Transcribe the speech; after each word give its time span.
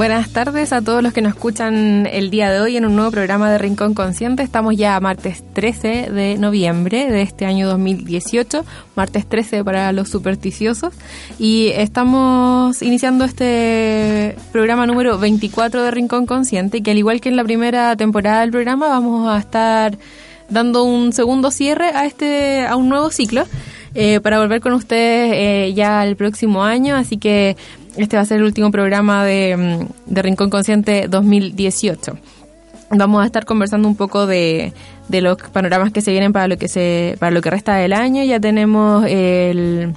Buenas 0.00 0.30
tardes 0.30 0.72
a 0.72 0.80
todos 0.80 1.02
los 1.02 1.12
que 1.12 1.20
nos 1.20 1.34
escuchan 1.34 2.08
el 2.10 2.30
día 2.30 2.50
de 2.50 2.58
hoy 2.58 2.78
en 2.78 2.86
un 2.86 2.96
nuevo 2.96 3.10
programa 3.10 3.50
de 3.50 3.58
Rincón 3.58 3.92
Consciente. 3.92 4.42
Estamos 4.42 4.74
ya 4.74 4.98
martes 4.98 5.44
13 5.52 6.10
de 6.10 6.38
noviembre 6.38 7.10
de 7.10 7.20
este 7.20 7.44
año 7.44 7.68
2018, 7.68 8.64
martes 8.96 9.28
13 9.28 9.62
para 9.62 9.92
los 9.92 10.08
supersticiosos, 10.08 10.94
y 11.38 11.66
estamos 11.74 12.80
iniciando 12.80 13.26
este 13.26 14.36
programa 14.52 14.86
número 14.86 15.18
24 15.18 15.82
de 15.82 15.90
Rincón 15.90 16.24
Consciente, 16.24 16.82
que 16.82 16.92
al 16.92 16.96
igual 16.96 17.20
que 17.20 17.28
en 17.28 17.36
la 17.36 17.44
primera 17.44 17.94
temporada 17.94 18.40
del 18.40 18.52
programa 18.52 18.88
vamos 18.88 19.28
a 19.28 19.38
estar 19.38 19.98
dando 20.48 20.82
un 20.82 21.12
segundo 21.12 21.50
cierre 21.50 21.90
a 21.90 22.06
este 22.06 22.66
a 22.66 22.74
un 22.76 22.88
nuevo 22.88 23.10
ciclo. 23.10 23.44
Eh, 23.92 24.20
para 24.20 24.38
volver 24.38 24.60
con 24.60 24.72
ustedes 24.72 25.32
eh, 25.34 25.74
ya 25.74 26.06
el 26.06 26.14
próximo 26.14 26.62
año, 26.62 26.94
así 26.94 27.16
que 27.16 27.56
este 28.02 28.16
va 28.16 28.22
a 28.22 28.26
ser 28.26 28.38
el 28.38 28.44
último 28.44 28.70
programa 28.70 29.24
de, 29.24 29.56
mm, 29.56 30.12
de 30.12 30.22
Rincón 30.22 30.50
Consciente 30.50 31.06
2018. 31.08 32.18
Vamos 32.90 33.22
a 33.22 33.26
estar 33.26 33.44
conversando 33.44 33.86
un 33.86 33.96
poco 33.96 34.26
de, 34.26 34.72
de 35.08 35.20
los 35.20 35.36
panoramas 35.36 35.92
que 35.92 36.00
se 36.00 36.10
vienen 36.10 36.32
para 36.32 36.48
lo 36.48 36.56
que 36.56 36.68
se 36.68 37.16
para 37.20 37.30
lo 37.30 37.40
que 37.40 37.50
resta 37.50 37.76
del 37.76 37.92
año. 37.92 38.24
Ya 38.24 38.40
tenemos 38.40 39.04
el 39.06 39.94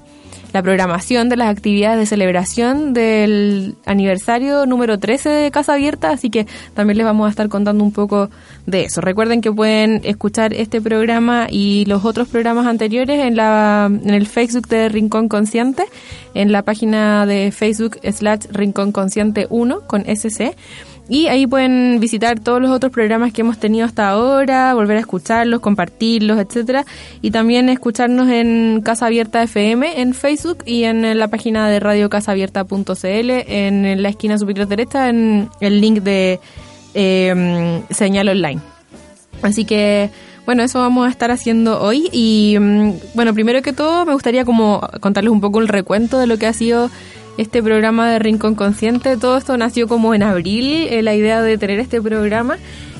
la 0.53 0.61
programación 0.61 1.29
de 1.29 1.35
las 1.35 1.49
actividades 1.49 1.99
de 1.99 2.05
celebración 2.05 2.93
del 2.93 3.75
aniversario 3.85 4.67
número 4.67 4.99
13 4.99 5.29
de 5.29 5.51
Casa 5.51 5.73
Abierta, 5.73 6.11
así 6.11 6.29
que 6.29 6.45
también 6.75 6.97
les 6.97 7.05
vamos 7.05 7.25
a 7.25 7.31
estar 7.31 7.49
contando 7.49 7.83
un 7.83 7.91
poco 7.91 8.29
de 8.67 8.85
eso. 8.85 9.01
Recuerden 9.01 9.41
que 9.41 9.51
pueden 9.51 10.01
escuchar 10.03 10.53
este 10.53 10.79
programa 10.79 11.47
y 11.49 11.85
los 11.85 12.05
otros 12.05 12.27
programas 12.27 12.67
anteriores 12.67 13.19
en, 13.19 13.35
la, 13.35 13.89
en 13.91 14.11
el 14.11 14.27
Facebook 14.27 14.67
de 14.67 14.89
Rincón 14.89 15.27
Consciente, 15.27 15.85
en 16.35 16.51
la 16.51 16.61
página 16.61 17.25
de 17.25 17.51
Facebook 17.51 17.97
slash 18.03 18.45
Rincón 18.51 18.91
Consciente 18.91 19.47
1 19.49 19.81
con 19.87 20.03
SC. 20.07 20.55
Y 21.09 21.27
ahí 21.27 21.47
pueden 21.47 21.99
visitar 21.99 22.39
todos 22.39 22.61
los 22.61 22.71
otros 22.71 22.91
programas 22.91 23.33
que 23.33 23.41
hemos 23.41 23.57
tenido 23.57 23.85
hasta 23.85 24.07
ahora, 24.07 24.73
volver 24.73 24.97
a 24.97 24.99
escucharlos, 25.01 25.59
compartirlos, 25.59 26.39
etcétera, 26.39 26.85
y 27.21 27.31
también 27.31 27.67
escucharnos 27.67 28.29
en 28.29 28.81
Casa 28.81 29.07
Abierta 29.07 29.43
FM 29.43 30.01
en 30.01 30.13
Facebook 30.13 30.59
y 30.65 30.85
en 30.85 31.17
la 31.17 31.27
página 31.27 31.69
de 31.69 31.81
radiocasabierta.cl 31.81 33.29
en 33.47 34.01
la 34.01 34.09
esquina 34.09 34.37
superior 34.37 34.67
derecha 34.67 35.09
en 35.09 35.49
el 35.59 35.81
link 35.81 35.99
de 36.03 36.39
em, 36.93 37.83
señal 37.89 38.29
online. 38.29 38.61
Así 39.41 39.65
que 39.65 40.09
bueno, 40.45 40.63
eso 40.63 40.79
vamos 40.79 41.07
a 41.07 41.09
estar 41.09 41.31
haciendo 41.31 41.81
hoy 41.81 42.09
y 42.11 42.57
mm, 42.59 42.93
bueno, 43.13 43.33
primero 43.33 43.61
que 43.61 43.71
todo 43.71 44.05
me 44.05 44.13
gustaría 44.13 44.43
como 44.43 44.81
contarles 44.99 45.31
un 45.31 45.39
poco 45.39 45.59
el 45.59 45.69
recuento 45.69 46.17
de 46.17 46.27
lo 46.27 46.37
que 46.37 46.47
ha 46.47 46.53
sido 46.53 46.89
este 47.37 47.63
programa 47.63 48.09
de 48.09 48.19
Rincón 48.19 48.55
Consciente. 48.55 49.17
Todo 49.17 49.37
esto 49.37 49.57
nació 49.57 49.87
como 49.87 50.13
en 50.13 50.23
abril, 50.23 50.87
eh, 50.89 51.01
la 51.01 51.15
idea 51.15 51.41
de 51.41 51.57
tener 51.57 51.79
este 51.79 52.01
programa 52.01 52.57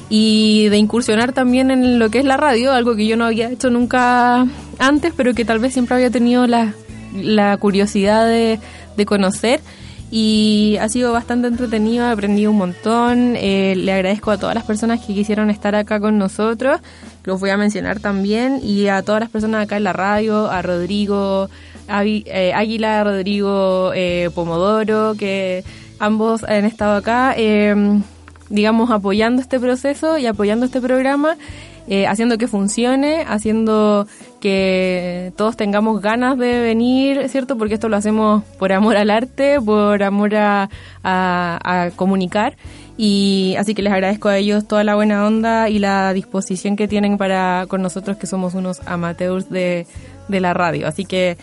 y 0.10 0.68
de 0.70 0.78
incursionar 0.78 1.34
también 1.34 1.72
en 1.72 2.00
lo 2.00 2.10
que 2.10 2.20
es 2.20 2.26
la 2.26 2.38
radio, 2.38 2.72
algo 2.72 2.96
que 2.96 3.08
yo 3.08 3.18
no 3.18 3.26
había 3.26 3.50
hecho 3.50 3.70
nunca 3.70 4.46
antes, 4.80 5.14
pero 5.16 5.34
que 5.34 5.46
tal 5.46 5.60
vez 5.60 5.74
siempre 5.74 5.96
había 5.96 6.10
tenido 6.10 6.46
la, 6.48 6.74
la 7.16 7.58
curiosidad 7.58 8.28
de, 8.28 8.60
de 8.96 9.06
conocer. 9.06 9.60
Y 10.16 10.78
ha 10.80 10.90
sido 10.90 11.12
bastante 11.12 11.48
entretenido, 11.48 12.06
he 12.06 12.12
aprendido 12.12 12.52
un 12.52 12.58
montón, 12.58 13.34
eh, 13.36 13.74
le 13.76 13.94
agradezco 13.94 14.30
a 14.30 14.38
todas 14.38 14.54
las 14.54 14.64
personas 14.64 15.04
que 15.04 15.16
quisieron 15.16 15.50
estar 15.50 15.74
acá 15.74 16.00
con 16.00 16.20
nosotros, 16.20 16.82
los 17.24 17.40
voy 17.40 17.50
a 17.50 17.58
mencionar 17.58 18.00
también, 18.00 18.60
y 18.62 18.90
a 18.90 19.02
todas 19.02 19.22
las 19.22 19.32
personas 19.32 19.64
acá 19.64 19.78
en 19.78 19.86
la 19.86 19.94
radio, 19.94 20.52
a 20.52 20.62
Rodrigo, 20.62 21.50
Águila, 21.88 23.04
Rodrigo 23.04 23.92
eh, 23.94 24.30
Pomodoro, 24.34 25.16
que 25.18 25.64
ambos 26.00 26.44
han 26.44 26.66
estado 26.66 26.96
acá, 26.96 27.34
em, 27.38 28.02
digamos, 28.50 28.92
apoyando 28.92 29.42
este 29.42 29.60
proceso 29.60 30.18
y 30.18 30.26
apoyando 30.26 30.66
este 30.66 30.82
programa, 30.82 31.38
eh, 31.88 32.08
haciendo 32.08 32.38
que 32.38 32.48
funcione, 32.48 33.26
haciendo 33.28 34.08
que 34.40 35.34
todos 35.36 35.58
tengamos 35.58 36.02
ganas 36.02 36.38
de 36.38 36.62
venir, 36.62 37.28
¿cierto? 37.30 37.58
Porque 37.58 37.76
esto 37.76 37.90
lo 37.90 37.98
hacemos 37.98 38.44
por 38.58 38.72
amor 38.72 38.98
al 38.98 39.10
arte, 39.10 39.60
por 39.60 40.02
amor 40.04 40.36
a, 40.36 40.70
a 41.04 41.90
comunicar. 41.96 42.56
Y 42.96 43.56
así 43.58 43.74
que 43.74 43.82
les 43.82 43.92
agradezco 43.92 44.30
a 44.30 44.38
ellos 44.38 44.68
toda 44.68 44.84
la 44.84 44.96
buena 44.96 45.26
onda 45.26 45.68
y 45.70 45.80
la 45.80 46.14
disposición 46.14 46.76
que 46.76 46.88
tienen 46.88 47.18
para 47.18 47.66
con 47.68 47.82
nosotros 47.82 48.18
que 48.18 48.28
somos 48.28 48.54
unos 48.54 48.82
amateurs 48.86 49.50
de, 49.50 49.88
de 50.28 50.40
la 50.40 50.54
radio. 50.54 50.88
Así 50.88 51.06
que 51.06 51.38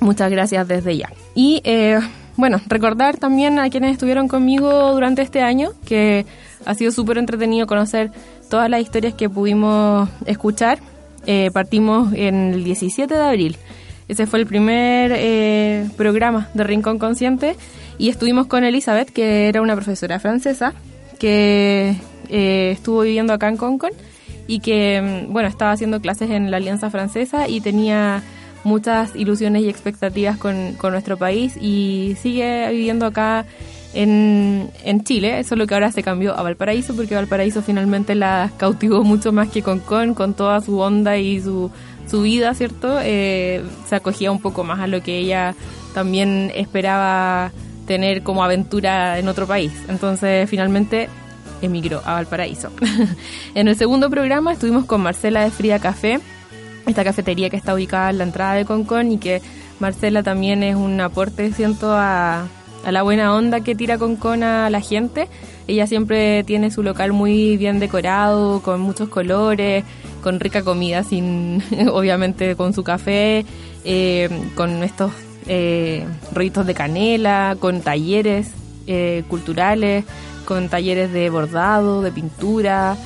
Muchas 0.00 0.30
gracias 0.30 0.66
desde 0.66 0.96
ya. 0.96 1.10
Y 1.34 1.60
eh, 1.64 2.00
bueno, 2.36 2.60
recordar 2.66 3.18
también 3.18 3.58
a 3.58 3.68
quienes 3.68 3.92
estuvieron 3.92 4.28
conmigo 4.28 4.92
durante 4.92 5.22
este 5.22 5.42
año, 5.42 5.70
que 5.84 6.24
ha 6.64 6.74
sido 6.74 6.90
súper 6.90 7.18
entretenido 7.18 7.66
conocer 7.66 8.10
todas 8.48 8.70
las 8.70 8.80
historias 8.80 9.14
que 9.14 9.28
pudimos 9.28 10.08
escuchar. 10.24 10.78
Eh, 11.26 11.50
partimos 11.52 12.14
en 12.14 12.54
el 12.54 12.64
17 12.64 13.12
de 13.14 13.20
abril. 13.20 13.56
Ese 14.08 14.26
fue 14.26 14.38
el 14.40 14.46
primer 14.46 15.12
eh, 15.14 15.88
programa 15.96 16.48
de 16.54 16.64
Rincón 16.64 16.98
Consciente 16.98 17.56
y 17.98 18.08
estuvimos 18.08 18.46
con 18.46 18.64
Elizabeth, 18.64 19.10
que 19.10 19.48
era 19.48 19.60
una 19.60 19.74
profesora 19.74 20.18
francesa 20.18 20.72
que 21.18 21.94
estuvo 22.30 23.02
viviendo 23.02 23.34
acá 23.34 23.48
en 23.48 23.58
Concon 23.58 23.90
y 24.46 24.60
que, 24.60 25.26
mm, 25.28 25.32
bueno, 25.32 25.48
estaba 25.48 25.72
haciendo 25.72 26.00
clases 26.00 26.30
en 26.30 26.50
la 26.50 26.56
Alianza 26.56 26.90
Francesa 26.90 27.48
y 27.48 27.60
tenía 27.60 28.22
muchas 28.64 29.14
ilusiones 29.16 29.62
y 29.62 29.68
expectativas 29.68 30.36
con, 30.36 30.74
con 30.74 30.92
nuestro 30.92 31.16
país 31.16 31.56
y 31.60 32.16
sigue 32.20 32.68
viviendo 32.70 33.06
acá 33.06 33.46
en, 33.92 34.70
en, 34.84 35.02
Chile, 35.04 35.42
lo 35.50 35.66
que 35.66 35.74
ahora 35.74 35.90
se 35.90 36.02
cambió 36.02 36.36
a 36.36 36.42
Valparaíso 36.42 36.94
porque 36.94 37.14
Valparaíso 37.14 37.62
finalmente 37.62 38.14
la 38.14 38.50
cautivó 38.56 39.02
mucho 39.02 39.32
más 39.32 39.48
que 39.48 39.62
Concón 39.62 40.14
con 40.14 40.34
toda 40.34 40.60
su 40.60 40.78
onda 40.78 41.16
y 41.16 41.40
su, 41.40 41.70
su 42.08 42.22
vida, 42.22 42.54
¿cierto? 42.54 42.98
Eh, 43.02 43.64
se 43.88 43.96
acogía 43.96 44.30
un 44.30 44.40
poco 44.40 44.62
más 44.62 44.80
a 44.80 44.86
lo 44.86 45.02
que 45.02 45.18
ella 45.18 45.54
también 45.92 46.52
esperaba 46.54 47.50
tener 47.86 48.22
como 48.22 48.44
aventura 48.44 49.18
en 49.18 49.26
otro 49.26 49.46
país. 49.46 49.72
Entonces 49.88 50.48
finalmente 50.48 51.08
emigró 51.60 52.00
a 52.04 52.14
Valparaíso. 52.14 52.70
en 53.54 53.68
el 53.68 53.76
segundo 53.76 54.08
programa 54.08 54.52
estuvimos 54.52 54.84
con 54.84 55.00
Marcela 55.00 55.42
de 55.42 55.50
Fría 55.50 55.80
Café 55.80 56.20
esta 56.86 57.04
cafetería 57.04 57.50
que 57.50 57.56
está 57.56 57.74
ubicada 57.74 58.10
en 58.10 58.18
la 58.18 58.24
entrada 58.24 58.54
de 58.54 58.64
Concon 58.64 59.12
y 59.12 59.18
que 59.18 59.42
Marcela 59.78 60.22
también 60.22 60.62
es 60.62 60.76
un 60.76 61.00
aporte, 61.00 61.52
siento, 61.52 61.92
a, 61.92 62.46
la 62.88 63.02
buena 63.02 63.34
onda 63.34 63.60
que 63.60 63.74
tira 63.74 63.98
Concon 63.98 64.42
a 64.42 64.70
la 64.70 64.80
gente. 64.80 65.28
Ella 65.66 65.86
siempre 65.86 66.44
tiene 66.44 66.70
su 66.70 66.82
local 66.82 67.12
muy 67.12 67.56
bien 67.56 67.78
decorado, 67.78 68.60
con 68.62 68.80
muchos 68.80 69.08
colores, 69.08 69.84
con 70.22 70.40
rica 70.40 70.62
comida, 70.62 71.02
sin 71.04 71.62
obviamente 71.92 72.56
con 72.56 72.72
su 72.72 72.82
café, 72.82 73.44
eh, 73.84 74.28
con 74.54 74.82
estos 74.82 75.12
eh, 75.46 76.06
de 76.34 76.74
canela, 76.74 77.56
con 77.58 77.80
talleres 77.80 78.50
eh, 78.86 79.24
culturales, 79.28 80.04
con 80.44 80.68
talleres 80.68 81.12
de 81.12 81.30
bordado, 81.30 82.02
de 82.02 82.12
pintura, 82.12 82.96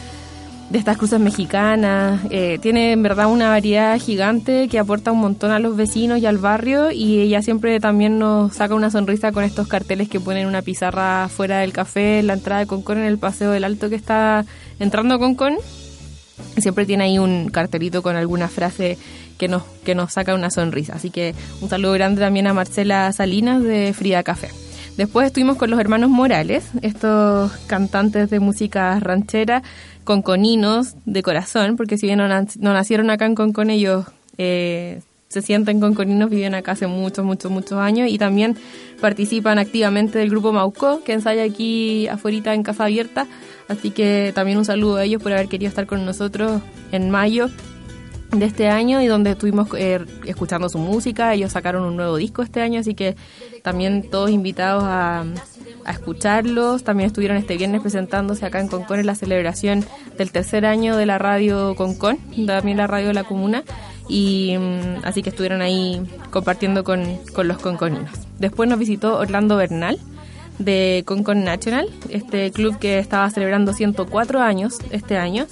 de 0.70 0.78
estas 0.78 0.96
cruces 0.96 1.20
mexicanas. 1.20 2.20
Eh, 2.30 2.58
tiene 2.60 2.92
en 2.92 3.02
verdad 3.02 3.26
una 3.26 3.48
variedad 3.48 3.98
gigante 4.00 4.68
que 4.68 4.78
aporta 4.78 5.12
un 5.12 5.20
montón 5.20 5.50
a 5.50 5.58
los 5.58 5.76
vecinos 5.76 6.18
y 6.18 6.26
al 6.26 6.38
barrio 6.38 6.90
y 6.90 7.20
ella 7.20 7.42
siempre 7.42 7.78
también 7.80 8.18
nos 8.18 8.54
saca 8.54 8.74
una 8.74 8.90
sonrisa 8.90 9.32
con 9.32 9.44
estos 9.44 9.68
carteles 9.68 10.08
que 10.08 10.20
ponen 10.20 10.46
una 10.46 10.62
pizarra 10.62 11.28
fuera 11.28 11.58
del 11.58 11.72
café, 11.72 12.20
en 12.20 12.28
la 12.28 12.34
entrada 12.34 12.60
de 12.60 12.66
Concon, 12.66 12.98
en 12.98 13.04
el 13.04 13.18
paseo 13.18 13.50
del 13.50 13.64
Alto 13.64 13.88
que 13.88 13.96
está 13.96 14.44
entrando 14.78 15.18
Concon. 15.18 15.56
Siempre 16.58 16.86
tiene 16.86 17.04
ahí 17.04 17.18
un 17.18 17.48
cartelito 17.50 18.02
con 18.02 18.16
alguna 18.16 18.48
frase 18.48 18.98
que 19.38 19.48
nos, 19.48 19.62
que 19.84 19.94
nos 19.94 20.12
saca 20.12 20.34
una 20.34 20.50
sonrisa. 20.50 20.94
Así 20.94 21.10
que 21.10 21.34
un 21.60 21.68
saludo 21.68 21.92
grande 21.92 22.20
también 22.20 22.46
a 22.46 22.54
Marcela 22.54 23.12
Salinas 23.12 23.62
de 23.62 23.92
Frida 23.92 24.22
Café. 24.22 24.63
Después 24.96 25.26
estuvimos 25.26 25.56
con 25.56 25.70
los 25.70 25.80
hermanos 25.80 26.08
Morales, 26.08 26.70
estos 26.82 27.50
cantantes 27.66 28.30
de 28.30 28.38
música 28.38 28.98
ranchera 29.00 29.62
conconinos 30.04 30.94
de 31.04 31.22
corazón, 31.22 31.76
porque 31.76 31.98
si 31.98 32.06
bien 32.06 32.20
no, 32.20 32.28
nacieron 32.72 33.10
acá 33.10 33.26
en 33.26 33.34
Concon, 33.34 33.70
ellos 33.70 34.06
eh, 34.38 35.00
se 35.28 35.42
sienten 35.42 35.80
conconinos, 35.80 36.30
viven 36.30 36.54
acá 36.54 36.72
hace 36.72 36.86
muchos, 36.86 37.24
muchos, 37.24 37.50
muchos 37.50 37.78
años 37.78 38.08
y 38.08 38.18
también 38.18 38.56
participan 39.00 39.58
activamente 39.58 40.20
del 40.20 40.30
grupo 40.30 40.52
Mauco, 40.52 41.02
que 41.02 41.14
ensaya 41.14 41.42
aquí 41.42 42.06
afuera 42.06 42.54
en 42.54 42.62
Casa 42.62 42.84
Abierta. 42.84 43.26
Así 43.66 43.90
que 43.90 44.30
también 44.32 44.58
un 44.58 44.64
saludo 44.64 44.96
a 44.96 45.04
ellos 45.04 45.20
por 45.20 45.32
haber 45.32 45.48
querido 45.48 45.70
estar 45.70 45.86
con 45.86 46.06
nosotros 46.06 46.62
en 46.92 47.10
mayo 47.10 47.50
de 48.38 48.46
este 48.46 48.68
año 48.68 49.00
y 49.00 49.06
donde 49.06 49.30
estuvimos 49.30 49.68
eh, 49.76 50.04
escuchando 50.26 50.68
su 50.68 50.78
música. 50.78 51.34
Ellos 51.34 51.52
sacaron 51.52 51.84
un 51.84 51.96
nuevo 51.96 52.16
disco 52.16 52.42
este 52.42 52.60
año, 52.60 52.80
así 52.80 52.94
que 52.94 53.16
también 53.62 54.08
todos 54.10 54.30
invitados 54.30 54.84
a, 54.84 55.24
a 55.84 55.90
escucharlos. 55.92 56.84
También 56.84 57.08
estuvieron 57.08 57.36
este 57.36 57.56
viernes 57.56 57.80
presentándose 57.80 58.44
acá 58.46 58.60
en 58.60 58.68
Concón 58.68 59.00
en 59.00 59.06
la 59.06 59.14
celebración 59.14 59.84
del 60.18 60.30
tercer 60.32 60.66
año 60.66 60.96
de 60.96 61.06
la 61.06 61.18
radio 61.18 61.74
Concón, 61.76 62.18
también 62.46 62.78
la 62.78 62.86
radio 62.86 63.08
de 63.08 63.14
la 63.14 63.24
comuna. 63.24 63.64
Y 64.08 64.56
mm, 64.58 65.04
así 65.04 65.22
que 65.22 65.30
estuvieron 65.30 65.62
ahí 65.62 66.02
compartiendo 66.30 66.84
con, 66.84 67.04
con 67.32 67.48
los 67.48 67.58
conconinos. 67.58 68.10
Después 68.38 68.68
nos 68.68 68.78
visitó 68.78 69.18
Orlando 69.18 69.56
Bernal 69.56 69.98
de 70.58 71.02
Concon 71.06 71.44
National, 71.44 71.88
este 72.10 72.50
club 72.52 72.78
que 72.78 72.98
estaba 72.98 73.28
celebrando 73.30 73.72
104 73.72 74.40
años 74.40 74.78
este 74.90 75.16
año 75.16 75.46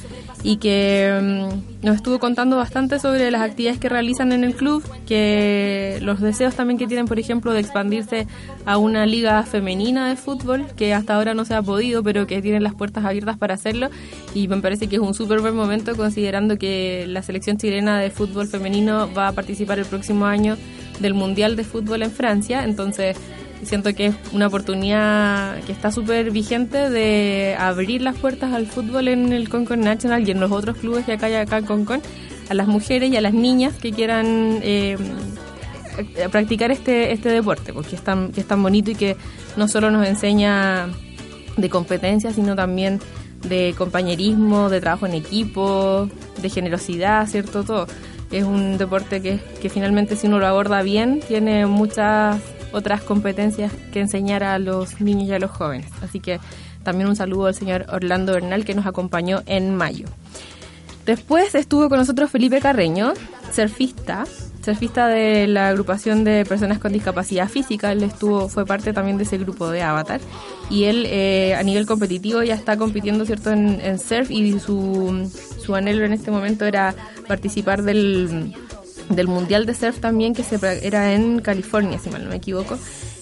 y 0.44 0.56
que 0.56 1.18
mm, 1.20 1.84
nos 1.86 1.96
estuvo 1.96 2.18
contando 2.18 2.56
bastante 2.56 2.98
sobre 2.98 3.30
las 3.30 3.42
actividades 3.42 3.78
que 3.78 3.88
realizan 3.88 4.32
en 4.32 4.44
el 4.44 4.54
club, 4.54 4.82
que 5.06 5.98
los 6.02 6.20
deseos 6.20 6.54
también 6.54 6.78
que 6.78 6.86
tienen, 6.86 7.06
por 7.06 7.18
ejemplo, 7.18 7.52
de 7.52 7.60
expandirse 7.60 8.26
a 8.66 8.76
una 8.78 9.06
liga 9.06 9.42
femenina 9.44 10.08
de 10.08 10.16
fútbol, 10.16 10.66
que 10.76 10.94
hasta 10.94 11.14
ahora 11.14 11.34
no 11.34 11.44
se 11.44 11.54
ha 11.54 11.62
podido, 11.62 12.02
pero 12.02 12.26
que 12.26 12.42
tienen 12.42 12.62
las 12.62 12.74
puertas 12.74 13.04
abiertas 13.04 13.38
para 13.38 13.54
hacerlo. 13.54 13.88
Y 14.34 14.48
me 14.48 14.58
parece 14.58 14.88
que 14.88 14.96
es 14.96 15.02
un 15.02 15.14
súper 15.14 15.40
buen 15.40 15.54
momento 15.54 15.96
considerando 15.96 16.58
que 16.58 17.04
la 17.08 17.22
selección 17.22 17.56
chilena 17.56 17.98
de 18.00 18.10
fútbol 18.10 18.48
femenino 18.48 19.12
va 19.12 19.28
a 19.28 19.32
participar 19.32 19.78
el 19.78 19.86
próximo 19.86 20.26
año 20.26 20.56
del 21.00 21.14
Mundial 21.14 21.56
de 21.56 21.64
Fútbol 21.64 22.02
en 22.02 22.10
Francia. 22.10 22.64
Entonces, 22.64 23.16
siento 23.62 23.94
que 23.94 24.06
es 24.06 24.14
una 24.32 24.48
oportunidad 24.48 25.60
que 25.64 25.72
está 25.72 25.90
súper 25.90 26.30
vigente 26.30 26.90
de 26.90 27.56
abrir 27.58 28.02
las 28.02 28.16
puertas 28.16 28.52
al 28.52 28.66
fútbol 28.66 29.08
en 29.08 29.32
el 29.32 29.48
Concon 29.48 29.80
National 29.80 30.26
y 30.26 30.30
en 30.30 30.40
los 30.40 30.50
otros 30.50 30.76
clubes 30.76 31.04
que 31.04 31.12
acá 31.12 31.26
hay 31.26 31.34
acá 31.34 31.58
en 31.58 31.66
Concon 31.66 32.02
a 32.48 32.54
las 32.54 32.66
mujeres 32.66 33.10
y 33.10 33.16
a 33.16 33.20
las 33.20 33.34
niñas 33.34 33.74
que 33.74 33.92
quieran 33.92 34.58
eh, 34.62 34.96
practicar 36.30 36.70
este 36.70 37.12
este 37.12 37.28
deporte 37.28 37.72
porque 37.72 37.96
es 37.96 38.02
tan, 38.02 38.32
que 38.32 38.40
es 38.40 38.46
tan 38.46 38.62
bonito 38.62 38.90
y 38.90 38.94
que 38.94 39.16
no 39.56 39.68
solo 39.68 39.90
nos 39.90 40.06
enseña 40.06 40.88
de 41.56 41.68
competencia 41.68 42.32
sino 42.32 42.56
también 42.56 43.00
de 43.42 43.74
compañerismo, 43.76 44.70
de 44.70 44.80
trabajo 44.80 45.06
en 45.06 45.14
equipo, 45.14 46.08
de 46.40 46.48
generosidad, 46.48 47.26
¿cierto? 47.26 47.64
Todo. 47.64 47.86
Es 48.30 48.44
un 48.44 48.78
deporte 48.78 49.20
que, 49.20 49.40
que 49.60 49.68
finalmente 49.68 50.16
si 50.16 50.26
uno 50.26 50.38
lo 50.38 50.46
aborda 50.46 50.80
bien 50.82 51.20
tiene 51.26 51.66
muchas 51.66 52.40
otras 52.72 53.02
competencias 53.02 53.72
que 53.92 54.00
enseñar 54.00 54.44
a 54.44 54.58
los 54.58 55.00
niños 55.00 55.28
y 55.28 55.32
a 55.32 55.38
los 55.38 55.50
jóvenes. 55.50 55.90
Así 56.02 56.20
que 56.20 56.40
también 56.82 57.08
un 57.08 57.16
saludo 57.16 57.46
al 57.46 57.54
señor 57.54 57.86
Orlando 57.88 58.32
Bernal 58.32 58.64
que 58.64 58.74
nos 58.74 58.86
acompañó 58.86 59.42
en 59.46 59.74
mayo. 59.76 60.06
Después 61.06 61.54
estuvo 61.54 61.88
con 61.88 61.98
nosotros 61.98 62.30
Felipe 62.30 62.60
Carreño, 62.60 63.12
surfista, 63.52 64.24
surfista 64.64 65.08
de 65.08 65.48
la 65.48 65.68
agrupación 65.68 66.22
de 66.22 66.44
personas 66.44 66.78
con 66.78 66.92
discapacidad 66.92 67.48
física. 67.48 67.90
Él 67.90 68.04
estuvo, 68.04 68.48
fue 68.48 68.64
parte 68.64 68.92
también 68.92 69.18
de 69.18 69.24
ese 69.24 69.36
grupo 69.36 69.68
de 69.68 69.82
Avatar. 69.82 70.20
Y 70.70 70.84
él 70.84 71.06
eh, 71.08 71.56
a 71.56 71.62
nivel 71.64 71.86
competitivo 71.86 72.42
ya 72.44 72.54
está 72.54 72.76
compitiendo 72.76 73.26
cierto 73.26 73.50
en, 73.50 73.98
surf 73.98 74.30
y 74.30 74.58
su, 74.60 75.28
su 75.64 75.74
anhelo 75.74 76.04
en 76.04 76.12
este 76.12 76.30
momento 76.30 76.64
era 76.64 76.94
participar 77.26 77.82
del 77.82 78.54
del 79.14 79.28
Mundial 79.28 79.66
de 79.66 79.74
Surf 79.74 80.00
también, 80.00 80.34
que 80.34 80.42
se, 80.42 80.58
era 80.86 81.12
en 81.12 81.40
California, 81.40 81.98
si 81.98 82.10
mal 82.10 82.24
no 82.24 82.30
me 82.30 82.36
equivoco. 82.36 82.78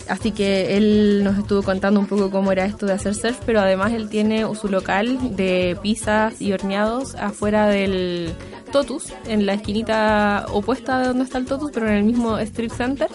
Así 0.09 0.33
que 0.33 0.77
él 0.77 1.23
nos 1.23 1.39
estuvo 1.39 1.63
contando 1.63 2.01
un 2.01 2.07
poco 2.07 2.33
cómo 2.33 2.51
era 2.51 2.65
esto 2.65 2.85
de 2.85 2.95
hacer 2.95 3.15
surf, 3.15 3.39
pero 3.47 3.61
además 3.61 3.93
él 3.93 4.09
tiene 4.09 4.45
su 4.57 4.69
local 4.69 5.37
de 5.37 5.79
pizzas 5.83 6.43
y 6.43 6.53
horneados 6.53 7.15
afuera 7.15 7.67
del 7.67 8.35
Totus, 8.73 9.13
en 9.27 9.47
la 9.47 9.55
esquinita 9.55 10.47
opuesta 10.51 10.99
de 10.99 11.07
donde 11.07 11.25
está 11.25 11.39
el 11.39 11.47
Totus, 11.47 11.71
pero 11.73 11.89
en 11.89 11.95
el 11.95 12.03
mismo 12.03 12.39
Street 12.39 12.73
Center. 12.77 13.09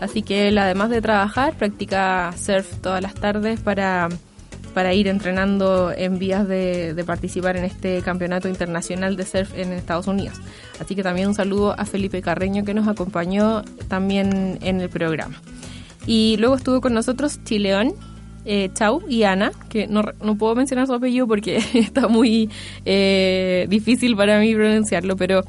Así 0.00 0.22
que 0.22 0.48
él, 0.48 0.56
además 0.56 0.88
de 0.88 1.02
trabajar, 1.02 1.54
practica 1.54 2.32
surf 2.38 2.78
todas 2.80 3.02
las 3.02 3.14
tardes 3.14 3.60
para 3.60 4.08
para 4.78 4.94
ir 4.94 5.08
entrenando 5.08 5.90
en 5.90 6.20
vías 6.20 6.46
de, 6.46 7.02
participar 7.04 7.56
en 7.56 7.64
este 7.64 8.00
campeonato 8.00 8.48
internacional 8.48 9.16
de 9.16 9.24
surf 9.24 9.52
en 9.58 9.72
Estados 9.72 10.06
Unidos. 10.06 10.38
Así 10.78 10.94
que 10.94 11.02
también 11.02 11.26
un 11.26 11.34
saludo 11.34 11.74
a 11.76 11.84
Felipe 11.84 12.22
Carreño 12.22 12.64
que 12.64 12.74
nos 12.74 12.86
acompañó 12.86 13.64
también 13.88 14.56
en 14.62 14.80
el 14.80 14.88
programa. 14.88 15.34
Y 16.06 16.36
luego 16.38 16.54
estuvo 16.54 16.80
con 16.80 16.94
nosotros 16.94 17.40
Chileón, 17.42 17.92
eh, 18.44 18.70
Chau 18.72 19.02
y 19.08 19.24
Ana, 19.24 19.50
que 19.68 19.88
no, 19.88 20.04
puedo 20.38 20.54
mencionar 20.54 20.86
su 20.86 20.92
apellido 20.94 21.26
porque 21.26 21.56
está 21.74 22.06
muy 22.06 22.48
eh, 22.84 23.66
difícil 23.68 24.14
para 24.14 24.38
mí 24.38 24.54
pronunciarlo, 24.54 25.16
pero 25.16 25.42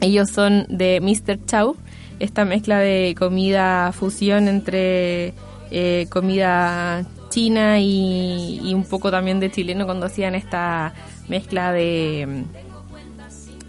ellos 0.00 0.30
son 0.30 0.64
de 0.68 1.00
Mr. 1.00 1.44
Chau, 1.44 1.74
esta 2.20 2.44
mezcla 2.44 2.78
de 2.78 3.16
comida 3.18 3.90
fusión 3.90 4.46
entre 4.46 5.34
eh, 5.72 6.06
comida 6.08 7.04
china 7.34 7.80
y, 7.80 8.72
un 8.72 8.84
poco 8.84 9.10
también 9.10 9.40
de 9.40 9.50
chileno 9.50 9.86
cuando 9.86 10.06
hacían 10.06 10.36
esta 10.36 10.94
mezcla 11.28 11.72
de, 11.72 12.44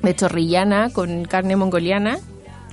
de 0.04 0.16
chorrillana 0.16 0.92
con 0.92 1.26
carne 1.26 1.56
mongoliana 1.56 2.20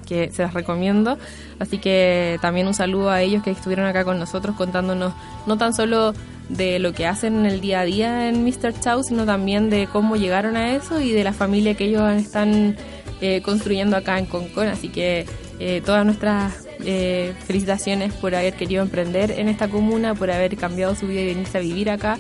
que 0.06 0.30
se 0.30 0.42
las 0.42 0.52
recomiendo. 0.52 1.16
Así 1.58 1.78
que 1.78 2.38
también 2.42 2.66
un 2.66 2.74
saludo 2.74 3.10
a 3.10 3.22
ellos 3.22 3.42
que 3.42 3.50
estuvieron 3.50 3.86
acá 3.86 4.04
con 4.04 4.18
nosotros 4.18 4.54
contándonos 4.56 5.14
no 5.46 5.56
tan 5.56 5.72
solo 5.72 6.12
de 6.50 6.78
lo 6.78 6.92
que 6.92 7.06
hacen 7.06 7.36
en 7.38 7.46
el 7.46 7.60
día 7.62 7.80
a 7.80 7.84
día 7.84 8.28
en 8.28 8.44
Mr. 8.44 8.78
Chow, 8.78 9.02
sino 9.02 9.24
también 9.24 9.70
de 9.70 9.86
cómo 9.86 10.16
llegaron 10.16 10.56
a 10.56 10.74
eso 10.74 11.00
y 11.00 11.12
de 11.12 11.24
la 11.24 11.32
familia 11.32 11.74
que 11.74 11.84
ellos 11.84 12.12
están 12.12 12.76
eh, 13.22 13.40
construyendo 13.42 13.96
acá 13.96 14.18
en 14.18 14.26
Concon. 14.26 14.68
Así 14.68 14.88
que 14.88 15.24
eh, 15.64 15.80
todas 15.80 16.04
nuestras 16.04 16.66
eh, 16.84 17.34
felicitaciones 17.46 18.12
por 18.14 18.34
haber 18.34 18.54
querido 18.54 18.82
emprender 18.82 19.30
en 19.30 19.48
esta 19.48 19.68
comuna, 19.68 20.12
por 20.12 20.28
haber 20.28 20.56
cambiado 20.56 20.96
su 20.96 21.06
vida 21.06 21.20
y 21.20 21.26
venirse 21.26 21.58
a 21.58 21.60
vivir 21.60 21.88
acá 21.88 22.18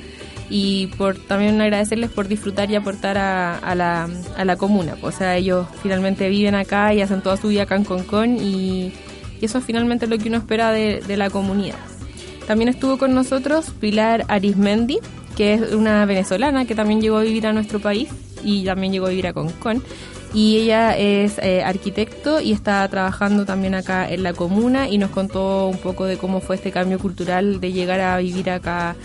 y 0.48 0.86
por 0.96 1.16
también 1.16 1.60
agradecerles 1.60 2.10
por 2.10 2.28
disfrutar 2.28 2.70
y 2.70 2.76
aportar 2.76 3.18
a, 3.18 3.74
la, 3.74 4.08
a 4.36 4.44
la 4.44 4.56
comuna. 4.56 4.96
O 5.02 5.10
sea, 5.10 5.36
ellos 5.36 5.66
finalmente 5.82 6.28
viven 6.28 6.54
acá 6.54 6.94
y 6.94 7.00
hacen 7.00 7.20
toda 7.20 7.36
su 7.36 7.48
vida 7.48 7.64
acá 7.64 7.74
en 7.74 7.82
Concón 7.82 8.36
y, 8.36 8.92
eso 9.40 9.58
es 9.58 9.64
finalmente 9.64 10.06
lo 10.06 10.18
que 10.18 10.28
uno 10.28 10.38
espera 10.38 10.70
de, 10.70 11.00
de 11.00 11.16
la 11.16 11.28
comunidad. 11.28 11.74
También 12.46 12.68
estuvo 12.68 12.96
con 12.96 13.12
nosotros 13.12 13.72
Pilar 13.80 14.24
Arismendi, 14.28 15.00
que 15.36 15.54
es 15.54 15.72
una 15.72 16.06
venezolana 16.06 16.64
que 16.64 16.76
también 16.76 17.00
llegó 17.00 17.16
a 17.16 17.22
vivir 17.22 17.48
a 17.48 17.52
nuestro 17.52 17.80
país 17.80 18.08
y 18.44 18.64
también 18.64 18.92
llegó 18.92 19.06
a 19.06 19.10
vivir 19.10 19.26
a 19.26 19.32
Concón 19.32 19.82
y 20.34 20.56
ella 20.56 20.96
es 20.96 21.38
eh, 21.38 21.62
arquitecto 21.62 22.40
y 22.40 22.52
está 22.52 22.88
trabajando 22.88 23.44
también 23.44 23.74
acá 23.74 24.08
en 24.08 24.22
la 24.22 24.32
comuna 24.32 24.88
y 24.88 24.98
nos 24.98 25.10
contó 25.10 25.68
un 25.68 25.78
poco 25.78 26.06
de 26.06 26.16
cómo 26.16 26.40
fue 26.40 26.56
este 26.56 26.70
cambio 26.70 26.98
cultural 26.98 27.60
de 27.60 27.72
llegar 27.72 28.00
a 28.00 28.16
vivir 28.18 28.48
acá 28.50 28.96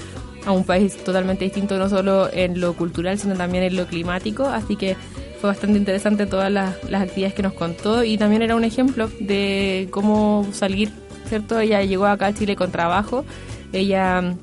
a 0.45 0.51
un 0.53 0.63
país 0.63 0.95
totalmente 1.03 1.43
distinto, 1.43 1.77
no 1.77 1.89
solo 1.89 2.29
en 2.31 2.61
lo 2.61 2.73
cultural, 2.73 3.19
sino 3.19 3.35
también 3.35 3.65
en 3.65 3.75
lo 3.75 3.85
climático. 3.85 4.45
Así 4.45 4.77
que 4.77 4.95
fue 5.41 5.49
bastante 5.49 5.77
interesante 5.77 6.25
todas 6.25 6.51
las, 6.51 6.75
actividades 6.93 7.33
que 7.33 7.43
nos 7.43 7.53
contó 7.53 8.03
y 8.03 8.17
también 8.17 8.41
era 8.41 8.55
un 8.55 8.63
ejemplo 8.63 9.09
de 9.19 9.89
cómo 9.91 10.47
salir, 10.53 10.91
¿cierto? 11.27 11.59
Ella 11.59 11.83
llegó 11.83 12.05
acá 12.05 12.27
a 12.27 12.33
Chile 12.33 12.55
con 12.55 12.71
trabajo, 12.71 13.25
ella 13.73 14.35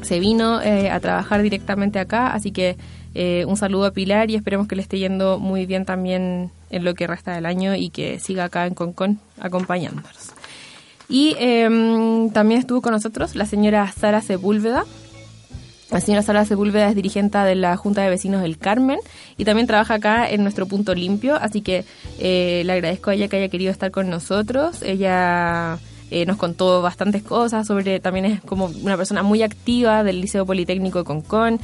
se 0.00 0.18
vino 0.18 0.62
eh, 0.62 0.90
a 0.90 0.98
trabajar 0.98 1.42
directamente 1.42 1.98
acá, 1.98 2.32
así 2.32 2.50
que 2.50 2.76
eh, 3.14 3.44
un 3.46 3.56
saludo 3.56 3.86
a 3.86 3.90
Pilar 3.92 4.30
y 4.30 4.36
esperemos 4.36 4.68
que 4.68 4.76
le 4.76 4.82
esté 4.82 4.98
yendo 4.98 5.38
muy 5.38 5.66
bien 5.66 5.84
también 5.84 6.50
en 6.70 6.84
lo 6.84 6.94
que 6.94 7.06
resta 7.06 7.34
del 7.34 7.46
año 7.46 7.74
y 7.74 7.90
que 7.90 8.18
siga 8.18 8.44
acá 8.44 8.66
en 8.66 8.74
Concon 8.74 9.18
acompañándonos. 9.40 10.32
Y 11.08 11.36
em, 11.38 12.30
también 12.30 12.60
estuvo 12.60 12.80
con 12.80 12.92
nosotros 12.92 13.34
la 13.34 13.44
señora 13.44 13.92
Sara 13.92 14.22
Sepúlveda. 14.22 14.84
La 15.90 16.00
señora 16.00 16.22
Sara 16.22 16.46
Sepúlveda 16.46 16.88
es 16.88 16.94
dirigente 16.94 17.36
de 17.36 17.54
la 17.54 17.76
Junta 17.76 18.00
de 18.00 18.08
Vecinos 18.08 18.40
del 18.40 18.56
Carmen 18.56 18.98
y 19.36 19.44
también 19.44 19.66
trabaja 19.66 19.94
acá 19.94 20.30
en 20.30 20.42
nuestro 20.42 20.64
punto 20.66 20.94
limpio, 20.94 21.36
así 21.36 21.60
que 21.60 21.84
eh, 22.18 22.62
le 22.64 22.72
agradezco 22.72 23.10
a 23.10 23.14
ella 23.14 23.28
que 23.28 23.36
haya 23.36 23.48
querido 23.48 23.70
estar 23.70 23.90
con 23.90 24.08
nosotros. 24.08 24.80
Ella 24.80 25.78
eh, 26.10 26.26
nos 26.26 26.36
contó 26.36 26.82
bastantes 26.82 27.22
cosas 27.22 27.66
sobre, 27.66 27.98
también 27.98 28.26
es 28.26 28.40
como 28.42 28.70
una 28.82 28.98
persona 28.98 29.22
muy 29.22 29.42
activa 29.42 30.04
del 30.04 30.20
Liceo 30.20 30.44
Politécnico 30.44 30.98
de 30.98 31.04
Concón, 31.04 31.58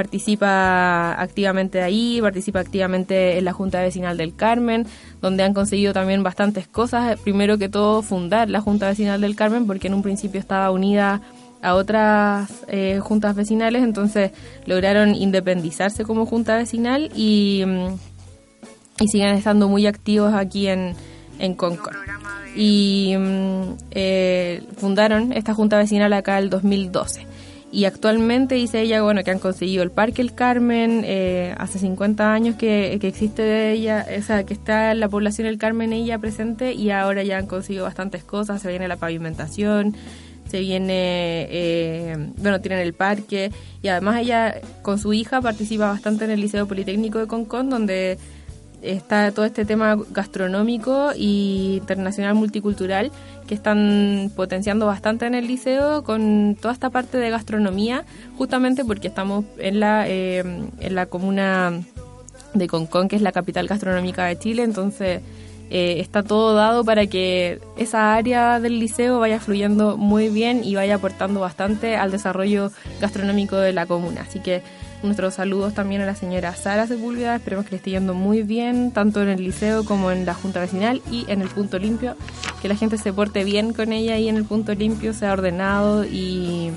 participa 0.00 1.12
activamente 1.20 1.82
ahí, 1.82 2.20
participa 2.22 2.58
activamente 2.58 3.36
en 3.36 3.44
la 3.44 3.52
Junta 3.52 3.82
Vecinal 3.82 4.16
del 4.16 4.34
Carmen, 4.34 4.86
donde 5.20 5.42
han 5.42 5.52
conseguido 5.52 5.92
también 5.92 6.22
bastantes 6.22 6.66
cosas. 6.66 7.20
Primero 7.20 7.58
que 7.58 7.68
todo, 7.68 8.00
fundar 8.00 8.48
la 8.48 8.62
Junta 8.62 8.88
Vecinal 8.88 9.20
del 9.20 9.36
Carmen, 9.36 9.66
porque 9.66 9.88
en 9.88 9.94
un 9.94 10.02
principio 10.02 10.40
estaba 10.40 10.70
unida 10.70 11.20
a 11.60 11.74
otras 11.74 12.50
eh, 12.68 12.98
juntas 13.02 13.36
vecinales, 13.36 13.82
entonces 13.82 14.30
lograron 14.64 15.14
independizarse 15.14 16.04
como 16.04 16.24
junta 16.24 16.56
vecinal 16.56 17.10
y, 17.14 17.62
mm, 17.66 17.88
y 19.00 19.08
siguen 19.08 19.34
estando 19.36 19.68
muy 19.68 19.86
activos 19.86 20.32
aquí 20.32 20.68
en, 20.68 20.94
en 21.38 21.54
Concord. 21.54 21.96
Y 22.56 23.14
mm, 23.18 23.62
eh, 23.90 24.62
fundaron 24.78 25.34
esta 25.34 25.52
junta 25.52 25.76
vecinal 25.76 26.14
acá 26.14 26.38
el 26.38 26.48
2012 26.48 27.29
y 27.72 27.84
actualmente 27.84 28.56
dice 28.56 28.80
ella 28.80 29.02
bueno 29.02 29.22
que 29.22 29.30
han 29.30 29.38
conseguido 29.38 29.82
el 29.82 29.90
Parque 29.90 30.22
El 30.22 30.34
Carmen 30.34 31.02
eh, 31.04 31.54
hace 31.58 31.78
50 31.78 32.32
años 32.32 32.56
que, 32.56 32.98
que, 33.00 33.08
existe 33.08 33.42
de 33.42 33.72
ella 33.72 34.06
o 34.18 34.22
sea 34.22 34.44
que 34.44 34.54
está 34.54 34.92
la 34.94 35.08
población 35.08 35.46
El 35.46 35.58
Carmen 35.58 35.92
ella 35.92 36.18
presente 36.18 36.72
y 36.72 36.90
ahora 36.90 37.22
ya 37.22 37.38
han 37.38 37.46
conseguido 37.46 37.84
bastantes 37.84 38.24
cosas 38.24 38.60
se 38.60 38.68
viene 38.68 38.88
la 38.88 38.96
pavimentación 38.96 39.96
se 40.48 40.60
viene 40.60 41.46
eh, 41.50 42.16
bueno 42.38 42.60
tienen 42.60 42.80
el 42.80 42.92
parque 42.92 43.52
y 43.82 43.88
además 43.88 44.20
ella 44.20 44.60
con 44.82 44.98
su 44.98 45.12
hija 45.12 45.40
participa 45.40 45.86
bastante 45.86 46.24
en 46.24 46.32
el 46.32 46.40
Liceo 46.40 46.66
Politécnico 46.66 47.20
de 47.20 47.28
Concón 47.28 47.70
donde 47.70 48.18
está 48.82 49.30
todo 49.32 49.44
este 49.44 49.64
tema 49.64 49.96
gastronómico 50.10 51.10
y 51.16 51.76
internacional 51.80 52.34
multicultural 52.34 53.10
que 53.46 53.54
están 53.54 54.30
potenciando 54.34 54.86
bastante 54.86 55.26
en 55.26 55.34
el 55.34 55.46
liceo 55.46 56.02
con 56.04 56.56
toda 56.60 56.72
esta 56.72 56.90
parte 56.90 57.18
de 57.18 57.30
gastronomía, 57.30 58.04
justamente 58.38 58.84
porque 58.84 59.08
estamos 59.08 59.44
en 59.58 59.80
la, 59.80 60.08
eh, 60.08 60.40
en 60.40 60.94
la 60.94 61.06
comuna 61.06 61.80
de 62.54 62.66
Concón, 62.66 63.08
que 63.08 63.16
es 63.16 63.22
la 63.22 63.32
capital 63.32 63.66
gastronómica 63.66 64.26
de 64.26 64.38
Chile, 64.38 64.62
entonces 64.62 65.22
eh, 65.70 66.00
está 66.00 66.24
todo 66.24 66.54
dado 66.54 66.84
para 66.84 67.06
que 67.06 67.60
esa 67.76 68.14
área 68.14 68.58
del 68.58 68.80
liceo 68.80 69.20
vaya 69.20 69.38
fluyendo 69.38 69.96
muy 69.96 70.28
bien 70.28 70.64
y 70.64 70.74
vaya 70.74 70.96
aportando 70.96 71.38
bastante 71.38 71.96
al 71.96 72.10
desarrollo 72.10 72.72
gastronómico 73.00 73.56
de 73.56 73.72
la 73.72 73.86
comuna. 73.86 74.22
Así 74.22 74.40
que 74.40 74.62
nuestros 75.02 75.34
saludos 75.34 75.74
también 75.74 76.02
a 76.02 76.06
la 76.06 76.14
señora 76.14 76.54
Sara 76.54 76.86
Sepúlveda, 76.86 77.36
esperemos 77.36 77.64
que 77.64 77.72
le 77.72 77.76
esté 77.78 77.90
yendo 77.90 78.14
muy 78.14 78.42
bien, 78.42 78.92
tanto 78.92 79.22
en 79.22 79.28
el 79.28 79.42
liceo 79.42 79.84
como 79.84 80.10
en 80.10 80.26
la 80.26 80.34
Junta 80.34 80.60
Vecinal 80.60 81.02
y 81.10 81.24
en 81.28 81.42
el 81.42 81.48
punto 81.48 81.78
limpio, 81.78 82.16
que 82.60 82.68
la 82.68 82.76
gente 82.76 82.98
se 82.98 83.12
porte 83.12 83.44
bien 83.44 83.72
con 83.72 83.92
ella 83.92 84.18
y 84.18 84.28
en 84.28 84.36
el 84.36 84.44
punto 84.44 84.74
limpio 84.74 85.12
sea 85.12 85.32
ordenado 85.32 86.04
y, 86.04 86.70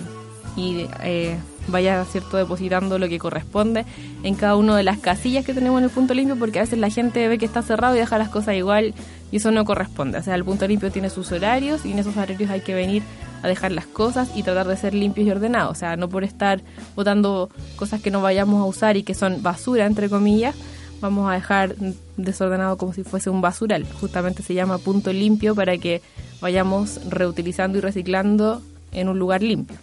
y 0.56 0.88
eh, 1.02 1.38
vaya 1.68 2.04
cierto 2.06 2.38
depositando 2.38 3.00
lo 3.00 3.08
que 3.08 3.20
corresponde 3.20 3.86
en 4.24 4.36
cada 4.36 4.56
una 4.56 4.76
de 4.76 4.84
las 4.84 5.00
casillas 5.00 5.46
que 5.46 5.54
tenemos 5.54 5.80
en 5.80 5.86
el 5.86 5.90
punto 5.90 6.14
limpio 6.14 6.36
porque 6.38 6.60
a 6.60 6.64
veces 6.64 6.80
la 6.80 6.90
gente 6.90 7.28
ve 7.28 7.38
que 7.38 7.46
está 7.46 7.62
cerrado 7.62 7.96
y 7.96 8.00
deja 8.00 8.18
las 8.18 8.30
cosas 8.30 8.56
igual 8.56 8.94
y 9.32 9.38
eso 9.38 9.52
no 9.52 9.66
corresponde. 9.66 10.18
O 10.20 10.24
sea, 10.24 10.36
el 10.36 10.46
punto 10.46 10.68
limpio 10.68 10.92
tiene 10.92 11.10
sus 11.10 11.32
horarios 11.32 11.86
y 11.86 11.92
en 11.92 12.00
esos 12.00 12.16
horarios 12.16 12.50
hay 12.50 12.62
que 12.62 12.76
venir 12.76 13.04
a 13.44 13.48
dejar 13.48 13.72
las 13.72 13.86
cosas 13.86 14.32
y 14.36 14.42
tratar 14.42 14.68
de 14.68 14.78
ser 14.78 14.96
limpios 14.96 15.28
y 15.28 15.32
ordenados. 15.32 15.72
O 15.72 15.76
sea, 15.76 15.96
no 15.98 16.10
por 16.10 16.24
estar 16.24 16.62
botando 16.96 17.50
cosas 17.76 18.02
que 18.02 18.10
no 18.10 18.22
vayamos 18.22 18.62
a 18.62 18.66
usar 18.66 18.98
y 18.98 19.04
que 19.04 19.14
son 19.14 19.44
basura, 19.44 19.86
entre 19.86 20.10
comillas, 20.10 20.56
vamos 21.02 21.30
a 21.30 21.34
dejar 21.34 21.76
desordenado 22.18 22.78
como 22.78 22.94
si 22.94 23.04
fuese 23.04 23.30
un 23.30 23.42
basural. 23.42 23.86
Justamente 24.00 24.42
se 24.42 24.54
llama 24.54 24.78
punto 24.80 25.14
limpio 25.14 25.54
para 25.54 25.78
que 25.78 26.02
vayamos 26.42 27.00
reutilizando 27.10 27.78
y 27.78 27.82
reciclando 27.82 28.62
en 28.92 29.10
un 29.10 29.20
lugar 29.20 29.44
limpio. 29.44 29.78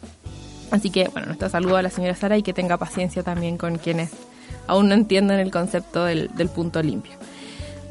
Así 0.71 0.91
que, 0.91 1.09
bueno, 1.09 1.27
nuestro 1.27 1.49
saludo 1.49 1.77
a 1.77 1.83
la 1.83 1.91
señora 1.91 2.15
Sara 2.15 2.39
y 2.39 2.43
que 2.43 2.53
tenga 2.53 2.77
paciencia 2.79 3.23
también 3.23 3.59
con 3.59 3.77
quienes 3.77 4.11
aún 4.67 4.89
no 4.89 4.95
entienden 4.95 5.41
el 5.41 5.51
concepto 5.51 6.05
del, 6.05 6.31
punto 6.55 6.83
limpio. 6.83 7.13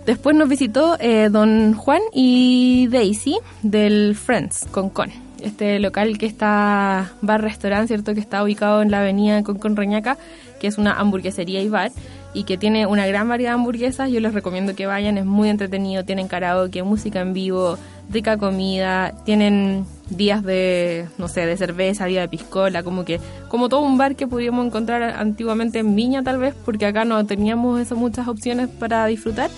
Después 0.05 0.35
nos 0.35 0.49
visitó 0.49 0.97
eh, 0.99 1.29
don 1.29 1.73
Juan 1.73 2.01
y 2.13 2.87
Daisy 2.87 3.37
del 3.61 4.15
Friends 4.15 4.65
Concon, 4.71 5.11
este 5.43 5.79
local 5.79 6.17
que 6.17 6.25
está 6.25 7.11
bar-restaurante, 7.21 7.87
¿cierto? 7.87 8.13
Que 8.13 8.19
está 8.19 8.43
ubicado 8.43 8.81
en 8.81 8.91
la 8.91 9.01
avenida 9.01 9.43
Concon 9.43 9.75
Reñaca, 9.75 10.17
que 10.59 10.67
es 10.67 10.77
una 10.77 10.93
hamburguesería 10.93 11.61
y 11.61 11.69
bar 11.69 11.91
y 12.33 12.43
que 12.43 12.57
tiene 12.57 12.85
una 12.85 13.07
gran 13.07 13.27
variedad 13.27 13.51
de 13.51 13.55
hamburguesas. 13.55 14.11
Yo 14.11 14.19
les 14.19 14.33
recomiendo 14.33 14.75
que 14.75 14.85
vayan, 14.85 15.17
es 15.17 15.25
muy 15.25 15.49
entretenido, 15.49 16.05
tienen 16.05 16.27
karaoke, 16.27 16.83
música 16.83 17.21
en 17.21 17.33
vivo, 17.33 17.77
rica 18.09 18.37
comida, 18.37 19.13
tienen 19.25 19.85
días 20.09 20.43
de, 20.43 21.07
no 21.17 21.27
sé, 21.27 21.45
de 21.45 21.57
cerveza, 21.57 22.05
día 22.05 22.21
de 22.21 22.27
piscola, 22.27 22.83
como 22.83 23.05
que, 23.05 23.19
como 23.47 23.69
todo 23.69 23.81
un 23.81 23.97
bar 23.97 24.15
que 24.15 24.27
podíamos 24.27 24.65
encontrar 24.65 25.01
antiguamente 25.03 25.79
en 25.79 25.95
Viña 25.95 26.23
tal 26.23 26.37
vez, 26.39 26.53
porque 26.65 26.85
acá 26.85 27.05
no 27.05 27.25
teníamos 27.25 27.79
esas 27.79 27.97
muchas 27.97 28.27
opciones 28.27 28.67
para 28.67 29.05
disfrutar. 29.05 29.49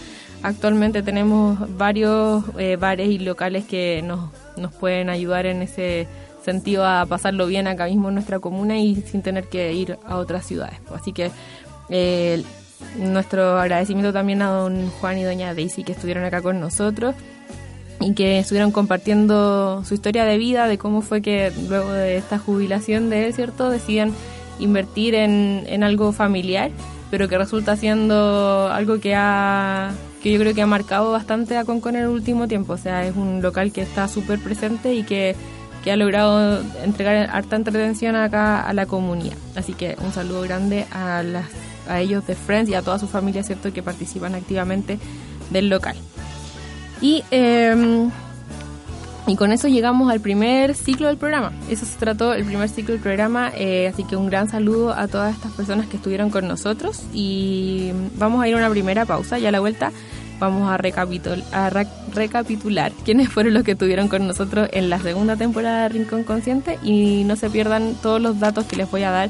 Actualmente 0.43 1.03
tenemos 1.03 1.77
varios 1.77 2.43
eh, 2.57 2.75
bares 2.75 3.09
y 3.09 3.19
locales 3.19 3.65
que 3.65 4.01
nos, 4.01 4.31
nos 4.57 4.73
pueden 4.73 5.09
ayudar 5.09 5.45
en 5.45 5.61
ese 5.61 6.07
sentido 6.43 6.85
a 6.85 7.05
pasarlo 7.05 7.45
bien 7.47 7.67
acá 7.67 7.85
mismo 7.85 8.09
en 8.09 8.15
nuestra 8.15 8.39
comuna 8.39 8.77
y 8.77 8.95
sin 8.95 9.21
tener 9.21 9.45
que 9.45 9.73
ir 9.73 9.97
a 10.05 10.17
otras 10.17 10.45
ciudades. 10.45 10.79
Así 10.93 11.13
que 11.13 11.31
eh, 11.89 12.43
nuestro 12.97 13.59
agradecimiento 13.59 14.11
también 14.11 14.41
a 14.41 14.49
don 14.49 14.89
Juan 14.89 15.17
y 15.17 15.23
doña 15.23 15.53
Daisy 15.53 15.83
que 15.83 15.91
estuvieron 15.91 16.23
acá 16.23 16.41
con 16.41 16.59
nosotros 16.59 17.15
y 17.99 18.13
que 18.13 18.39
estuvieron 18.39 18.71
compartiendo 18.71 19.83
su 19.85 19.93
historia 19.93 20.25
de 20.25 20.37
vida, 20.37 20.67
de 20.67 20.77
cómo 20.79 21.01
fue 21.01 21.21
que 21.21 21.51
luego 21.69 21.91
de 21.91 22.17
esta 22.17 22.39
jubilación 22.39 23.09
de 23.11 23.27
él, 23.27 23.33
¿cierto?, 23.33 23.69
deciden 23.69 24.13
invertir 24.59 25.13
en 25.15 25.83
algo 25.83 26.11
familiar, 26.11 26.71
pero 27.11 27.27
que 27.27 27.37
resulta 27.37 27.75
siendo 27.75 28.69
algo 28.71 28.99
que 28.99 29.13
ha 29.15 29.91
que 30.23 30.31
yo 30.31 30.39
creo 30.39 30.53
que 30.53 30.61
ha 30.61 30.67
marcado 30.67 31.11
bastante 31.11 31.57
a 31.57 31.65
Concon 31.65 31.95
en 31.95 32.03
el 32.03 32.07
último 32.07 32.47
tiempo. 32.47 32.73
O 32.73 32.77
sea, 32.77 33.05
es 33.05 33.15
un 33.15 33.41
local 33.41 33.71
que 33.71 33.81
está 33.81 34.07
súper 34.07 34.39
presente 34.39 34.93
y 34.93 35.03
que, 35.03 35.35
que, 35.83 35.91
ha 35.91 35.95
logrado 35.95 36.61
entregar 36.83 37.29
harta 37.31 37.55
entretención 37.55 38.15
acá 38.15 38.61
a 38.61 38.73
la 38.73 38.85
comunidad. 38.85 39.37
Así 39.55 39.73
que 39.73 39.97
un 39.99 40.13
saludo 40.13 40.41
grande 40.41 40.85
a, 40.91 41.23
las, 41.23 41.47
a 41.87 41.99
ellos 41.99 42.25
de 42.27 42.35
Friends 42.35 42.69
y 42.69 42.75
a 42.75 42.81
toda 42.81 42.99
su 42.99 43.07
familia, 43.07 43.43
¿cierto?, 43.43 43.73
que 43.73 43.81
participan 43.81 44.35
activamente 44.35 44.99
del 45.49 45.69
local. 45.69 45.95
Y, 47.01 47.23
em, 47.31 48.11
y 49.27 49.35
con 49.35 49.51
eso 49.51 49.67
llegamos 49.67 50.11
al 50.11 50.19
primer 50.19 50.73
ciclo 50.73 51.07
del 51.07 51.17
programa. 51.17 51.51
Eso 51.69 51.85
se 51.85 51.97
trató 51.97 52.33
el 52.33 52.43
primer 52.43 52.69
ciclo 52.69 52.93
del 52.93 53.01
programa, 53.01 53.51
eh, 53.55 53.87
así 53.87 54.03
que 54.03 54.15
un 54.15 54.27
gran 54.27 54.49
saludo 54.49 54.93
a 54.93 55.07
todas 55.07 55.35
estas 55.35 55.51
personas 55.51 55.87
que 55.87 55.97
estuvieron 55.97 56.31
con 56.31 56.47
nosotros. 56.47 57.03
Y 57.13 57.91
vamos 58.15 58.41
a 58.43 58.47
ir 58.47 58.55
a 58.55 58.57
una 58.57 58.69
primera 58.69 59.05
pausa. 59.05 59.37
Y 59.37 59.45
a 59.45 59.51
la 59.51 59.59
vuelta 59.59 59.91
vamos 60.39 60.69
a, 60.69 60.73
a 60.73 61.69
recapitular 62.13 62.91
quiénes 63.05 63.29
fueron 63.29 63.53
los 63.53 63.63
que 63.63 63.73
estuvieron 63.73 64.07
con 64.07 64.25
nosotros 64.25 64.67
en 64.73 64.89
la 64.89 64.99
segunda 64.99 65.35
temporada 65.35 65.83
de 65.83 65.89
Rincón 65.89 66.23
Consciente. 66.23 66.79
Y 66.83 67.23
no 67.25 67.35
se 67.35 67.49
pierdan 67.51 67.93
todos 68.01 68.19
los 68.19 68.39
datos 68.39 68.65
que 68.65 68.75
les 68.75 68.89
voy 68.89 69.03
a 69.03 69.11
dar 69.11 69.29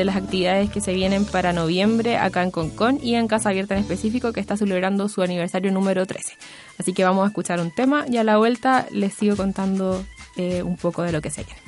de 0.00 0.06
las 0.06 0.16
actividades 0.16 0.70
que 0.70 0.80
se 0.80 0.94
vienen 0.94 1.26
para 1.26 1.52
noviembre 1.52 2.16
acá 2.16 2.42
en 2.42 2.50
Concon 2.50 2.98
y 3.02 3.16
en 3.16 3.28
Casa 3.28 3.50
Abierta 3.50 3.74
en 3.74 3.82
específico 3.82 4.32
que 4.32 4.40
está 4.40 4.56
celebrando 4.56 5.10
su 5.10 5.20
aniversario 5.20 5.70
número 5.72 6.06
13. 6.06 6.32
Así 6.78 6.94
que 6.94 7.04
vamos 7.04 7.24
a 7.24 7.28
escuchar 7.28 7.60
un 7.60 7.70
tema 7.70 8.06
y 8.08 8.16
a 8.16 8.24
la 8.24 8.38
vuelta 8.38 8.86
les 8.90 9.12
sigo 9.12 9.36
contando 9.36 10.02
eh, 10.36 10.62
un 10.62 10.78
poco 10.78 11.02
de 11.02 11.12
lo 11.12 11.20
que 11.20 11.30
se 11.30 11.44
viene. 11.44 11.60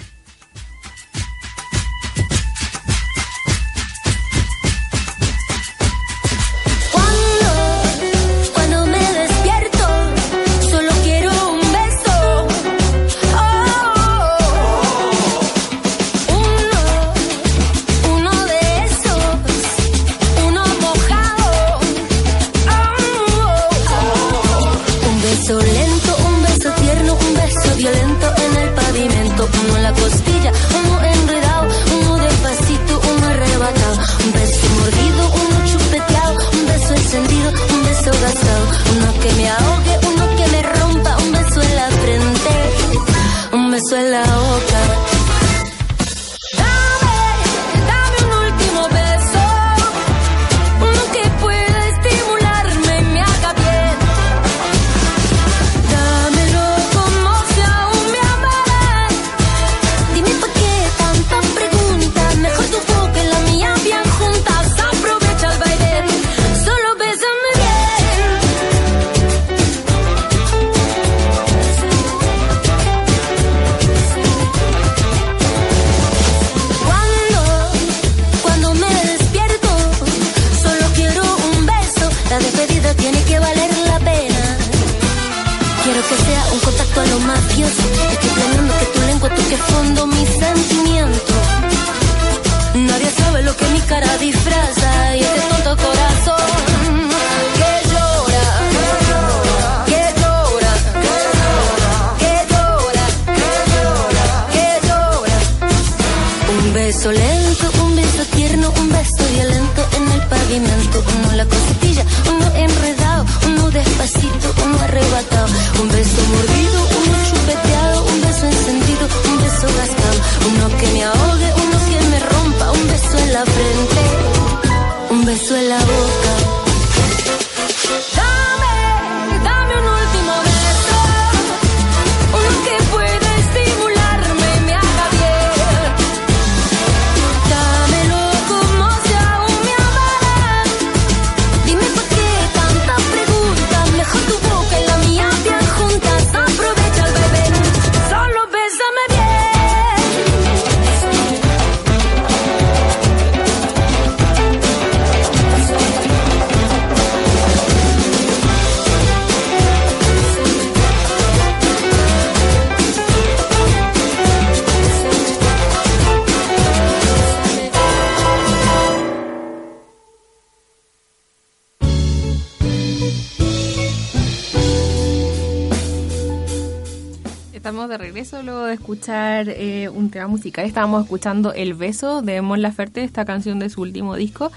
Eh, 179.49 179.89
un 179.89 180.11
tema 180.11 180.27
musical. 180.29 180.65
Estábamos 180.65 181.05
escuchando 181.05 181.53
El 181.53 181.75
Beso 181.75 182.23
de 182.23 182.41
Mon 182.43 182.63
Laferte, 182.63 183.05
esta 183.05 183.25
canción 183.25 183.59
de 183.59 183.71
su 183.71 183.83
último 183.83 184.17
disco, 184.17 184.51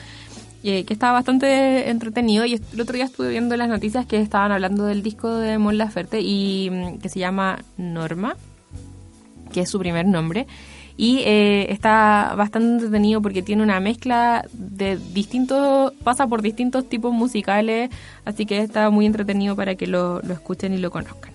eh, 0.63 0.83
que 0.85 0.93
estaba 0.93 1.13
bastante 1.13 1.89
entretenido. 1.89 2.45
Y 2.45 2.55
el 2.55 2.81
otro 2.81 2.95
día 2.95 3.05
estuve 3.05 3.29
viendo 3.29 3.55
las 3.57 3.69
noticias 3.69 4.05
que 4.05 4.19
estaban 4.19 4.51
hablando 4.51 4.85
del 4.85 5.03
disco 5.03 5.35
de 5.35 5.57
Mon 5.57 5.77
Laferte 5.77 6.21
y 6.21 6.69
mm, 6.71 6.97
que 6.99 7.09
se 7.09 7.19
llama 7.19 7.63
Norma, 7.77 8.35
que 9.53 9.61
es 9.61 9.69
su 9.69 9.79
primer 9.79 10.05
nombre. 10.05 10.47
Y 10.97 11.19
eh, 11.25 11.71
está 11.71 12.33
bastante 12.37 12.85
entretenido 12.85 13.21
porque 13.21 13.41
tiene 13.41 13.63
una 13.63 13.79
mezcla 13.79 14.45
de 14.53 14.97
distintos, 15.13 15.91
pasa 16.03 16.25
por 16.25 16.41
distintos 16.41 16.87
tipos 16.87 17.13
musicales, 17.13 17.89
así 18.23 18.45
que 18.45 18.59
está 18.59 18.89
muy 18.89 19.05
entretenido 19.05 19.55
para 19.55 19.75
que 19.75 19.87
lo 19.87 20.21
escuchen 20.21 20.73
y 20.73 20.77
lo 20.77 20.91
conozcan. 20.91 21.34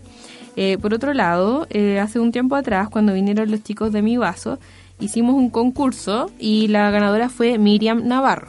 Eh, 0.57 0.79
por 0.79 0.95
otro 0.95 1.15
lado, 1.15 1.67
eh, 1.71 1.99
hace 2.01 2.19
un 2.19 2.33
tiempo 2.33 2.57
atrás, 2.57 2.89
cuando 2.89 3.15
vinieron 3.15 3.51
los 3.51 3.63
chicos 3.63 3.93
de 3.93 4.03
Mi 4.03 4.17
Vaso, 4.17 4.59
hicimos 4.99 5.35
un 5.35 5.51
concurso 5.51 6.31
y 6.39 6.69
la 6.69 6.91
ganadora 6.91 7.29
fue 7.29 7.59
Miriam 7.59 8.07
Navarro. 8.07 8.49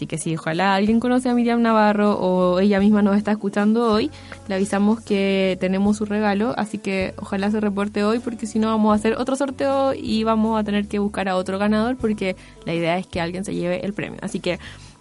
Así 0.00 0.06
que 0.06 0.16
si 0.16 0.34
ojalá 0.34 0.74
alguien 0.74 0.98
conoce 0.98 1.28
a 1.28 1.34
Miriam 1.34 1.60
Navarro 1.60 2.18
o 2.18 2.58
ella 2.58 2.80
misma 2.80 3.02
nos 3.02 3.18
está 3.18 3.32
escuchando 3.32 3.92
hoy, 3.92 4.10
le 4.48 4.54
avisamos 4.54 5.02
que 5.02 5.58
tenemos 5.60 5.98
su 5.98 6.06
regalo, 6.06 6.54
así 6.56 6.78
que 6.78 7.12
ojalá 7.18 7.50
se 7.50 7.60
reporte 7.60 8.02
hoy 8.02 8.18
porque 8.18 8.46
si 8.46 8.58
no 8.58 8.68
vamos 8.68 8.92
a 8.92 8.94
hacer 8.94 9.16
otro 9.18 9.36
sorteo 9.36 9.92
y 9.92 10.24
vamos 10.24 10.58
a 10.58 10.64
tener 10.64 10.88
que 10.88 10.98
buscar 10.98 11.28
a 11.28 11.36
otro 11.36 11.58
ganador 11.58 11.98
porque 11.98 12.34
la 12.64 12.72
idea 12.72 12.96
es 12.96 13.06
que 13.06 13.20
alguien 13.20 13.44
se 13.44 13.54
lleve 13.54 13.84
el 13.84 13.92
premio. 13.92 14.18
Así 14.22 14.40
que 14.40 14.58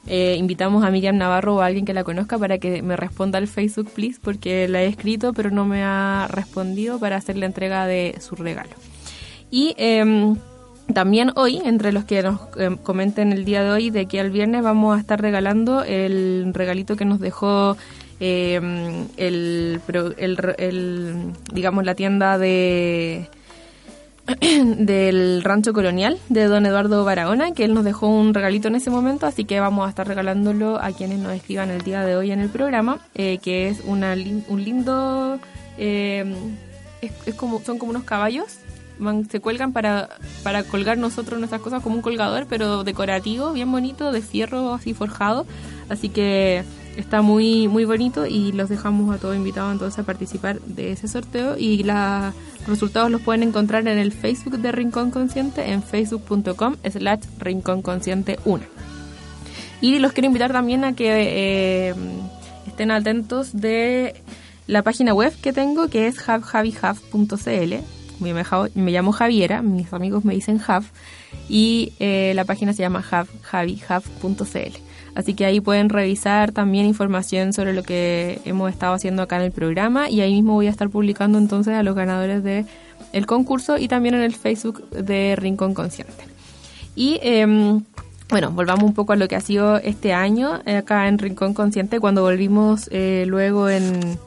eh, 0.08 0.36
invitamos 0.38 0.84
a 0.84 0.92
Miriam 0.92 1.18
Navarro 1.18 1.56
o 1.56 1.62
a 1.62 1.68
alguien 1.68 1.86
que 1.86 1.94
la 1.94 2.04
conozca 2.04 2.38
para 2.38 2.58
que 2.58 2.82
me 2.82 2.96
responda 2.96 3.38
al 3.38 3.48
Facebook, 3.48 3.90
please, 3.94 4.20
porque 4.22 4.68
la 4.68 4.82
he 4.82 4.88
escrito 4.88 5.34
pero 5.34 5.52
no 5.52 5.66
me 5.66 5.84
ha 5.84 6.28
respondido 6.32 7.00
para 7.00 7.18
hacer 7.18 7.38
la 7.38 7.46
entrega 7.46 7.86
de 7.86 8.16
su 8.20 8.36
regalo. 8.36 8.72
Y 9.52 9.76
em, 9.78 10.36
también 10.94 11.32
hoy, 11.36 11.62
entre 11.64 11.92
los 11.92 12.06
que 12.06 12.24
nos 12.24 12.40
em, 12.58 12.78
comenten 12.78 13.32
el 13.32 13.46
día 13.46 13.64
de 13.64 13.72
hoy, 13.72 13.90
de 13.90 14.06
que 14.06 14.20
al 14.20 14.32
viernes 14.32 14.64
vamos 14.64 14.98
a 14.98 15.00
estar 15.00 15.22
regalando 15.22 15.84
el 15.84 16.52
regalito 16.54 16.96
que 16.96 17.06
nos 17.06 17.20
dejó 17.20 17.78
em, 18.20 19.08
el, 19.18 19.82
digamos, 21.54 21.86
la 21.86 21.96
tienda 21.96 22.38
de 22.38 23.30
del 24.78 25.44
rancho 25.44 25.74
colonial 25.74 26.18
de 26.30 26.46
don 26.46 26.66
Eduardo 26.66 27.04
Barahona, 27.04 27.54
que 27.54 27.66
él 27.66 27.74
nos 27.74 27.84
dejó 27.84 28.08
un 28.08 28.34
regalito 28.34 28.68
en 28.68 28.76
ese 28.76 28.90
momento, 28.90 29.26
así 29.26 29.46
que 29.46 29.60
vamos 29.60 29.86
a 29.86 29.90
estar 29.90 30.08
regalándolo 30.08 30.80
a 30.82 30.92
quienes 30.92 31.20
nos 31.20 31.34
escriban 31.34 31.70
el 31.70 31.82
día 31.82 32.06
de 32.06 32.16
hoy 32.16 32.32
en 32.32 32.40
el 32.40 32.50
programa, 32.50 33.00
eh, 33.16 33.40
que 33.40 33.70
es 33.70 33.82
una, 33.86 34.14
un 34.48 34.64
lindo... 34.64 35.40
Eh, 35.78 36.34
es, 37.02 37.36
como 37.36 37.62
son 37.62 37.78
como 37.78 37.92
unos 37.92 38.04
caballos 38.04 38.60
se 39.30 39.40
cuelgan 39.40 39.72
para, 39.72 40.10
para 40.44 40.64
colgar 40.64 40.98
nosotros 40.98 41.40
nuestras 41.40 41.62
cosas 41.62 41.82
como 41.82 41.96
un 41.96 42.02
colgador, 42.02 42.48
pero 42.50 42.84
decorativo, 42.84 43.54
bien 43.54 43.72
bonito, 43.72 44.12
de 44.12 44.22
fierro 44.22 44.74
así 44.74 44.94
forjado. 44.94 45.46
Así 45.88 46.10
que 46.10 46.64
está 47.00 47.22
muy 47.22 47.68
muy 47.68 47.86
bonito 47.86 48.26
y 48.26 48.52
los 48.52 48.70
dejamos 48.70 49.14
a 49.16 49.20
todos 49.20 49.36
invitados 49.36 49.72
entonces 49.72 50.00
a 50.00 50.04
participar 50.04 50.60
de 50.62 50.92
ese 50.92 51.08
sorteo 51.08 51.58
y 51.58 51.84
la 51.84 52.34
resultados 52.68 53.10
los 53.10 53.22
pueden 53.22 53.44
encontrar 53.44 53.88
en 53.88 53.98
el 53.98 54.12
Facebook 54.12 54.60
de 54.60 54.72
Rincón 54.72 55.12
Consciente 55.12 55.72
en 55.72 55.82
facebook.com 55.82 56.76
slash 56.84 57.22
Rincón 57.40 57.82
Consciente 57.82 58.38
1. 58.46 58.64
Y 59.82 60.00
los 60.00 60.12
quiero 60.12 60.28
invitar 60.28 60.52
también 60.52 60.84
a 60.84 60.94
que 60.94 61.90
eh, 61.90 61.96
estén 62.68 62.92
atentos 62.92 63.54
de 63.54 64.22
la 64.68 64.84
página 64.84 65.14
web 65.14 65.34
que 65.42 65.54
tengo 65.54 65.88
que 65.88 66.08
es 66.08 66.20
javjavihav.cl. 66.20 67.76
Me, 68.20 68.92
llamo 68.92 69.14
Javiera, 69.14 69.62
mis 69.62 69.94
amigos 69.94 70.26
me 70.26 70.34
dicen 70.34 70.58
Jav 70.58 70.84
y 71.48 71.94
eh, 72.00 72.34
la 72.36 72.44
página 72.44 72.74
se 72.74 72.82
llama 72.82 73.02
javjavihav.cl. 73.02 74.89
Así 75.16 75.34
que 75.34 75.46
ahí 75.46 75.60
pueden 75.60 75.90
revisar 75.90 76.52
también 76.52 76.86
información 76.86 77.54
sobre 77.54 77.74
lo 77.74 77.84
que 77.84 78.42
hemos 78.46 78.72
estado 78.72 78.94
haciendo 78.94 79.22
acá 79.22 79.38
en 79.38 79.44
el 79.44 79.52
programa. 79.52 80.10
Y 80.10 80.22
ahí 80.22 80.34
mismo 80.34 80.54
voy 80.54 80.68
a 80.68 80.70
estar 80.72 80.90
publicando 80.90 81.38
entonces 81.38 81.74
a 81.74 81.84
los 81.84 81.96
ganadores 81.96 82.44
del 82.44 82.66
el 83.14 83.26
concurso 83.26 83.78
y 83.78 83.88
también 83.88 84.16
en 84.16 84.22
el 84.22 84.36
Facebook 84.36 84.88
de 84.90 85.36
Rincón 85.38 85.74
Consciente. 85.74 86.26
Y 86.96 87.20
em, 87.24 87.82
bueno, 88.30 88.52
volvamos 88.52 88.84
un 88.84 88.94
poco 88.94 89.14
a 89.14 89.16
lo 89.16 89.28
que 89.28 89.36
ha 89.36 89.42
sido 89.42 89.78
este 89.78 90.14
año 90.14 90.62
eh, 90.66 90.78
acá 90.78 91.08
en 91.08 91.18
Rincón 91.18 91.54
Consciente. 91.54 92.00
Cuando 92.00 92.22
volvimos 92.22 92.88
eh, 92.92 93.24
luego 93.28 93.70
en, 93.70 94.20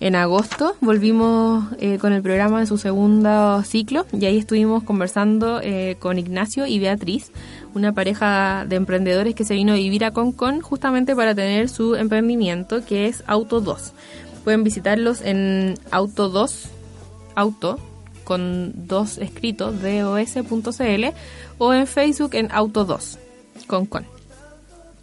en 0.00 0.16
agosto 0.16 0.76
volvimos 0.80 1.64
eh, 1.78 1.98
con 1.98 2.12
el 2.14 2.22
programa 2.22 2.60
de 2.60 2.66
su 2.66 2.78
segundo 2.78 3.62
ciclo. 3.62 4.06
Y 4.12 4.24
ahí 4.24 4.38
estuvimos 4.38 4.82
conversando 4.84 5.60
con 5.98 6.18
Ignacio 6.18 6.66
y 6.66 6.78
Beatriz, 6.78 7.32
una 7.74 7.92
pareja 7.92 8.64
de 8.66 8.76
emprendedores 8.76 9.34
que 9.34 9.44
se 9.44 9.54
vino 9.54 9.72
a 9.72 9.76
vivir 9.76 10.04
a 10.04 10.12
Concon 10.12 10.60
justamente 10.60 11.14
para 11.14 11.34
tener 11.34 11.68
su 11.68 11.96
emprendimiento 11.96 12.84
que 12.84 13.06
es 13.06 13.24
Auto 13.26 13.60
2. 13.60 13.92
Pueden 14.44 14.64
visitarlos 14.64 15.20
en 15.22 15.74
Auto 15.90 16.28
2, 16.28 16.68
Auto, 17.34 17.78
con 18.24 18.72
dos 18.86 19.18
escritos, 19.18 19.74
dos.cl 19.82 21.04
o 21.58 21.74
en 21.74 21.86
Facebook 21.86 22.34
en 22.34 22.50
Auto 22.52 22.84
2, 22.84 23.18
Concon. 23.66 24.06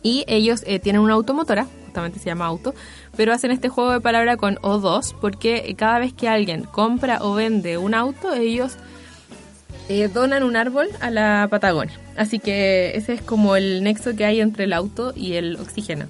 Y 0.03 0.23
ellos 0.27 0.63
eh, 0.65 0.79
tienen 0.79 1.01
una 1.01 1.13
automotora, 1.13 1.67
justamente 1.85 2.19
se 2.19 2.25
llama 2.25 2.45
Auto, 2.45 2.73
pero 3.15 3.33
hacen 3.33 3.51
este 3.51 3.69
juego 3.69 3.91
de 3.91 4.01
palabra 4.01 4.37
con 4.37 4.55
O2 4.57 5.13
porque 5.19 5.75
cada 5.77 5.99
vez 5.99 6.13
que 6.13 6.27
alguien 6.27 6.63
compra 6.63 7.19
o 7.21 7.33
vende 7.33 7.77
un 7.77 7.93
auto, 7.93 8.33
ellos 8.33 8.77
eh, 9.89 10.07
donan 10.07 10.43
un 10.43 10.55
árbol 10.55 10.87
a 11.01 11.11
la 11.11 11.47
Patagonia. 11.49 12.00
Así 12.17 12.39
que 12.39 12.91
ese 12.95 13.13
es 13.13 13.21
como 13.21 13.55
el 13.55 13.83
nexo 13.83 14.15
que 14.15 14.25
hay 14.25 14.41
entre 14.41 14.65
el 14.65 14.73
auto 14.73 15.13
y 15.15 15.33
el 15.33 15.55
oxígeno. 15.55 16.05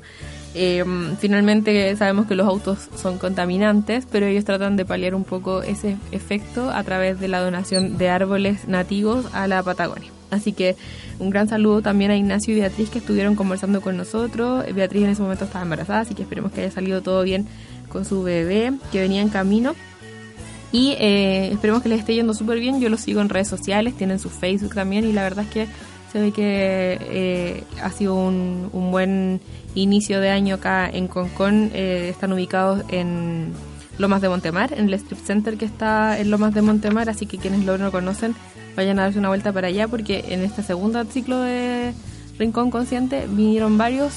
Eh, 0.53 0.83
finalmente 1.19 1.95
sabemos 1.95 2.25
que 2.25 2.35
los 2.35 2.45
autos 2.45 2.89
son 2.95 3.17
contaminantes, 3.17 4.05
pero 4.11 4.25
ellos 4.25 4.43
tratan 4.43 4.75
de 4.75 4.85
paliar 4.85 5.15
un 5.15 5.23
poco 5.23 5.61
ese 5.61 5.97
efecto 6.11 6.69
a 6.69 6.83
través 6.83 7.19
de 7.19 7.29
la 7.29 7.39
donación 7.39 7.97
de 7.97 8.09
árboles 8.09 8.67
nativos 8.67 9.25
a 9.33 9.47
la 9.47 9.63
Patagonia. 9.63 10.11
Así 10.29 10.53
que 10.53 10.75
un 11.19 11.29
gran 11.29 11.47
saludo 11.47 11.81
también 11.81 12.11
a 12.11 12.17
Ignacio 12.17 12.53
y 12.53 12.59
Beatriz 12.59 12.89
que 12.89 12.99
estuvieron 12.99 13.35
conversando 13.35 13.81
con 13.81 13.97
nosotros. 13.97 14.65
Beatriz 14.73 15.03
en 15.03 15.09
ese 15.11 15.21
momento 15.21 15.45
estaba 15.45 15.63
embarazada, 15.63 15.99
así 15.99 16.15
que 16.15 16.23
esperemos 16.23 16.51
que 16.51 16.61
haya 16.61 16.71
salido 16.71 17.01
todo 17.01 17.23
bien 17.23 17.47
con 17.89 18.05
su 18.05 18.23
bebé 18.23 18.73
que 18.91 18.99
venía 18.99 19.21
en 19.21 19.29
camino. 19.29 19.75
Y 20.71 20.95
eh, 20.99 21.49
esperemos 21.51 21.83
que 21.83 21.89
les 21.89 21.99
esté 21.99 22.15
yendo 22.15 22.33
súper 22.33 22.59
bien. 22.59 22.79
Yo 22.79 22.89
los 22.89 23.01
sigo 23.01 23.19
en 23.21 23.27
redes 23.27 23.49
sociales, 23.49 23.93
tienen 23.95 24.19
su 24.19 24.29
Facebook 24.29 24.73
también 24.73 25.05
y 25.05 25.11
la 25.11 25.23
verdad 25.23 25.45
es 25.45 25.51
que 25.51 25.67
se 26.11 26.19
ve 26.19 26.31
que 26.31 26.97
eh, 26.99 27.63
ha 27.81 27.89
sido 27.91 28.15
un, 28.15 28.69
buen 28.91 29.39
inicio 29.75 30.19
de 30.19 30.29
año 30.29 30.55
acá 30.55 30.89
en 30.89 31.07
Concon. 31.07 31.71
Eh, 31.73 32.09
están 32.09 32.33
ubicados 32.33 32.83
en 32.89 33.53
Lomas 33.97 34.21
de 34.21 34.29
Montemar, 34.29 34.73
en 34.73 34.87
el 34.87 34.93
Strip 34.95 35.19
Center 35.23 35.57
que 35.57 35.65
está 35.65 36.19
en 36.19 36.29
Lomas 36.29 36.53
de 36.53 36.61
Montemar, 36.61 37.09
así 37.09 37.25
que 37.25 37.37
quienes 37.37 37.65
lo 37.65 37.77
no 37.77 37.91
conocen 37.91 38.35
vayan 38.75 38.99
a 38.99 39.03
darse 39.03 39.19
una 39.19 39.27
vuelta 39.29 39.51
para 39.51 39.67
allá 39.67 39.87
porque 39.87 40.25
en 40.29 40.41
este 40.41 40.63
segundo 40.63 41.03
ciclo 41.05 41.39
de 41.41 41.93
Rincón 42.37 42.71
Consciente 42.71 43.27
vinieron 43.29 43.77
varios 43.77 44.13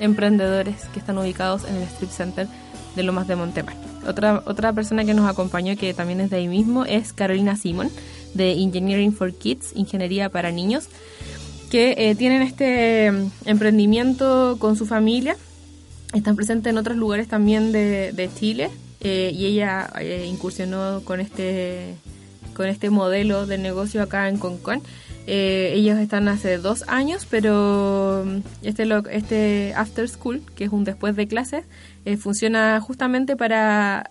emprendedores 0.00 0.84
que 0.92 0.98
están 0.98 1.18
ubicados 1.18 1.64
en 1.64 1.76
el 1.76 1.82
Strip 1.84 2.10
Center 2.10 2.46
de 2.94 3.02
Lomas 3.02 3.26
de 3.26 3.36
Montemar. 3.36 3.74
Otra, 4.06 4.42
otra 4.46 4.72
persona 4.72 5.04
que 5.04 5.14
nos 5.14 5.28
acompañó, 5.30 5.76
que 5.76 5.94
también 5.94 6.20
es 6.20 6.30
de 6.30 6.36
ahí 6.36 6.48
mismo, 6.48 6.84
es 6.84 7.12
Carolina 7.12 7.56
Simon, 7.56 7.88
de 8.34 8.52
Engineering 8.52 9.12
for 9.12 9.32
Kids, 9.32 9.72
Ingeniería 9.74 10.28
para 10.28 10.50
Niños, 10.50 10.88
que 11.72 11.94
eh, 11.96 12.14
tienen 12.16 12.42
este 12.42 13.10
mm, 13.10 13.30
emprendimiento 13.46 14.58
con 14.58 14.76
su 14.76 14.84
familia. 14.84 15.38
Están 16.12 16.36
presentes 16.36 16.70
en 16.70 16.76
otros 16.76 16.98
lugares 16.98 17.28
también 17.28 17.72
de, 17.72 18.30
Chile 18.34 18.68
eh, 19.00 19.32
y 19.34 19.46
ella 19.46 19.88
eh, 19.98 20.26
incursionó 20.28 21.00
con 21.02 21.18
este, 21.18 21.94
con 22.54 22.66
este 22.66 22.90
modelo 22.90 23.46
de 23.46 23.56
negocio 23.56 24.02
acá 24.02 24.28
en 24.28 24.36
Concon. 24.36 24.82
ellos 25.26 25.98
están 25.98 26.28
hace 26.28 26.58
dos 26.58 26.84
años, 26.88 27.26
pero 27.30 28.22
mm, 28.26 28.66
este, 28.66 28.86
este 29.10 29.72
After 29.74 30.06
School, 30.06 30.42
que 30.54 30.64
es 30.64 30.72
un 30.72 30.84
después 30.84 31.16
de 31.16 31.26
clases, 31.26 31.64
funciona 32.18 32.82
justamente 32.82 33.34
para 33.34 34.10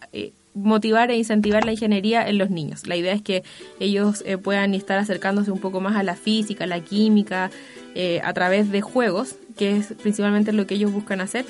motivar 0.54 1.12
e 1.12 1.18
incentivar 1.18 1.66
la 1.66 1.72
ingeniería 1.72 2.28
en 2.28 2.38
los 2.38 2.50
niños. 2.50 2.88
La 2.88 2.96
idea 2.96 3.14
es 3.14 3.22
que 3.22 3.44
ellos 3.80 4.24
eh, 4.26 4.38
puedan 4.38 4.74
estar 4.74 4.98
acercándose 4.98 5.52
un 5.52 5.60
poco 5.60 5.80
más 5.82 5.96
a 5.96 6.04
la 6.04 6.16
física, 6.16 6.66
a 6.66 6.68
la 6.68 6.82
química, 6.82 7.52
eh, 7.96 8.22
a 8.24 8.34
través 8.34 8.72
de 8.72 8.82
juegos, 8.82 9.36
que 9.58 9.78
es 9.78 9.94
principalmente 10.02 10.54
lo 10.54 10.68
que 10.68 10.76
ellos 10.76 10.92
buscan 10.92 11.22
hacer. 11.22 11.46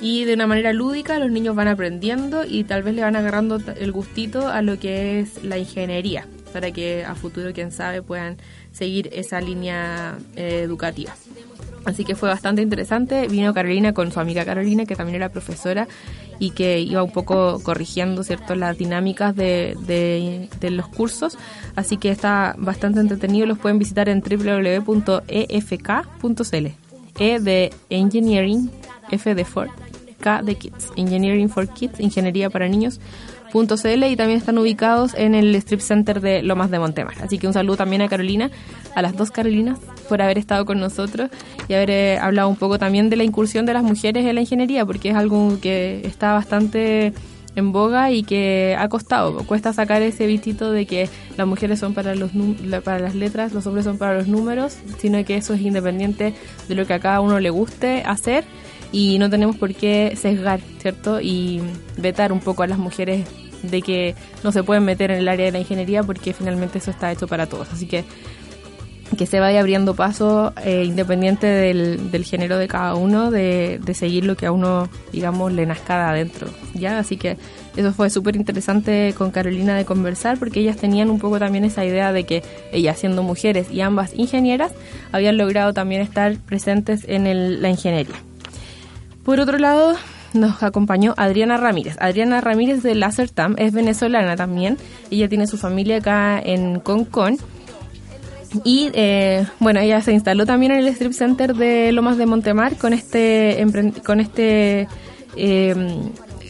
Y 0.00 0.24
de 0.24 0.34
una 0.34 0.46
manera 0.46 0.72
lúdica 0.72 1.18
los 1.18 1.30
niños 1.30 1.54
van 1.54 1.68
aprendiendo 1.68 2.44
y 2.44 2.64
tal 2.64 2.82
vez 2.82 2.94
le 2.94 3.02
van 3.02 3.14
agarrando 3.14 3.60
el 3.78 3.92
gustito 3.92 4.48
a 4.48 4.62
lo 4.62 4.78
que 4.78 5.20
es 5.20 5.44
la 5.44 5.58
ingeniería, 5.58 6.26
para 6.52 6.72
que 6.72 7.04
a 7.04 7.14
futuro, 7.14 7.52
quién 7.52 7.70
sabe, 7.70 8.02
puedan 8.02 8.36
seguir 8.72 9.10
esa 9.12 9.40
línea 9.40 10.18
eh, 10.34 10.62
educativa. 10.64 11.14
Así 11.84 12.04
que 12.04 12.14
fue 12.14 12.28
bastante 12.28 12.62
interesante. 12.62 13.26
Vino 13.28 13.52
Carolina 13.52 13.92
con 13.92 14.12
su 14.12 14.20
amiga 14.20 14.44
Carolina, 14.44 14.84
que 14.84 14.94
también 14.96 15.16
era 15.16 15.30
profesora 15.30 15.88
y 16.38 16.50
que 16.50 16.80
iba 16.80 17.02
un 17.02 17.10
poco 17.12 17.60
corrigiendo 17.62 18.22
cierto 18.24 18.54
las 18.54 18.78
dinámicas 18.78 19.34
de, 19.34 19.76
de, 20.60 20.70
los 20.70 20.88
cursos. 20.88 21.38
Así 21.76 21.96
que 21.96 22.10
está 22.10 22.54
bastante 22.58 23.00
entretenido. 23.00 23.46
Los 23.46 23.58
pueden 23.58 23.78
visitar 23.78 24.08
en 24.08 24.20
www.efk.cl. 24.22 25.26
E 27.18 27.40
de 27.40 27.72
Engineering, 27.90 28.70
F 29.10 29.34
de 29.34 29.44
Ford, 29.44 29.68
K 30.20 30.42
de 30.42 30.54
Kids. 30.54 30.88
Engineering 30.96 31.50
for 31.50 31.68
Kids, 31.68 32.00
Ingeniería 32.00 32.48
para 32.48 32.68
Niños 32.68 33.00
.cl 33.52 34.04
y 34.04 34.16
también 34.16 34.38
están 34.38 34.58
ubicados 34.58 35.14
en 35.14 35.34
el 35.34 35.54
Strip 35.56 35.80
Center 35.80 36.20
de 36.20 36.42
Lomas 36.42 36.70
de 36.70 36.78
Montemar. 36.78 37.14
Así 37.22 37.38
que 37.38 37.46
un 37.46 37.52
saludo 37.52 37.76
también 37.76 38.02
a 38.02 38.08
Carolina, 38.08 38.50
a 38.94 39.02
las 39.02 39.16
dos 39.16 39.30
Carolinas, 39.30 39.78
por 40.08 40.22
haber 40.22 40.38
estado 40.38 40.64
con 40.64 40.80
nosotros 40.80 41.30
y 41.68 41.74
haber 41.74 41.90
eh, 41.90 42.18
hablado 42.18 42.48
un 42.48 42.56
poco 42.56 42.78
también 42.78 43.10
de 43.10 43.16
la 43.16 43.24
incursión 43.24 43.66
de 43.66 43.74
las 43.74 43.82
mujeres 43.82 44.24
en 44.24 44.34
la 44.34 44.40
ingeniería, 44.40 44.86
porque 44.86 45.10
es 45.10 45.16
algo 45.16 45.58
que 45.60 46.02
está 46.04 46.32
bastante 46.32 47.12
en 47.54 47.72
boga 47.72 48.10
y 48.10 48.22
que 48.22 48.76
ha 48.78 48.88
costado, 48.88 49.44
cuesta 49.44 49.72
sacar 49.72 50.00
ese 50.02 50.26
vistito 50.26 50.72
de 50.72 50.86
que 50.86 51.08
las 51.36 51.46
mujeres 51.46 51.78
son 51.78 51.92
para 51.92 52.14
los 52.14 52.30
para 52.82 52.98
las 52.98 53.14
letras, 53.14 53.52
los 53.52 53.66
hombres 53.66 53.84
son 53.84 53.98
para 53.98 54.14
los 54.14 54.26
números, 54.26 54.78
sino 54.98 55.22
que 55.24 55.36
eso 55.36 55.52
es 55.54 55.60
independiente 55.60 56.34
de 56.68 56.74
lo 56.74 56.86
que 56.86 56.94
a 56.94 57.00
cada 57.00 57.20
uno 57.20 57.40
le 57.40 57.50
guste 57.50 58.02
hacer 58.06 58.44
y 58.90 59.18
no 59.18 59.28
tenemos 59.30 59.56
por 59.56 59.74
qué 59.74 60.14
sesgar, 60.16 60.60
¿cierto? 60.78 61.20
Y 61.20 61.60
vetar 61.96 62.32
un 62.32 62.40
poco 62.40 62.62
a 62.62 62.66
las 62.66 62.78
mujeres 62.78 63.26
de 63.62 63.82
que 63.82 64.14
no 64.42 64.52
se 64.52 64.62
pueden 64.62 64.84
meter 64.84 65.10
en 65.10 65.18
el 65.18 65.28
área 65.28 65.46
de 65.46 65.52
la 65.52 65.58
ingeniería 65.58 66.02
porque 66.02 66.32
finalmente 66.32 66.78
eso 66.78 66.90
está 66.90 67.10
hecho 67.12 67.26
para 67.26 67.46
todos. 67.46 67.72
Así 67.72 67.86
que 67.86 68.04
que 69.16 69.26
se 69.26 69.40
vaya 69.40 69.60
abriendo 69.60 69.94
paso 69.94 70.52
eh, 70.64 70.84
independiente 70.84 71.46
del, 71.46 72.10
del, 72.10 72.24
género 72.24 72.58
de 72.58 72.68
cada 72.68 72.94
uno, 72.94 73.30
de, 73.30 73.78
de, 73.84 73.94
seguir 73.94 74.24
lo 74.24 74.36
que 74.36 74.46
a 74.46 74.52
uno, 74.52 74.88
digamos, 75.12 75.52
le 75.52 75.66
nazca 75.66 75.96
de 75.96 76.04
adentro. 76.04 76.48
¿ya? 76.74 76.98
Así 76.98 77.16
que 77.16 77.36
eso 77.76 77.92
fue 77.92 78.10
súper 78.10 78.36
interesante 78.36 79.14
con 79.16 79.30
Carolina 79.30 79.76
de 79.76 79.84
conversar 79.84 80.38
porque 80.38 80.60
ellas 80.60 80.76
tenían 80.76 81.10
un 81.10 81.18
poco 81.18 81.38
también 81.38 81.64
esa 81.64 81.84
idea 81.84 82.12
de 82.12 82.24
que 82.24 82.42
ellas 82.72 82.98
siendo 82.98 83.22
mujeres 83.22 83.70
y 83.70 83.80
ambas 83.80 84.12
ingenieras 84.14 84.72
habían 85.10 85.36
logrado 85.36 85.72
también 85.72 86.00
estar 86.00 86.36
presentes 86.38 87.04
en 87.06 87.26
el, 87.26 87.60
la 87.60 87.68
ingeniería. 87.68 88.16
Por 89.24 89.40
otro 89.40 89.58
lado, 89.58 89.94
nos 90.34 90.62
acompañó 90.62 91.14
Adriana 91.16 91.56
Ramírez. 91.56 91.96
Adriana 92.00 92.40
Ramírez 92.40 92.82
de 92.82 92.94
Lasertam 92.94 93.54
es 93.58 93.72
venezolana 93.72 94.36
también. 94.36 94.78
Ella 95.10 95.28
tiene 95.28 95.46
su 95.46 95.56
familia 95.56 95.98
acá 95.98 96.40
en 96.42 96.80
Concon. 96.80 97.38
Y 98.64 98.90
eh, 98.92 99.46
bueno, 99.60 99.80
ella 99.80 100.00
se 100.02 100.12
instaló 100.12 100.44
también 100.44 100.72
en 100.72 100.78
el 100.78 100.88
Strip 100.88 101.12
Center 101.12 101.54
de 101.54 101.90
Lomas 101.92 102.18
de 102.18 102.26
Montemar 102.26 102.76
con 102.76 102.92
este, 102.92 103.64
con 104.04 104.20
este 104.20 104.88
eh, 105.36 105.74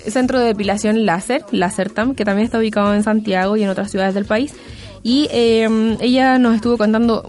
centro 0.09 0.40
de 0.40 0.47
depilación 0.47 1.07
láser, 1.07 1.45
Lasertam, 1.53 2.14
que 2.14 2.25
también 2.25 2.47
está 2.47 2.59
ubicado 2.59 2.95
en 2.95 3.05
Santiago 3.05 3.57
y 3.57 3.62
en 3.62 3.68
otras 3.68 3.90
ciudades 3.90 4.14
del 4.14 4.25
país. 4.25 4.53
Y 5.05 5.29
eh, 5.33 5.97
ella 6.01 6.38
nos 6.38 6.57
estuvo 6.57 6.77
contando 6.77 7.29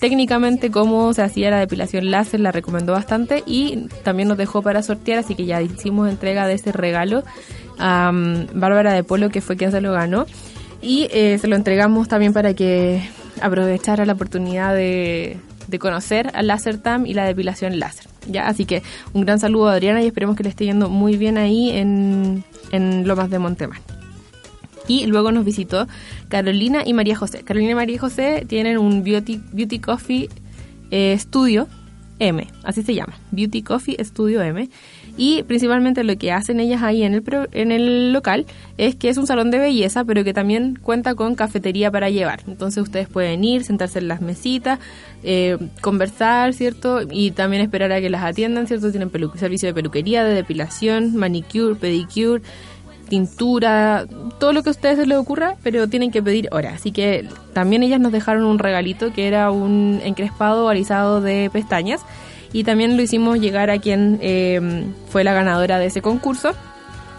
técnicamente 0.00 0.70
cómo 0.70 1.12
se 1.12 1.22
hacía 1.22 1.50
la 1.50 1.58
depilación 1.58 2.10
láser, 2.10 2.40
la 2.40 2.52
recomendó 2.52 2.92
bastante 2.92 3.42
y 3.46 3.88
también 4.04 4.28
nos 4.28 4.38
dejó 4.38 4.62
para 4.62 4.82
sortear, 4.82 5.18
así 5.18 5.34
que 5.34 5.46
ya 5.46 5.62
hicimos 5.62 6.08
entrega 6.08 6.46
de 6.46 6.54
ese 6.54 6.72
regalo 6.72 7.24
a 7.78 8.10
um, 8.12 8.46
Bárbara 8.54 8.92
de 8.92 9.04
Polo, 9.04 9.30
que 9.30 9.40
fue 9.40 9.56
quien 9.56 9.70
se 9.70 9.80
lo 9.80 9.92
ganó. 9.92 10.26
Y 10.82 11.08
eh, 11.10 11.38
se 11.38 11.48
lo 11.48 11.56
entregamos 11.56 12.06
también 12.06 12.32
para 12.32 12.54
que 12.54 13.02
aprovechara 13.40 14.06
la 14.06 14.12
oportunidad 14.12 14.74
de, 14.74 15.38
de 15.66 15.78
conocer 15.78 16.30
al 16.34 16.46
láser 16.46 16.78
TAM 16.78 17.06
y 17.06 17.14
la 17.14 17.24
depilación 17.24 17.78
láser. 17.78 18.06
¿ya? 18.28 18.46
Así 18.46 18.66
que 18.66 18.82
un 19.12 19.24
gran 19.24 19.40
saludo 19.40 19.68
a 19.68 19.72
Adriana 19.72 20.02
y 20.02 20.06
esperemos 20.06 20.36
que 20.36 20.42
le 20.42 20.50
esté 20.50 20.64
yendo 20.64 20.88
muy 20.88 21.16
bien 21.16 21.38
ahí 21.38 21.70
en, 21.70 22.44
en 22.70 23.08
Lomas 23.08 23.30
de 23.30 23.38
Montemar 23.38 23.95
y 24.88 25.06
luego 25.06 25.32
nos 25.32 25.44
visitó 25.44 25.86
Carolina 26.28 26.82
y 26.84 26.92
María 26.92 27.16
José. 27.16 27.42
Carolina 27.42 27.72
y 27.72 27.74
María 27.74 27.98
José 27.98 28.44
tienen 28.48 28.78
un 28.78 29.02
Beauty, 29.02 29.40
beauty 29.52 29.78
Coffee 29.78 30.28
eh, 30.90 31.16
Studio 31.18 31.68
M, 32.18 32.46
así 32.64 32.82
se 32.82 32.94
llama, 32.94 33.14
Beauty 33.30 33.62
Coffee 33.62 34.02
Studio 34.02 34.42
M. 34.42 34.68
Y 35.18 35.42
principalmente 35.44 36.04
lo 36.04 36.16
que 36.16 36.30
hacen 36.32 36.60
ellas 36.60 36.82
ahí 36.82 37.02
en 37.02 37.14
el, 37.14 37.24
en 37.52 37.72
el 37.72 38.12
local 38.12 38.44
es 38.76 38.96
que 38.96 39.08
es 39.08 39.16
un 39.16 39.26
salón 39.26 39.50
de 39.50 39.58
belleza, 39.58 40.04
pero 40.04 40.24
que 40.24 40.34
también 40.34 40.78
cuenta 40.80 41.14
con 41.14 41.34
cafetería 41.34 41.90
para 41.90 42.10
llevar. 42.10 42.42
Entonces 42.46 42.82
ustedes 42.82 43.08
pueden 43.08 43.42
ir, 43.42 43.64
sentarse 43.64 43.98
en 43.98 44.08
las 44.08 44.20
mesitas, 44.20 44.78
eh, 45.22 45.56
conversar, 45.80 46.52
¿cierto? 46.52 47.00
Y 47.10 47.30
también 47.30 47.62
esperar 47.62 47.92
a 47.92 48.00
que 48.00 48.10
las 48.10 48.22
atiendan, 48.22 48.66
¿cierto? 48.66 48.90
Tienen 48.90 49.10
servicio 49.36 49.68
de 49.68 49.74
peluquería, 49.74 50.22
de 50.22 50.34
depilación, 50.34 51.16
manicure, 51.16 51.76
pedicure 51.76 52.42
tintura, 53.08 54.06
todo 54.38 54.52
lo 54.52 54.62
que 54.62 54.70
a 54.70 54.72
ustedes 54.72 54.98
se 54.98 55.06
les 55.06 55.18
ocurra, 55.18 55.56
pero 55.62 55.88
tienen 55.88 56.10
que 56.10 56.22
pedir 56.22 56.48
hora. 56.52 56.74
Así 56.74 56.92
que 56.92 57.28
también 57.52 57.82
ellas 57.82 58.00
nos 58.00 58.12
dejaron 58.12 58.44
un 58.44 58.58
regalito 58.58 59.12
que 59.12 59.28
era 59.28 59.50
un 59.50 60.00
encrespado 60.04 60.68
alisado 60.68 61.20
de 61.20 61.50
pestañas 61.52 62.02
y 62.52 62.64
también 62.64 62.96
lo 62.96 63.02
hicimos 63.02 63.38
llegar 63.38 63.70
a 63.70 63.78
quien 63.78 64.18
eh, 64.22 64.86
fue 65.08 65.24
la 65.24 65.32
ganadora 65.32 65.78
de 65.78 65.86
ese 65.86 66.02
concurso. 66.02 66.52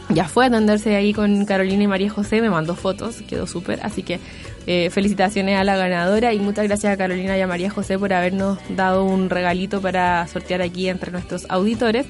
Ya 0.09 0.27
fue 0.27 0.45
a 0.45 0.47
atenderse 0.47 0.95
ahí 0.95 1.13
con 1.13 1.45
Carolina 1.45 1.83
y 1.83 1.87
María 1.87 2.09
José, 2.09 2.41
me 2.41 2.49
mandó 2.49 2.75
fotos, 2.75 3.21
quedó 3.23 3.45
súper, 3.45 3.81
así 3.83 4.03
que 4.03 4.21
eh, 4.65 4.89
felicitaciones 4.89 5.57
a 5.57 5.63
la 5.63 5.77
ganadora 5.77 6.33
y 6.33 6.39
muchas 6.39 6.65
gracias 6.65 6.93
a 6.93 6.97
Carolina 6.97 7.37
y 7.37 7.41
a 7.41 7.47
María 7.47 7.69
José 7.69 7.97
por 7.99 8.11
habernos 8.13 8.57
dado 8.69 9.03
un 9.03 9.29
regalito 9.29 9.81
para 9.81 10.25
sortear 10.27 10.61
aquí 10.61 10.89
entre 10.89 11.11
nuestros 11.11 11.45
auditores. 11.49 12.05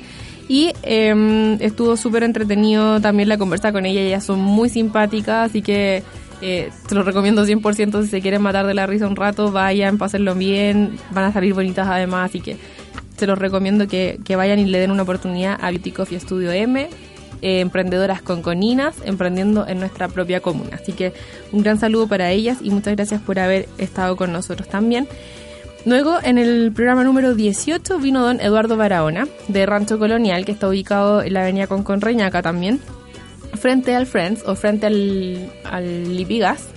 Y 0.47 0.73
em, 0.83 1.61
estuvo 1.61 1.97
súper 1.97 2.23
entretenido 2.23 3.01
también 3.01 3.27
la 3.27 3.37
conversa 3.37 3.71
con 3.71 3.85
ella, 3.85 4.01
ellas 4.01 4.23
son 4.23 4.39
muy 4.39 4.69
simpáticas, 4.69 5.49
así 5.49 5.61
que 5.61 6.03
eh, 6.41 6.69
te 6.87 6.95
lo 6.95 7.03
recomiendo 7.03 7.45
100% 7.45 8.03
si 8.03 8.07
se 8.07 8.21
quieren 8.21 8.41
matar 8.41 8.65
de 8.65 8.73
la 8.73 8.85
risa 8.85 9.07
un 9.07 9.15
rato, 9.15 9.51
vayan, 9.51 9.97
pásenlo 9.97 10.35
bien, 10.35 10.97
van 11.11 11.25
a 11.25 11.33
salir 11.33 11.53
bonitas 11.53 11.87
además, 11.87 12.29
así 12.29 12.39
que 12.39 12.57
se 13.17 13.27
los 13.27 13.37
recomiendo 13.37 13.87
que, 13.87 14.19
que 14.23 14.35
vayan 14.35 14.59
y 14.59 14.65
le 14.65 14.79
den 14.79 14.91
una 14.91 15.03
oportunidad 15.03 15.57
a 15.59 15.69
Beauty 15.71 15.91
Coffee 15.91 16.19
Studio 16.19 16.51
M, 16.51 16.87
eh, 17.41 17.59
emprendedoras 17.59 18.21
con 18.21 18.41
coninas, 18.41 18.95
emprendiendo 19.03 19.67
en 19.67 19.79
nuestra 19.79 20.07
propia 20.07 20.39
comuna. 20.39 20.77
Así 20.81 20.93
que 20.93 21.13
un 21.51 21.61
gran 21.61 21.79
saludo 21.79 22.07
para 22.07 22.31
ellas 22.31 22.59
y 22.61 22.71
muchas 22.71 22.95
gracias 22.95 23.21
por 23.21 23.37
haber 23.37 23.67
estado 23.77 24.15
con 24.15 24.31
nosotros 24.31 24.67
también. 24.67 25.07
Luego, 25.87 26.17
en 26.21 26.37
el 26.37 26.73
programa 26.73 27.05
número 27.05 27.33
18 27.33 27.99
vino 27.99 28.21
don 28.21 28.41
Eduardo 28.41 28.75
Barahona, 28.75 29.25
de 29.47 29.65
Rancho 29.65 29.97
Colonial, 29.97 30.43
que 30.43 30.51
está 30.51 30.67
ubicado 30.67 31.21
en 31.21 31.31
la 31.31 31.43
avenida 31.43 31.67
Concon 31.67 32.01
Reñaca 32.01 32.41
también, 32.41 32.81
frente 33.53 33.95
al 33.95 34.05
Friends 34.05 34.43
o 34.45 34.55
frente 34.55 34.87
al, 34.87 35.49
al 35.63 36.17
Lipigas, 36.17 36.67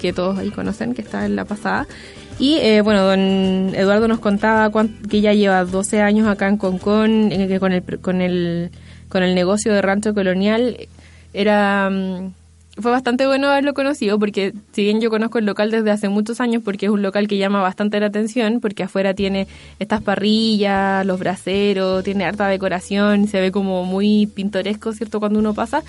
que 0.00 0.12
todos 0.12 0.36
ahí 0.38 0.50
conocen, 0.50 0.94
que 0.94 1.02
está 1.02 1.26
en 1.26 1.36
la 1.36 1.44
pasada. 1.44 1.86
Y 2.40 2.56
eh, 2.56 2.80
bueno, 2.80 3.04
don 3.04 3.72
Eduardo 3.72 4.08
nos 4.08 4.18
contaba 4.18 4.68
que 5.08 5.20
ya 5.20 5.32
lleva 5.32 5.64
12 5.64 6.02
años 6.02 6.26
acá 6.26 6.48
en 6.48 6.56
Concon, 6.56 7.28
que 7.30 7.60
con 7.60 7.70
el, 7.70 7.84
con 8.00 8.20
el, 8.20 8.72
con 9.08 9.22
el 9.22 9.36
negocio 9.36 9.72
de 9.72 9.80
Rancho 9.80 10.12
Colonial 10.12 10.88
era... 11.32 11.88
Mm, 11.88 12.32
fue 12.78 12.90
bastante 12.90 13.26
bueno 13.26 13.48
haberlo 13.48 13.72
conocido 13.72 14.18
porque 14.18 14.52
si 14.72 14.82
bien 14.82 15.00
yo 15.00 15.08
conozco 15.08 15.38
el 15.38 15.46
local 15.46 15.70
desde 15.70 15.90
hace 15.90 16.08
muchos 16.08 16.40
años 16.40 16.62
porque 16.62 16.86
es 16.86 16.92
un 16.92 17.02
local 17.02 17.26
que 17.26 17.38
llama 17.38 17.62
bastante 17.62 17.98
la 18.00 18.06
atención 18.06 18.60
porque 18.60 18.82
afuera 18.82 19.14
tiene 19.14 19.46
estas 19.78 20.02
parrillas, 20.02 21.06
los 21.06 21.18
braseros, 21.18 22.04
tiene 22.04 22.24
harta 22.24 22.48
decoración, 22.48 23.28
se 23.28 23.40
ve 23.40 23.50
como 23.50 23.84
muy 23.84 24.26
pintoresco, 24.26 24.92
¿cierto? 24.92 25.20
Cuando 25.20 25.38
uno 25.38 25.54
pasa. 25.54 25.82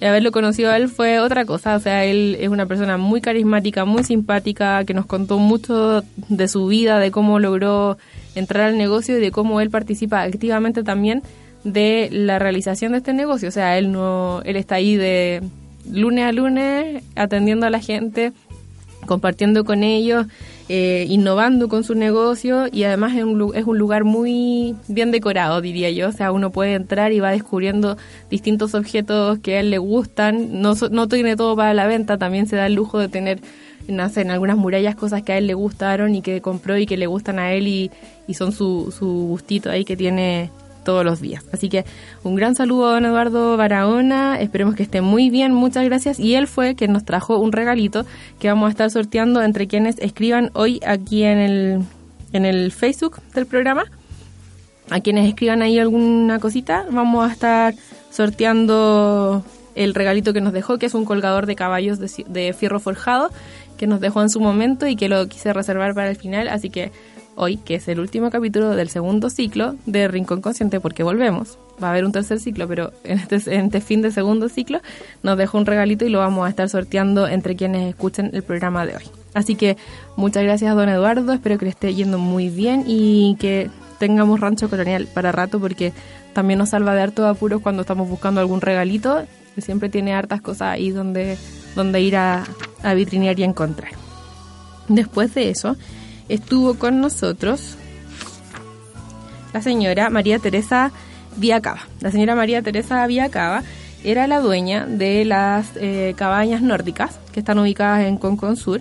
Y 0.00 0.04
haberlo 0.04 0.30
conocido 0.30 0.70
a 0.70 0.76
él 0.76 0.88
fue 0.88 1.18
otra 1.18 1.44
cosa, 1.44 1.74
o 1.74 1.80
sea, 1.80 2.04
él 2.04 2.36
es 2.38 2.48
una 2.48 2.66
persona 2.66 2.98
muy 2.98 3.20
carismática, 3.20 3.84
muy 3.84 4.04
simpática, 4.04 4.84
que 4.84 4.94
nos 4.94 5.06
contó 5.06 5.38
mucho 5.38 6.04
de 6.28 6.46
su 6.46 6.68
vida, 6.68 7.00
de 7.00 7.10
cómo 7.10 7.40
logró 7.40 7.98
entrar 8.36 8.68
al 8.68 8.78
negocio 8.78 9.18
y 9.18 9.20
de 9.20 9.32
cómo 9.32 9.60
él 9.60 9.70
participa 9.70 10.22
activamente 10.22 10.84
también 10.84 11.22
de 11.64 12.08
la 12.12 12.38
realización 12.38 12.92
de 12.92 12.98
este 12.98 13.12
negocio. 13.12 13.48
O 13.48 13.52
sea, 13.52 13.76
él 13.76 13.90
no, 13.90 14.40
él 14.44 14.54
está 14.54 14.76
ahí 14.76 14.94
de 14.94 15.42
lunes 15.92 16.24
a 16.24 16.32
lunes 16.32 17.02
atendiendo 17.16 17.66
a 17.66 17.70
la 17.70 17.80
gente, 17.80 18.32
compartiendo 19.06 19.64
con 19.64 19.82
ellos, 19.82 20.26
eh, 20.68 21.06
innovando 21.08 21.68
con 21.68 21.82
su 21.82 21.94
negocio 21.94 22.66
y 22.70 22.84
además 22.84 23.16
es 23.16 23.24
un, 23.24 23.52
es 23.54 23.64
un 23.64 23.78
lugar 23.78 24.04
muy 24.04 24.76
bien 24.86 25.10
decorado, 25.10 25.60
diría 25.60 25.90
yo. 25.90 26.08
O 26.08 26.12
sea, 26.12 26.30
uno 26.30 26.50
puede 26.50 26.74
entrar 26.74 27.12
y 27.12 27.20
va 27.20 27.30
descubriendo 27.30 27.96
distintos 28.30 28.74
objetos 28.74 29.38
que 29.38 29.56
a 29.56 29.60
él 29.60 29.70
le 29.70 29.78
gustan. 29.78 30.60
No, 30.60 30.74
no 30.90 31.08
tiene 31.08 31.36
todo 31.36 31.56
para 31.56 31.74
la 31.74 31.86
venta, 31.86 32.18
también 32.18 32.46
se 32.46 32.56
da 32.56 32.66
el 32.66 32.74
lujo 32.74 32.98
de 32.98 33.08
tener 33.08 33.40
no 33.88 34.06
sé, 34.10 34.20
en 34.20 34.30
algunas 34.30 34.58
murallas 34.58 34.96
cosas 34.96 35.22
que 35.22 35.32
a 35.32 35.38
él 35.38 35.46
le 35.46 35.54
gustaron 35.54 36.14
y 36.14 36.20
que 36.20 36.42
compró 36.42 36.76
y 36.76 36.84
que 36.84 36.98
le 36.98 37.06
gustan 37.06 37.38
a 37.38 37.52
él 37.52 37.66
y, 37.66 37.90
y 38.26 38.34
son 38.34 38.52
su, 38.52 38.94
su 38.96 39.06
gustito 39.06 39.70
ahí 39.70 39.86
que 39.86 39.96
tiene 39.96 40.50
todos 40.84 41.04
los 41.04 41.20
días. 41.20 41.44
Así 41.52 41.68
que 41.68 41.84
un 42.24 42.34
gran 42.34 42.54
saludo 42.54 42.88
a 42.88 42.92
don 42.92 43.04
Eduardo 43.04 43.56
Barahona, 43.56 44.40
esperemos 44.40 44.74
que 44.74 44.82
esté 44.82 45.00
muy 45.00 45.30
bien, 45.30 45.52
muchas 45.52 45.84
gracias. 45.84 46.18
Y 46.18 46.34
él 46.34 46.46
fue 46.46 46.74
quien 46.74 46.92
nos 46.92 47.04
trajo 47.04 47.38
un 47.38 47.52
regalito 47.52 48.04
que 48.38 48.48
vamos 48.48 48.68
a 48.68 48.70
estar 48.70 48.90
sorteando 48.90 49.42
entre 49.42 49.66
quienes 49.66 49.98
escriban 49.98 50.50
hoy 50.54 50.80
aquí 50.86 51.24
en 51.24 51.38
el, 51.38 51.82
en 52.32 52.44
el 52.44 52.72
Facebook 52.72 53.20
del 53.34 53.46
programa. 53.46 53.84
A 54.90 55.00
quienes 55.00 55.28
escriban 55.28 55.60
ahí 55.60 55.78
alguna 55.78 56.38
cosita, 56.38 56.86
vamos 56.90 57.28
a 57.28 57.32
estar 57.32 57.74
sorteando 58.10 59.44
el 59.74 59.94
regalito 59.94 60.32
que 60.32 60.40
nos 60.40 60.52
dejó, 60.52 60.78
que 60.78 60.86
es 60.86 60.94
un 60.94 61.04
colgador 61.04 61.46
de 61.46 61.54
caballos 61.54 61.98
de, 61.98 62.10
de 62.26 62.52
fierro 62.52 62.80
forjado 62.80 63.30
que 63.78 63.86
nos 63.86 64.00
dejó 64.00 64.20
en 64.20 64.28
su 64.28 64.40
momento 64.40 64.86
y 64.86 64.96
que 64.96 65.08
lo 65.08 65.26
quise 65.28 65.52
reservar 65.54 65.94
para 65.94 66.10
el 66.10 66.16
final, 66.16 66.48
así 66.48 66.68
que 66.68 66.90
hoy, 67.38 67.56
que 67.56 67.76
es 67.76 67.88
el 67.88 68.00
último 68.00 68.30
capítulo 68.30 68.70
del 68.70 68.88
segundo 68.88 69.30
ciclo 69.30 69.76
de 69.86 70.08
Rincón 70.08 70.42
Consciente, 70.42 70.80
porque 70.80 71.02
volvemos. 71.02 71.56
Va 71.82 71.88
a 71.88 71.90
haber 71.92 72.04
un 72.04 72.12
tercer 72.12 72.40
ciclo, 72.40 72.66
pero 72.66 72.92
en 73.04 73.20
este, 73.20 73.36
este 73.36 73.80
fin 73.80 74.02
de 74.02 74.10
segundo 74.10 74.48
ciclo 74.48 74.80
nos 75.22 75.38
dejó 75.38 75.58
un 75.58 75.66
regalito 75.66 76.04
y 76.04 76.08
lo 76.08 76.18
vamos 76.18 76.44
a 76.46 76.50
estar 76.50 76.68
sorteando 76.68 77.28
entre 77.28 77.54
quienes 77.54 77.88
escuchen 77.88 78.30
el 78.34 78.42
programa 78.42 78.84
de 78.84 78.96
hoy. 78.96 79.04
Así 79.34 79.54
que 79.54 79.76
muchas 80.16 80.42
gracias, 80.42 80.74
don 80.74 80.88
Eduardo. 80.88 81.32
Espero 81.32 81.58
que 81.58 81.66
le 81.66 81.70
esté 81.70 81.94
yendo 81.94 82.18
muy 82.18 82.48
bien 82.50 82.84
y 82.86 83.36
que 83.38 83.70
tengamos 84.00 84.40
rancho 84.40 84.68
colonial 84.68 85.06
para 85.14 85.30
rato, 85.30 85.60
porque 85.60 85.92
también 86.32 86.58
nos 86.58 86.70
salva 86.70 86.94
de 86.94 87.02
harto 87.02 87.26
apuros 87.26 87.62
cuando 87.62 87.82
estamos 87.82 88.08
buscando 88.08 88.40
algún 88.40 88.60
regalito. 88.60 89.22
Siempre 89.58 89.88
tiene 89.88 90.12
hartas 90.12 90.40
cosas 90.40 90.72
ahí 90.72 90.90
donde, 90.90 91.36
donde 91.76 92.00
ir 92.00 92.16
a, 92.16 92.44
a 92.82 92.94
vitrinear 92.94 93.38
y 93.38 93.44
encontrar. 93.44 93.92
Después 94.88 95.34
de 95.34 95.50
eso, 95.50 95.76
estuvo 96.28 96.74
con 96.74 97.00
nosotros 97.00 97.76
la 99.52 99.62
señora 99.62 100.10
María 100.10 100.38
Teresa 100.38 100.92
Viacaba. 101.36 101.80
La 102.00 102.10
señora 102.10 102.34
María 102.34 102.62
Teresa 102.62 103.06
Viacaba 103.06 103.62
era 104.04 104.26
la 104.26 104.40
dueña 104.40 104.86
de 104.86 105.24
las 105.24 105.70
eh, 105.76 106.14
cabañas 106.16 106.62
nórdicas 106.62 107.18
que 107.32 107.40
están 107.40 107.58
ubicadas 107.58 108.06
en 108.06 108.16
Concon 108.16 108.56
Sur. 108.56 108.80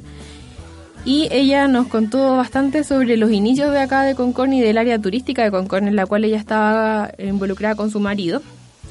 Y 1.05 1.29
ella 1.31 1.67
nos 1.67 1.87
contó 1.87 2.35
bastante 2.35 2.83
sobre 2.83 3.15
los 3.15 3.31
inicios 3.31 3.71
de 3.71 3.79
acá 3.79 4.03
de 4.03 4.15
Concon 4.15 4.51
y 4.51 4.61
del 4.61 4.77
área 4.77 4.99
turística 4.99 5.43
de 5.43 5.51
Concon, 5.51 5.87
en 5.87 5.95
la 5.95 6.05
cual 6.05 6.25
ella 6.25 6.37
estaba 6.37 7.11
involucrada 7.17 7.75
con 7.75 7.91
su 7.91 7.99
marido, 7.99 8.41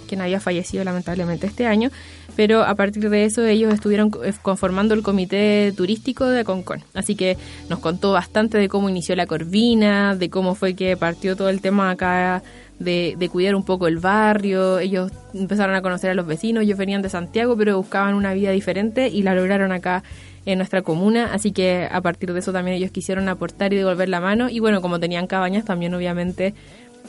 quien 0.08 0.22
había 0.22 0.40
fallecido 0.40 0.82
lamentablemente 0.82 1.46
este 1.46 1.66
año, 1.66 1.90
pero 2.36 2.62
a 2.62 2.74
partir 2.74 3.08
de 3.08 3.24
eso 3.24 3.44
ellos 3.44 3.72
estuvieron 3.72 4.12
eh, 4.22 4.32
conformando 4.42 4.94
el 4.94 5.02
comité 5.02 5.72
turístico 5.74 6.26
de 6.26 6.44
Concón. 6.44 6.84
Así 6.94 7.16
que 7.16 7.36
nos 7.70 7.78
contó 7.78 8.12
bastante 8.12 8.58
de 8.58 8.68
cómo 8.68 8.90
inició 8.90 9.16
la 9.16 9.26
Corvina, 9.26 10.14
de 10.14 10.28
cómo 10.28 10.54
fue 10.54 10.74
que 10.74 10.96
partió 10.96 11.34
todo 11.34 11.48
el 11.48 11.62
tema 11.62 11.90
acá 11.90 12.42
de, 12.78 13.28
cuidar 13.32 13.54
un 13.54 13.64
poco 13.64 13.88
el 13.88 13.98
barrio. 13.98 14.78
Ellos 14.78 15.10
empezaron 15.32 15.74
a 15.74 15.82
conocer 15.82 16.10
a 16.10 16.14
los 16.14 16.26
vecinos, 16.26 16.64
ellos 16.64 16.78
venían 16.78 17.00
de 17.00 17.08
Santiago, 17.08 17.56
pero 17.56 17.78
buscaban 17.78 18.14
una 18.14 18.34
vida 18.34 18.50
diferente 18.50 19.08
y 19.08 19.22
la 19.22 19.34
lograron 19.34 19.72
acá 19.72 20.02
en 20.44 20.58
nuestra 20.58 20.82
comuna, 20.82 21.32
así 21.32 21.50
que 21.50 21.88
a 21.90 22.00
partir 22.02 22.32
de 22.32 22.38
eso 22.38 22.52
también 22.52 22.76
ellos 22.76 22.92
quisieron 22.92 23.28
aportar 23.28 23.72
y 23.72 23.76
devolver 23.76 24.08
la 24.08 24.20
mano 24.20 24.48
y 24.48 24.60
bueno, 24.60 24.80
como 24.80 25.00
tenían 25.00 25.26
cabañas 25.26 25.64
también 25.64 25.92
obviamente 25.92 26.54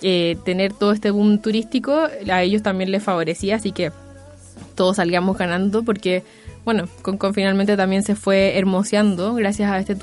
eh, 0.02 0.38
tener 0.44 0.74
todo 0.74 0.92
este 0.92 1.12
boom 1.12 1.38
turístico 1.38 2.08
a 2.32 2.42
ellos 2.42 2.63
también 2.63 2.90
les 2.90 3.04
favorecía, 3.04 3.58
así 3.58 3.72
que 3.72 3.92
todos 4.78 4.96
salíamos 4.96 5.38
ganando 5.38 5.84
porque, 5.84 6.24
bueno, 6.63 6.88
con, 7.02 7.34
finalmente 7.34 7.76
también 7.76 8.04
se 8.04 8.16
fue 8.16 8.58
hermoseando 8.58 9.34
gracias 9.34 9.70
a 9.70 9.80
este, 9.80 9.98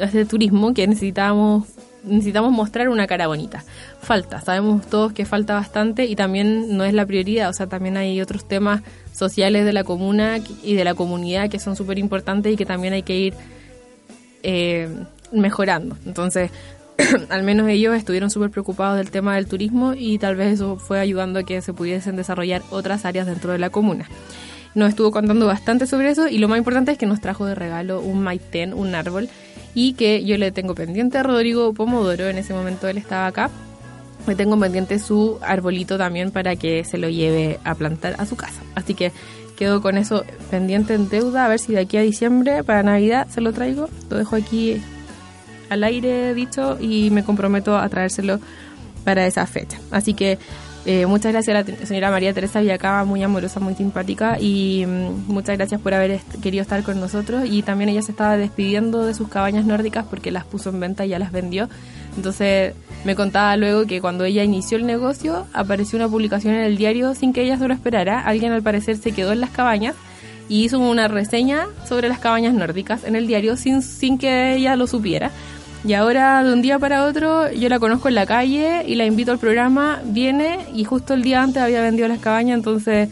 a 0.00 0.04
este 0.04 0.26
turismo 0.26 0.74
que 0.74 0.86
necesitábamos 0.86 1.64
necesitamos 2.06 2.52
mostrar 2.52 2.88
una 2.88 3.06
cara 3.06 3.26
bonita. 3.26 3.64
Falta, 4.00 4.40
sabemos 4.40 4.86
todos 4.86 5.12
que 5.12 5.24
falta 5.24 5.54
bastante 5.54 6.04
y 6.04 6.14
también 6.14 6.76
no 6.76 6.84
es 6.84 6.94
la 6.94 7.04
prioridad, 7.04 7.48
o 7.48 7.52
sea, 7.52 7.66
también 7.66 7.96
hay 7.96 8.20
otros 8.20 8.46
temas 8.46 8.82
sociales 9.12 9.64
de 9.64 9.72
la 9.72 9.82
comuna 9.82 10.38
y 10.62 10.74
de 10.74 10.84
la 10.84 10.94
comunidad 10.94 11.50
que 11.50 11.58
son 11.58 11.74
súper 11.74 11.98
importantes 11.98 12.52
y 12.52 12.56
que 12.56 12.64
también 12.64 12.92
hay 12.92 13.02
que 13.02 13.16
ir 13.16 13.34
eh, 14.44 14.88
mejorando. 15.32 15.96
Entonces, 16.06 16.50
al 17.28 17.42
menos 17.42 17.68
ellos 17.68 17.96
estuvieron 17.96 18.30
súper 18.30 18.50
preocupados 18.50 18.96
del 18.96 19.10
tema 19.10 19.34
del 19.34 19.46
turismo 19.46 19.94
y 19.94 20.18
tal 20.18 20.36
vez 20.36 20.54
eso 20.54 20.76
fue 20.76 21.00
ayudando 21.00 21.40
a 21.40 21.42
que 21.42 21.60
se 21.62 21.72
pudiesen 21.72 22.16
desarrollar 22.16 22.62
otras 22.70 23.04
áreas 23.04 23.26
dentro 23.26 23.52
de 23.52 23.58
la 23.58 23.70
comuna. 23.70 24.08
Nos 24.74 24.90
estuvo 24.90 25.10
contando 25.10 25.46
bastante 25.46 25.86
sobre 25.86 26.10
eso 26.10 26.28
y 26.28 26.38
lo 26.38 26.48
más 26.48 26.58
importante 26.58 26.92
es 26.92 26.98
que 26.98 27.06
nos 27.06 27.20
trajo 27.20 27.46
de 27.46 27.54
regalo 27.54 28.00
un 28.00 28.22
maitén, 28.22 28.74
un 28.74 28.94
árbol, 28.94 29.28
y 29.74 29.92
que 29.92 30.24
yo 30.24 30.38
le 30.38 30.52
tengo 30.52 30.74
pendiente 30.74 31.18
a 31.18 31.22
Rodrigo 31.22 31.72
Pomodoro, 31.74 32.28
en 32.28 32.38
ese 32.38 32.54
momento 32.54 32.88
él 32.88 32.96
estaba 32.96 33.26
acá, 33.26 33.50
le 34.26 34.34
tengo 34.34 34.58
pendiente 34.58 34.98
su 34.98 35.38
arbolito 35.42 35.98
también 35.98 36.30
para 36.30 36.56
que 36.56 36.84
se 36.84 36.98
lo 36.98 37.08
lleve 37.08 37.60
a 37.64 37.74
plantar 37.74 38.16
a 38.18 38.26
su 38.26 38.36
casa. 38.36 38.62
Así 38.74 38.94
que 38.94 39.12
quedo 39.56 39.82
con 39.82 39.98
eso 39.98 40.24
pendiente 40.50 40.94
en 40.94 41.08
deuda, 41.08 41.44
a 41.44 41.48
ver 41.48 41.58
si 41.58 41.72
de 41.72 41.80
aquí 41.80 41.96
a 41.96 42.02
diciembre, 42.02 42.64
para 42.64 42.82
Navidad, 42.82 43.28
se 43.28 43.40
lo 43.40 43.52
traigo. 43.52 43.88
Lo 44.10 44.16
dejo 44.16 44.36
aquí 44.36 44.80
al 45.68 45.84
aire 45.84 46.34
dicho 46.34 46.78
y 46.80 47.10
me 47.10 47.24
comprometo 47.24 47.76
a 47.76 47.88
traérselo 47.88 48.40
para 49.04 49.26
esa 49.26 49.46
fecha. 49.46 49.78
Así 49.90 50.14
que 50.14 50.38
eh, 50.88 51.04
muchas 51.06 51.32
gracias 51.32 51.56
a 51.56 51.68
la 51.68 51.86
señora 51.86 52.12
María 52.12 52.32
Teresa 52.32 52.60
Villacaba, 52.60 53.04
muy 53.04 53.20
amorosa, 53.20 53.58
muy 53.58 53.74
simpática 53.74 54.38
y 54.38 54.84
mm, 54.86 55.32
muchas 55.32 55.56
gracias 55.56 55.80
por 55.80 55.92
haber 55.94 56.20
querido 56.40 56.62
estar 56.62 56.84
con 56.84 57.00
nosotros 57.00 57.42
y 57.50 57.62
también 57.62 57.90
ella 57.90 58.02
se 58.02 58.12
estaba 58.12 58.36
despidiendo 58.36 59.04
de 59.04 59.12
sus 59.12 59.28
cabañas 59.28 59.64
nórdicas 59.64 60.04
porque 60.08 60.30
las 60.30 60.44
puso 60.44 60.70
en 60.70 60.78
venta 60.78 61.04
y 61.04 61.08
ya 61.08 61.18
las 61.18 61.32
vendió. 61.32 61.68
Entonces 62.16 62.74
me 63.04 63.16
contaba 63.16 63.56
luego 63.56 63.84
que 63.86 64.00
cuando 64.00 64.24
ella 64.24 64.44
inició 64.44 64.78
el 64.78 64.86
negocio 64.86 65.48
apareció 65.52 65.96
una 65.96 66.08
publicación 66.08 66.54
en 66.54 66.62
el 66.62 66.76
diario 66.76 67.16
sin 67.16 67.32
que 67.32 67.42
ella 67.42 67.58
se 67.58 67.66
lo 67.66 67.74
esperara. 67.74 68.20
Alguien 68.20 68.52
al 68.52 68.62
parecer 68.62 68.96
se 68.96 69.10
quedó 69.10 69.32
en 69.32 69.40
las 69.40 69.50
cabañas 69.50 69.96
y 70.48 70.64
hizo 70.64 70.78
una 70.78 71.08
reseña 71.08 71.66
sobre 71.88 72.08
las 72.08 72.20
cabañas 72.20 72.54
nórdicas 72.54 73.02
en 73.02 73.16
el 73.16 73.26
diario 73.26 73.56
sin, 73.56 73.82
sin 73.82 74.18
que 74.18 74.54
ella 74.54 74.76
lo 74.76 74.86
supiera. 74.86 75.32
Y 75.84 75.92
ahora, 75.92 76.42
de 76.42 76.52
un 76.52 76.62
día 76.62 76.78
para 76.78 77.04
otro, 77.04 77.52
yo 77.52 77.68
la 77.68 77.78
conozco 77.78 78.08
en 78.08 78.16
la 78.16 78.26
calle 78.26 78.82
y 78.86 78.96
la 78.96 79.04
invito 79.04 79.30
al 79.30 79.38
programa, 79.38 80.00
viene 80.04 80.58
y 80.74 80.84
justo 80.84 81.14
el 81.14 81.22
día 81.22 81.42
antes 81.42 81.62
había 81.62 81.80
vendido 81.80 82.08
las 82.08 82.18
cabañas, 82.18 82.56
entonces 82.56 83.08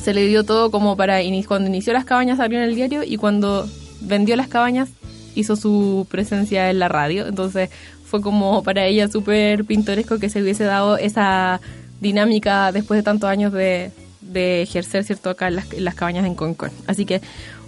se 0.00 0.14
le 0.14 0.26
dio 0.26 0.44
todo 0.44 0.70
como 0.70 0.96
para... 0.96 1.20
Cuando 1.46 1.68
inició 1.68 1.92
las 1.92 2.04
cabañas 2.04 2.38
salió 2.38 2.58
en 2.58 2.64
el 2.64 2.74
diario 2.74 3.04
y 3.04 3.16
cuando 3.16 3.68
vendió 4.00 4.34
las 4.36 4.48
cabañas 4.48 4.88
hizo 5.34 5.54
su 5.54 6.06
presencia 6.10 6.70
en 6.70 6.80
la 6.80 6.88
radio, 6.88 7.26
entonces 7.26 7.70
fue 8.04 8.20
como 8.20 8.62
para 8.62 8.84
ella 8.86 9.08
súper 9.08 9.64
pintoresco 9.64 10.18
que 10.18 10.30
se 10.30 10.42
hubiese 10.42 10.64
dado 10.64 10.96
esa 10.96 11.60
dinámica 12.00 12.72
después 12.72 12.98
de 12.98 13.02
tantos 13.04 13.28
años 13.28 13.52
de, 13.52 13.92
de 14.20 14.62
ejercer, 14.62 15.04
¿cierto?, 15.04 15.30
acá 15.30 15.48
en 15.48 15.56
las, 15.56 15.72
las 15.78 15.94
cabañas 15.94 16.26
en 16.26 16.34
Concón. 16.34 16.70
Así 16.86 17.04
que 17.04 17.20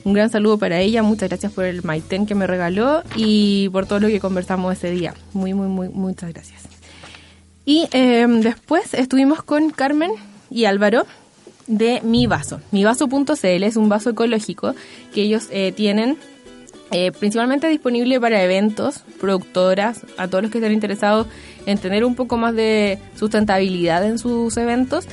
un 0.04 0.12
gran 0.12 0.30
saludo 0.30 0.58
para 0.58 0.80
ella, 0.80 1.02
muchas 1.02 1.28
gracias 1.28 1.52
por 1.52 1.64
el 1.64 1.82
maitén 1.82 2.26
que 2.26 2.34
me 2.34 2.46
regaló 2.46 3.02
y 3.16 3.68
por 3.70 3.86
todo 3.86 4.00
lo 4.00 4.08
que 4.08 4.20
conversamos 4.20 4.72
ese 4.72 4.90
día. 4.90 5.14
Muy, 5.32 5.54
muy, 5.54 5.68
muy, 5.68 5.88
muchas 5.88 6.32
gracias. 6.32 6.62
Y 7.64 7.88
em, 7.92 8.40
después 8.40 8.94
estuvimos 8.94 9.42
con 9.42 9.70
Carmen 9.70 10.12
y 10.50 10.64
Álvaro 10.64 11.06
de 11.66 12.00
Mi 12.02 12.26
Vaso. 12.26 12.60
MiVaso.cl 12.72 13.62
es 13.62 13.76
un 13.76 13.88
vaso 13.88 14.10
ecológico 14.10 14.74
que 15.14 15.22
ellos 15.22 15.46
eh, 15.50 15.72
tienen 15.72 16.18
eh, 16.90 17.12
principalmente 17.12 17.68
disponible 17.68 18.18
para 18.18 18.42
eventos, 18.42 19.04
productoras, 19.20 20.00
a 20.16 20.26
todos 20.26 20.42
los 20.42 20.50
que 20.50 20.58
estén 20.58 20.72
interesados 20.72 21.28
en 21.66 21.78
tener 21.78 22.04
un 22.04 22.16
poco 22.16 22.36
más 22.36 22.54
de 22.54 22.98
sustentabilidad 23.16 24.04
en 24.04 24.18
sus 24.18 24.56
eventos 24.56 25.06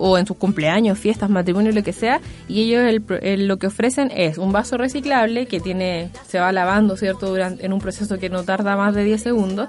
o 0.00 0.18
en 0.18 0.26
sus 0.26 0.36
cumpleaños, 0.36 0.98
fiestas, 0.98 1.30
matrimonio, 1.30 1.72
lo 1.72 1.82
que 1.82 1.92
sea, 1.92 2.20
y 2.48 2.62
ellos 2.62 3.02
lo 3.20 3.58
que 3.58 3.66
ofrecen 3.66 4.10
es 4.10 4.38
un 4.38 4.50
vaso 4.50 4.78
reciclable 4.78 5.46
que 5.46 5.60
tiene 5.60 6.10
se 6.26 6.40
va 6.40 6.50
lavando, 6.52 6.96
¿cierto?, 6.96 7.28
durante, 7.28 7.66
en 7.66 7.72
un 7.72 7.80
proceso 7.80 8.18
que 8.18 8.30
no 8.30 8.42
tarda 8.42 8.76
más 8.76 8.94
de 8.94 9.04
10 9.04 9.22
segundos, 9.22 9.68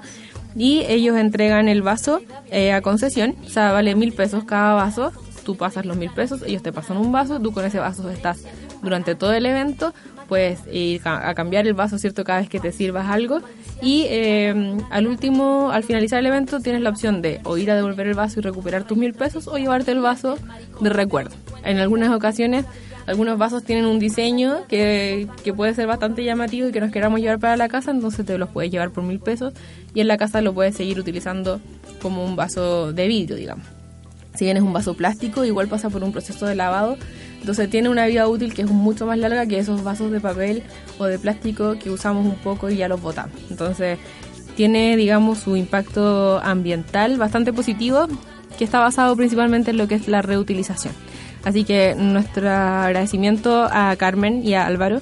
y 0.56 0.80
ellos 0.88 1.16
entregan 1.16 1.68
el 1.68 1.82
vaso 1.82 2.20
eh, 2.50 2.72
a 2.72 2.80
concesión, 2.80 3.36
o 3.46 3.50
sea, 3.50 3.72
vale 3.72 3.94
mil 3.94 4.12
pesos 4.12 4.44
cada 4.44 4.74
vaso, 4.74 5.12
tú 5.44 5.56
pasas 5.56 5.84
los 5.84 5.96
mil 5.96 6.10
pesos, 6.10 6.42
ellos 6.46 6.62
te 6.62 6.72
pasan 6.72 6.96
un 6.96 7.12
vaso, 7.12 7.38
tú 7.38 7.52
con 7.52 7.64
ese 7.64 7.78
vaso 7.78 8.08
estás 8.10 8.44
durante 8.82 9.14
todo 9.14 9.32
el 9.32 9.46
evento, 9.46 9.94
puedes 10.32 10.60
ir 10.72 11.02
a 11.04 11.34
cambiar 11.34 11.66
el 11.66 11.74
vaso, 11.74 11.98
¿cierto? 11.98 12.24
Cada 12.24 12.38
vez 12.38 12.48
que 12.48 12.58
te 12.58 12.72
sirvas 12.72 13.10
algo. 13.10 13.42
Y 13.82 14.06
eh, 14.08 14.78
al 14.88 15.06
último, 15.06 15.70
al 15.70 15.84
finalizar 15.84 16.20
el 16.20 16.24
evento, 16.24 16.60
tienes 16.60 16.80
la 16.80 16.88
opción 16.88 17.20
de 17.20 17.42
o 17.44 17.58
ir 17.58 17.70
a 17.70 17.76
devolver 17.76 18.06
el 18.06 18.14
vaso 18.14 18.40
y 18.40 18.42
recuperar 18.42 18.84
tus 18.84 18.96
mil 18.96 19.12
pesos 19.12 19.46
o 19.46 19.58
llevarte 19.58 19.90
el 19.90 20.00
vaso 20.00 20.38
de 20.80 20.88
recuerdo. 20.88 21.36
En 21.64 21.76
algunas 21.76 22.08
ocasiones, 22.14 22.64
algunos 23.04 23.36
vasos 23.36 23.62
tienen 23.62 23.84
un 23.84 23.98
diseño 23.98 24.66
que, 24.68 25.28
que 25.44 25.52
puede 25.52 25.74
ser 25.74 25.86
bastante 25.86 26.24
llamativo 26.24 26.68
y 26.68 26.72
que 26.72 26.80
nos 26.80 26.92
queramos 26.92 27.20
llevar 27.20 27.38
para 27.38 27.58
la 27.58 27.68
casa, 27.68 27.90
entonces 27.90 28.24
te 28.24 28.38
los 28.38 28.48
puedes 28.48 28.70
llevar 28.70 28.90
por 28.90 29.04
mil 29.04 29.20
pesos 29.20 29.52
y 29.92 30.00
en 30.00 30.08
la 30.08 30.16
casa 30.16 30.40
lo 30.40 30.54
puedes 30.54 30.74
seguir 30.74 30.98
utilizando 30.98 31.60
como 32.00 32.24
un 32.24 32.36
vaso 32.36 32.94
de 32.94 33.06
vidrio, 33.06 33.36
digamos. 33.36 33.66
Si 34.34 34.46
bien 34.46 34.56
es 34.56 34.62
un 34.62 34.72
vaso 34.72 34.94
plástico, 34.94 35.44
igual 35.44 35.68
pasa 35.68 35.90
por 35.90 36.02
un 36.02 36.10
proceso 36.10 36.46
de 36.46 36.54
lavado 36.54 36.96
entonces 37.42 37.68
tiene 37.68 37.88
una 37.88 38.06
vida 38.06 38.28
útil 38.28 38.54
que 38.54 38.62
es 38.62 38.70
mucho 38.70 39.04
más 39.04 39.18
larga 39.18 39.46
que 39.46 39.58
esos 39.58 39.82
vasos 39.82 40.12
de 40.12 40.20
papel 40.20 40.62
o 40.98 41.06
de 41.06 41.18
plástico 41.18 41.76
que 41.76 41.90
usamos 41.90 42.24
un 42.24 42.36
poco 42.36 42.70
y 42.70 42.76
ya 42.76 42.86
los 42.86 43.02
botamos. 43.02 43.36
Entonces 43.50 43.98
tiene, 44.54 44.96
digamos, 44.96 45.38
su 45.38 45.56
impacto 45.56 46.38
ambiental 46.38 47.18
bastante 47.18 47.52
positivo 47.52 48.06
que 48.56 48.62
está 48.62 48.78
basado 48.78 49.16
principalmente 49.16 49.72
en 49.72 49.78
lo 49.78 49.88
que 49.88 49.96
es 49.96 50.06
la 50.06 50.22
reutilización. 50.22 50.94
Así 51.42 51.64
que 51.64 51.96
nuestro 51.96 52.48
agradecimiento 52.48 53.64
a 53.68 53.96
Carmen 53.96 54.46
y 54.46 54.54
a 54.54 54.64
Álvaro, 54.64 55.00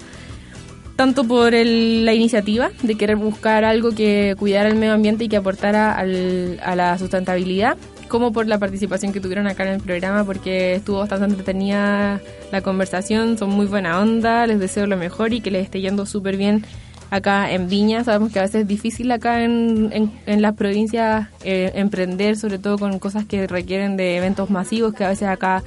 tanto 0.96 1.24
por 1.24 1.52
la 1.52 2.14
iniciativa 2.14 2.70
de 2.82 2.94
querer 2.94 3.16
buscar 3.16 3.64
algo 3.64 3.90
que 3.90 4.34
cuidara 4.38 4.70
el 4.70 4.76
medio 4.76 4.94
ambiente 4.94 5.24
y 5.24 5.28
que 5.28 5.36
aportara 5.36 5.94
a 5.94 6.74
la 6.74 6.96
sustentabilidad, 6.96 7.76
como 8.10 8.32
por 8.32 8.46
la 8.48 8.58
participación 8.58 9.12
que 9.12 9.20
tuvieron 9.20 9.46
acá 9.46 9.62
en 9.62 9.74
el 9.74 9.80
programa, 9.80 10.24
porque 10.24 10.74
estuvo 10.74 10.98
bastante 10.98 11.26
entretenida 11.26 12.20
la 12.50 12.60
conversación, 12.60 13.38
son 13.38 13.50
muy 13.50 13.66
buena 13.66 14.00
onda, 14.00 14.46
les 14.48 14.58
deseo 14.58 14.86
lo 14.86 14.96
mejor 14.96 15.32
y 15.32 15.40
que 15.40 15.50
les 15.52 15.64
esté 15.64 15.80
yendo 15.80 16.04
súper 16.04 16.36
bien 16.36 16.66
acá 17.10 17.52
en 17.52 17.68
Viña. 17.68 18.02
Sabemos 18.02 18.32
que 18.32 18.40
a 18.40 18.42
veces 18.42 18.62
es 18.62 18.66
difícil 18.66 19.10
acá 19.12 19.44
en, 19.44 20.12
en, 20.26 20.42
las 20.42 20.54
provincias 20.54 21.28
eh, 21.44 21.70
emprender, 21.76 22.36
sobre 22.36 22.58
todo 22.58 22.78
con 22.78 22.98
cosas 22.98 23.26
que 23.26 23.46
requieren 23.46 23.96
de 23.96 24.16
eventos 24.16 24.50
masivos, 24.50 24.92
que 24.92 25.04
a 25.04 25.08
veces 25.08 25.28
acá 25.28 25.62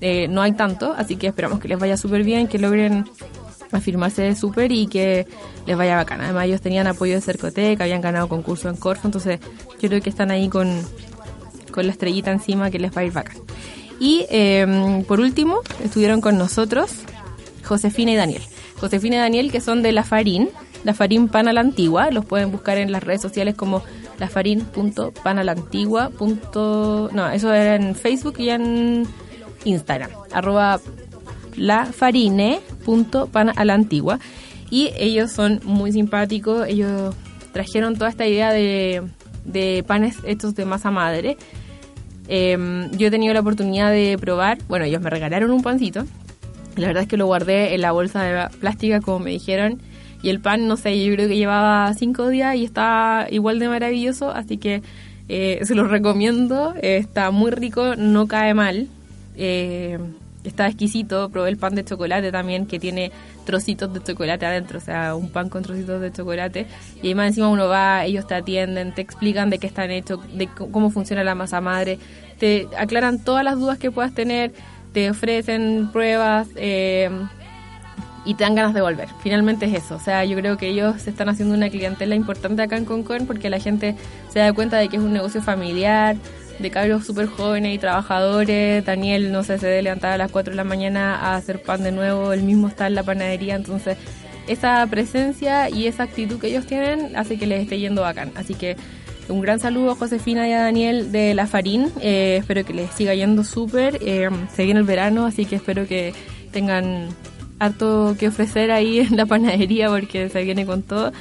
eh, 0.00 0.26
no 0.28 0.40
hay 0.40 0.52
tanto, 0.52 0.94
así 0.96 1.16
que 1.16 1.26
esperamos 1.26 1.60
que 1.60 1.68
les 1.68 1.78
vaya 1.78 1.98
súper 1.98 2.24
bien, 2.24 2.48
que 2.48 2.58
logren 2.58 3.04
afirmarse 3.72 4.34
súper 4.34 4.72
y 4.72 4.86
que 4.86 5.26
les 5.66 5.76
vaya 5.76 5.96
bacán. 5.96 6.22
Además 6.22 6.46
ellos 6.46 6.62
tenían 6.62 6.86
apoyo 6.86 7.14
de 7.14 7.20
Cercotec, 7.20 7.78
habían 7.82 8.00
ganado 8.00 8.26
concurso 8.26 8.70
en 8.70 8.76
Corfo, 8.76 9.06
entonces 9.06 9.38
yo 9.82 9.88
creo 9.90 10.00
que 10.00 10.08
están 10.10 10.30
ahí 10.30 10.48
con, 10.48 10.80
con 11.74 11.86
la 11.86 11.92
estrellita 11.92 12.30
encima 12.30 12.70
que 12.70 12.78
les 12.78 12.96
va 12.96 13.00
a 13.00 13.04
ir 13.04 13.12
bacán. 13.12 13.38
Y 13.98 14.26
em, 14.30 15.02
por 15.04 15.18
último, 15.18 15.58
estuvieron 15.82 16.20
con 16.20 16.38
nosotros 16.38 16.92
Josefina 17.64 18.12
y 18.12 18.14
Daniel. 18.14 18.42
Josefina 18.78 19.16
y 19.16 19.18
Daniel, 19.18 19.50
que 19.50 19.60
son 19.60 19.82
de 19.82 19.90
La 19.90 20.04
Farín, 20.04 20.50
La 20.84 20.94
Farín 20.94 21.26
Pan 21.28 21.48
a 21.48 21.52
la 21.52 21.62
Antigua. 21.62 22.12
Los 22.12 22.24
pueden 22.24 22.52
buscar 22.52 22.78
en 22.78 22.92
las 22.92 23.02
redes 23.02 23.22
sociales 23.22 23.56
como 23.56 23.82
lafarín.panalantigua. 24.18 26.12
No, 27.12 27.28
eso 27.30 27.52
era 27.52 27.74
en 27.74 27.96
Facebook 27.96 28.36
y 28.38 28.50
en 28.50 29.08
Instagram. 29.64 30.10
Arroba 30.32 30.80
lafarine.panalantigua. 31.56 34.20
Y 34.70 34.92
ellos 34.96 35.32
son 35.32 35.60
muy 35.64 35.90
simpáticos. 35.90 36.68
Ellos 36.68 37.16
trajeron 37.52 37.94
toda 37.94 38.10
esta 38.10 38.24
idea 38.26 38.52
de, 38.52 39.02
de 39.44 39.84
panes 39.86 40.16
hechos 40.24 40.54
de 40.54 40.64
masa 40.64 40.92
madre 40.92 41.36
Em, 42.28 42.90
yo 42.92 43.08
he 43.08 43.10
tenido 43.10 43.34
la 43.34 43.40
oportunidad 43.40 43.90
de 43.90 44.16
probar, 44.18 44.58
bueno, 44.68 44.84
ellos 44.84 45.02
me 45.02 45.10
regalaron 45.10 45.50
un 45.50 45.62
pancito. 45.62 46.04
La 46.76 46.88
verdad 46.88 47.04
es 47.04 47.08
que 47.08 47.16
lo 47.16 47.26
guardé 47.26 47.74
en 47.74 47.82
la 47.82 47.92
bolsa 47.92 48.22
de 48.22 48.48
plástica, 48.58 49.00
como 49.00 49.20
me 49.20 49.30
dijeron. 49.30 49.80
Y 50.22 50.30
el 50.30 50.40
pan, 50.40 50.66
no 50.66 50.76
sé, 50.76 51.04
yo 51.04 51.12
creo 51.14 51.28
que 51.28 51.36
llevaba 51.36 51.92
cinco 51.94 52.28
días 52.28 52.56
y 52.56 52.64
está 52.64 53.26
igual 53.30 53.58
de 53.58 53.68
maravilloso, 53.68 54.30
así 54.30 54.56
que 54.56 54.82
eh, 55.28 55.60
se 55.64 55.74
los 55.74 55.90
recomiendo. 55.90 56.74
está 56.80 57.30
muy 57.30 57.50
rico, 57.50 57.94
no 57.96 58.26
cae 58.26 58.54
mal. 58.54 58.88
Está 60.44 60.66
exquisito. 60.66 61.30
Probé 61.30 61.48
el 61.50 61.56
pan 61.56 61.74
de 61.74 61.84
chocolate 61.84 62.30
también, 62.30 62.66
que 62.66 62.78
tiene 62.78 63.10
trocitos 63.44 63.92
de 63.92 64.02
chocolate 64.02 64.46
adentro, 64.46 64.78
o 64.78 64.80
sea, 64.80 65.14
un 65.14 65.30
pan 65.30 65.48
con 65.48 65.62
trocitos 65.62 66.00
de 66.00 66.12
chocolate. 66.12 66.66
Y 67.02 67.08
además 67.08 67.28
encima 67.28 67.48
uno 67.48 67.66
va, 67.66 68.04
ellos 68.04 68.26
te 68.26 68.34
atienden, 68.34 68.94
te 68.94 69.00
explican 69.02 69.50
de 69.50 69.58
qué 69.58 69.66
están 69.66 69.90
hechos, 69.90 70.20
de 70.36 70.46
cómo 70.46 70.90
funciona 70.90 71.24
la 71.24 71.34
masa 71.34 71.60
madre, 71.60 71.98
te 72.38 72.68
aclaran 72.78 73.24
todas 73.24 73.44
las 73.44 73.56
dudas 73.56 73.78
que 73.78 73.90
puedas 73.90 74.14
tener, 74.14 74.52
te 74.92 75.10
ofrecen 75.10 75.90
pruebas. 75.92 76.48
Eh, 76.56 77.10
y 78.24 78.34
te 78.34 78.44
dan 78.44 78.54
ganas 78.54 78.74
de 78.74 78.80
volver. 78.80 79.08
Finalmente 79.22 79.66
es 79.66 79.74
eso. 79.84 79.96
O 79.96 80.00
sea, 80.00 80.24
yo 80.24 80.36
creo 80.36 80.56
que 80.56 80.68
ellos 80.68 81.06
están 81.06 81.28
haciendo 81.28 81.54
una 81.54 81.68
clientela 81.68 82.14
importante 82.14 82.62
acá 82.62 82.76
en 82.76 82.84
Concord 82.84 83.26
porque 83.26 83.50
la 83.50 83.58
gente 83.58 83.94
se 84.30 84.38
da 84.38 84.52
cuenta 84.52 84.78
de 84.78 84.88
que 84.88 84.96
es 84.96 85.02
un 85.02 85.12
negocio 85.12 85.42
familiar, 85.42 86.16
de 86.58 86.70
cabros 86.70 87.04
súper 87.04 87.26
jóvenes 87.26 87.74
y 87.74 87.78
trabajadores. 87.78 88.84
Daniel, 88.84 89.32
no 89.32 89.42
sé, 89.42 89.58
se 89.58 89.66
debe 89.66 89.82
levantar 89.82 90.12
a 90.12 90.18
las 90.18 90.30
4 90.30 90.52
de 90.52 90.56
la 90.56 90.64
mañana 90.64 91.16
a 91.16 91.36
hacer 91.36 91.62
pan 91.62 91.82
de 91.82 91.92
nuevo, 91.92 92.32
él 92.32 92.42
mismo 92.42 92.68
está 92.68 92.86
en 92.86 92.94
la 92.94 93.02
panadería, 93.02 93.54
entonces 93.56 93.96
esa 94.46 94.86
presencia 94.86 95.70
y 95.70 95.86
esa 95.86 96.02
actitud 96.02 96.38
que 96.38 96.48
ellos 96.48 96.66
tienen 96.66 97.16
hace 97.16 97.38
que 97.38 97.46
les 97.46 97.62
esté 97.62 97.78
yendo 97.78 98.02
bacán. 98.02 98.32
Así 98.34 98.54
que 98.54 98.76
un 99.28 99.40
gran 99.40 99.58
saludo 99.58 99.92
a 99.92 99.96
Josefina 99.96 100.48
y 100.48 100.52
a 100.52 100.60
Daniel 100.60 101.10
de 101.10 101.34
La 101.34 101.46
Farín, 101.46 101.90
eh, 102.00 102.36
espero 102.40 102.64
que 102.64 102.74
les 102.74 102.90
siga 102.90 103.14
yendo 103.14 103.42
súper, 103.42 103.98
eh, 104.02 104.28
se 104.54 104.64
viene 104.64 104.80
el 104.80 104.86
verano, 104.86 105.24
así 105.24 105.46
que 105.46 105.56
espero 105.56 105.86
que 105.86 106.12
tengan 106.52 107.08
harto 107.58 108.16
que 108.18 108.28
ofrecer 108.28 108.70
ahí 108.70 108.98
en 109.00 109.16
la 109.16 109.26
panadería 109.26 109.88
porque 109.88 110.28
se 110.28 110.42
viene 110.42 110.66
con 110.66 110.82
todo 110.82 111.12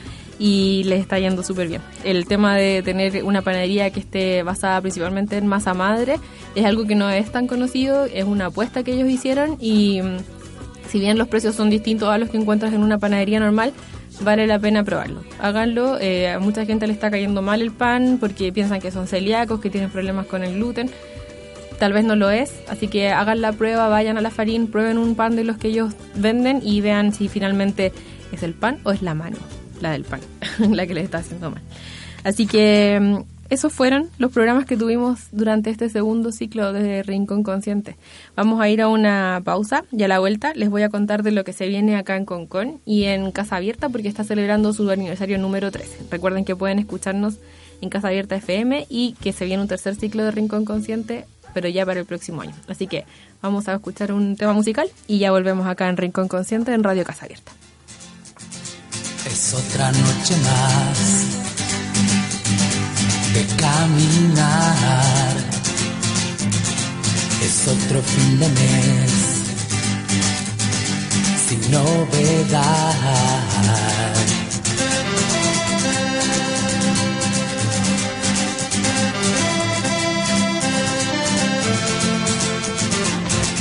y 0.44 0.84
les 0.84 1.00
está 1.00 1.18
yendo 1.20 1.42
súper 1.42 1.70
bien. 1.70 1.82
El 2.04 2.26
tema 2.26 2.58
de 2.58 2.84
tener 2.84 3.24
una 3.24 3.42
panadería 3.42 3.92
que 3.92 4.02
esté 4.02 4.44
basada 4.44 4.82
principalmente 4.82 5.38
en 5.38 5.48
masa 5.48 5.74
madre 5.74 6.18
es 6.54 6.66
algo 6.66 6.84
que 6.86 6.96
no 6.96 7.10
es 7.10 7.32
tan 7.32 7.48
conocido, 7.48 8.04
es 8.04 8.26
una 8.26 8.48
apuesta 8.48 8.84
que 8.84 8.92
ellos 8.92 9.08
hicieron 9.08 9.56
y 9.62 10.02
mm, 10.02 10.18
si 10.90 11.00
bien 11.00 11.18
los 11.18 11.30
precios 11.30 11.56
son 11.56 11.70
distintos 11.70 12.10
a 12.10 12.18
los 12.18 12.30
que 12.30 12.36
encuentras 12.36 12.74
en 12.74 12.84
una 12.84 12.98
panadería 12.98 13.40
normal, 13.40 13.72
vale 14.20 14.46
la 14.46 14.60
pena 14.60 14.84
probarlo. 14.84 15.24
Háganlo, 15.40 15.98
eh, 16.02 16.30
a 16.30 16.40
mucha 16.40 16.66
gente 16.66 16.88
le 16.88 16.94
está 16.94 17.10
cayendo 17.10 17.42
mal 17.42 17.62
el 17.62 17.72
pan 17.72 18.18
porque 18.20 18.52
piensan 18.52 18.82
que 18.82 18.92
son 18.92 19.08
celíacos, 19.08 19.62
que 19.62 19.70
tienen 19.70 19.92
problemas 19.92 20.26
con 20.26 20.44
el 20.44 20.56
gluten. 20.56 20.92
Tal 21.80 21.94
vez 21.94 22.04
no 22.04 22.18
lo 22.18 22.30
es, 22.30 22.54
así 22.68 22.90
que 22.90 23.12
hagan 23.12 23.40
la 23.40 23.54
prueba, 23.54 23.88
vayan 23.88 24.18
a 24.18 24.22
la 24.22 24.30
farina, 24.30 24.68
prueben 24.70 24.98
un 24.98 25.16
pan 25.16 25.38
de 25.38 25.46
los 25.46 25.56
que 25.56 25.70
ellos 25.70 25.94
venden 26.16 26.60
y 26.62 26.82
vean 26.82 27.14
si 27.14 27.30
finalmente 27.30 27.94
es 28.34 28.44
el 28.44 28.54
pan 28.54 28.80
o 28.84 28.92
es 28.92 29.02
la 29.02 29.14
mano 29.14 29.38
la 29.84 29.92
del 29.92 30.04
pan, 30.04 30.22
la 30.72 30.88
que 30.88 30.96
les 30.96 31.04
está 31.04 31.20
haciendo 31.20 31.52
mal. 31.52 31.62
Así 32.24 32.48
que 32.48 32.98
mm, 33.00 33.18
esos 33.50 33.72
fueron 33.72 34.10
los 34.18 34.32
programas 34.32 34.66
que 34.66 34.78
tuvimos 34.78 35.28
durante 35.32 35.70
este 35.70 35.90
segundo 35.90 36.32
ciclo 36.32 36.74
de 36.74 37.04
Rincón 37.04 37.44
Consciente. 37.44 37.98
Vamos 38.36 38.60
a 38.60 38.70
ir 38.70 38.82
a 38.82 38.88
una 38.88 39.42
pausa 39.44 39.84
y 39.92 40.02
a 40.02 40.08
la 40.08 40.18
vuelta 40.18 40.54
les 40.56 40.70
voy 40.70 40.82
a 40.82 40.90
contar 40.90 41.22
de 41.22 41.32
lo 41.32 41.44
que 41.44 41.54
se 41.54 41.68
viene 41.68 41.96
acá 41.96 42.16
en 42.16 42.26
Concon 42.26 42.80
y 42.86 43.04
en 43.04 43.32
Casa 43.32 43.58
Abierta 43.58 43.90
porque 43.90 44.08
está 44.08 44.24
celebrando 44.24 44.74
su 44.74 44.90
aniversario 44.90 45.38
número 45.38 45.70
13. 45.70 46.06
Recuerden 46.10 46.46
que 46.46 46.56
pueden 46.56 46.80
escucharnos 46.80 47.36
en 47.82 47.90
Casa 47.90 48.08
Abierta 48.08 48.38
FM 48.38 48.88
y 48.90 49.14
que 49.22 49.34
se 49.34 49.46
viene 49.46 49.62
un 49.62 49.68
tercer 49.68 49.96
ciclo 49.96 50.24
de 50.24 50.32
Rincón 50.32 50.66
Consciente, 50.66 51.26
pero 51.54 51.68
ya 51.68 51.86
para 51.86 52.00
el 52.00 52.06
próximo 52.06 52.42
año. 52.42 52.56
Así 52.68 52.88
que 52.88 53.06
vamos 53.42 53.68
a 53.68 53.76
escuchar 53.76 54.14
un 54.14 54.36
tema 54.38 54.54
musical 54.54 54.88
y 55.06 55.20
ya 55.20 55.32
volvemos 55.32 55.68
acá 55.68 55.90
en 55.90 55.98
Rincón 55.98 56.28
Consciente 56.28 56.74
en 56.74 56.84
Radio 56.84 57.04
Casa 57.04 57.26
Abierta. 57.26 57.52
Es 59.26 59.54
otra 59.54 59.92
noche 59.92 60.36
más 60.38 61.00
de 63.34 63.46
caminar. 63.56 65.36
Es 67.42 67.68
otro 67.68 68.02
fin 68.02 68.40
de 68.40 68.50
mes 68.50 69.12
sin 71.48 71.72
novedad. 71.72 72.94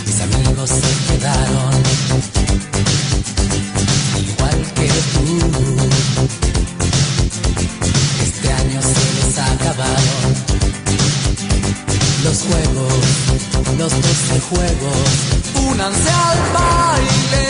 Mis 0.06 0.20
amigos 0.20 0.70
se 0.70 1.12
quedaron 1.12 1.82
este 8.22 8.52
año 8.52 8.80
se 8.82 9.14
les 9.14 9.38
acabaron 9.38 10.34
los 12.24 12.38
juegos, 12.42 12.92
los 13.78 13.92
de 13.92 14.40
juegos. 14.50 15.08
Únanse 15.70 16.10
al 16.10 16.38
baile 16.52 17.48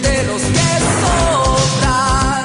de 0.00 0.16
los 0.28 0.42
que 0.42 0.70
sobran. 1.02 2.44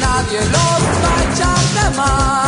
Nadie 0.00 0.40
los 0.40 0.80
va 1.02 1.12
a 1.16 1.20
echar 1.32 1.64
de 1.74 1.96
más. 1.96 2.45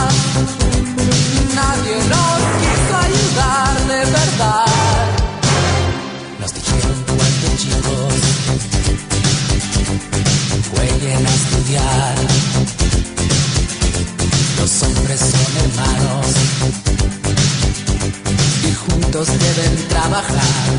Y 19.19 19.25
juntos 19.25 19.39
deben 19.39 19.89
trabajar. 19.89 20.79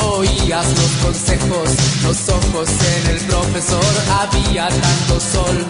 Oías 0.00 0.66
los 0.66 0.90
consejos, 1.04 1.68
los 2.02 2.28
ojos 2.28 2.68
en 2.68 3.10
el 3.10 3.18
profesor, 3.26 3.84
había 4.20 4.68
tanto 4.68 5.20
sol 5.20 5.66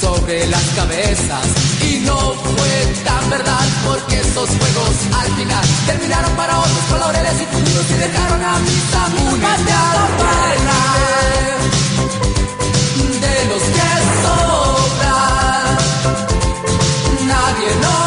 sobre 0.00 0.46
las 0.46 0.62
cabezas 0.74 1.46
y 1.82 1.98
no 2.00 2.16
fue 2.16 2.94
tan 3.04 3.30
verdad 3.30 3.66
porque 3.84 4.20
esos 4.20 4.48
juegos 4.48 4.96
al 5.20 5.32
final 5.36 5.64
terminaron 5.86 6.36
para 6.36 6.58
otros 6.58 6.84
con 6.90 7.00
laureles 7.00 7.42
y 7.42 7.46
futuros 7.46 7.90
y 7.90 7.94
dejaron 7.94 8.44
a 8.44 8.58
mis 8.60 8.94
amigos 8.94 9.40
de 9.40 9.72
bailar 10.22 10.96
de 13.20 13.44
los 13.50 13.62
que 13.76 13.90
sobran. 14.22 15.76
Nadie 17.26 17.70
nos 17.82 18.05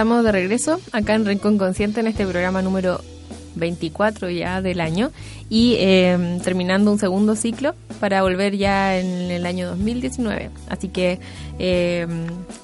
Estamos 0.00 0.24
de 0.24 0.32
regreso 0.32 0.80
acá 0.92 1.14
en 1.14 1.26
Rincón 1.26 1.58
Consciente 1.58 2.00
en 2.00 2.06
este 2.06 2.24
programa 2.26 2.62
número 2.62 3.02
24 3.56 4.30
ya 4.30 4.62
del 4.62 4.80
año 4.80 5.10
y 5.50 5.74
eh, 5.78 6.38
terminando 6.42 6.90
un 6.90 6.98
segundo 6.98 7.36
ciclo 7.36 7.74
para 8.00 8.22
volver 8.22 8.56
ya 8.56 8.96
en 8.98 9.30
el 9.30 9.44
año 9.44 9.68
2019. 9.68 10.48
Así 10.70 10.88
que 10.88 11.20
eh, 11.58 12.06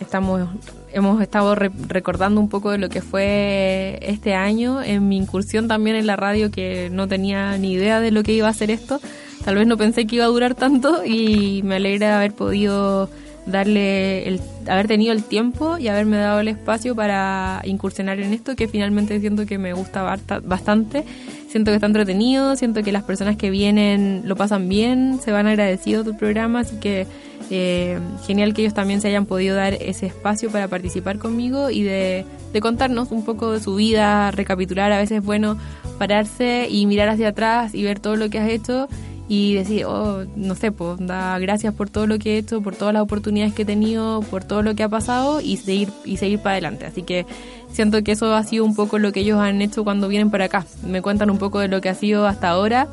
estamos 0.01 0.49
hemos 0.95 1.21
estado 1.21 1.55
re- 1.55 1.71
recordando 1.89 2.41
un 2.41 2.49
poco 2.49 2.71
de 2.71 2.79
lo 2.79 2.89
que 2.89 3.03
fue 3.03 3.99
este 4.01 4.33
año 4.33 4.83
en 4.83 5.07
mi 5.07 5.19
incursión 5.19 5.69
también 5.69 5.97
en 5.97 6.07
la 6.07 6.17
radio 6.17 6.51
que 6.51 6.89
no 6.91 7.07
tenía 7.07 7.59
ni 7.59 7.73
idea 7.73 8.01
de 8.01 8.13
lo 8.13 8.23
que 8.23 8.33
iba 8.33 8.49
a 8.49 8.55
ser 8.55 8.71
esto. 8.71 8.99
Tal 9.45 9.57
vez 9.57 9.67
no 9.67 9.77
pensé 9.77 10.07
que 10.07 10.17
iba 10.17 10.25
a 10.25 10.29
durar 10.29 10.55
tanto 10.55 11.05
y 11.05 11.61
me 11.65 11.75
alegra 11.77 12.17
haber 12.17 12.33
podido 12.33 13.11
darle 13.47 14.27
el 14.29 14.41
haber 14.69 14.89
tenido 14.89 15.13
el 15.13 15.23
tiempo 15.23 15.79
y 15.79 15.89
haberme 15.89 16.17
dado 16.17 16.41
el 16.41 16.49
espacio 16.49 16.95
para 16.97 17.63
incursionar 17.65 18.19
en 18.21 18.33
esto 18.33 18.57
que 18.57 18.67
finalmente 18.69 19.21
siento 19.21 19.47
que 19.47 19.57
me 19.59 19.73
gusta 19.73 20.03
basta- 20.03 20.41
bastante. 20.41 21.05
Siento 21.49 21.71
que 21.71 21.77
está 21.77 21.87
entretenido 21.87 22.57
siento 22.57 22.83
que 22.83 22.93
las 22.93 23.05
personas 23.05 23.37
que 23.37 23.51
vienen 23.51 24.23
lo 24.25 24.37
pasan 24.37 24.69
bien 24.69 25.21
se 25.23 25.31
van 25.33 25.47
agradecidos 25.47 26.05
del 26.05 26.17
programa 26.17 26.61
así 26.61 26.77
que 26.81 27.07
eh, 27.51 27.99
genial 28.27 28.53
que 28.53 28.63
ellos 28.63 28.75
también 28.75 29.01
se 29.01 29.09
hayan 29.09 29.25
podido 29.25 29.55
dar 29.57 29.75
ese 29.75 30.07
espacio 30.07 30.51
para 30.51 30.67
participar 30.69 31.19
conmigo 31.19 31.71
y 31.71 31.83
de, 31.83 32.25
de 32.53 32.61
contarnos 32.61 33.11
un 33.13 33.25
poco 33.25 33.53
de 33.53 33.61
su 33.61 33.77
vida 33.77 34.33
recapitular 34.33 34.91
a 34.93 34.99
veces 34.99 35.19
es 35.19 35.25
bueno 35.25 35.57
pararse 35.99 36.67
y 36.69 36.85
mirar 36.87 37.09
hacia 37.09 37.29
atrás 37.29 37.75
y 37.75 37.85
ver 37.85 38.01
todo 38.01 38.17
lo 38.17 38.29
que 38.29 38.39
has 38.41 38.51
hecho 38.51 38.89
y 39.29 39.55
decir, 39.55 39.85
oh, 39.87 40.25
no 40.37 40.55
sé, 40.55 40.71
pues 40.71 40.99
da 41.01 41.39
gracias 41.39 41.75
por 41.75 41.91
todo 41.91 42.07
lo 42.07 42.19
que 42.19 42.35
he 42.35 42.39
hecho, 42.39 42.61
por 42.61 42.77
todas 42.77 42.95
las 42.95 43.03
oportunidades 43.03 43.55
que 43.55 43.63
he 43.63 43.67
tenido, 43.67 44.21
por 44.23 44.45
todo 44.45 44.63
lo 44.63 44.75
que 44.75 44.85
ha 44.85 44.89
pasado 44.89 45.41
y 45.41 45.57
seguir 45.57 45.91
y 46.05 46.17
seguir 46.17 46.39
para 46.39 46.53
adelante. 46.53 46.87
Así 46.87 47.03
que 47.03 47.27
siento 47.73 48.03
que 48.03 48.13
eso 48.13 48.35
ha 48.35 48.43
sido 48.45 48.65
un 48.65 48.75
poco 48.75 48.99
lo 48.99 49.13
que 49.13 49.21
ellos 49.21 49.39
han 49.41 49.61
hecho 49.63 49.85
cuando 49.85 50.09
vienen 50.09 50.31
para 50.31 50.45
acá. 50.45 50.65
Me 50.87 51.03
cuentan 51.03 51.31
un 51.31 51.39
poco 51.39 51.59
de 51.59 51.69
lo 51.69 51.81
que 51.81 51.89
ha 51.89 51.95
sido 51.95 52.27
hasta 52.27 52.51
ahora, 52.51 52.89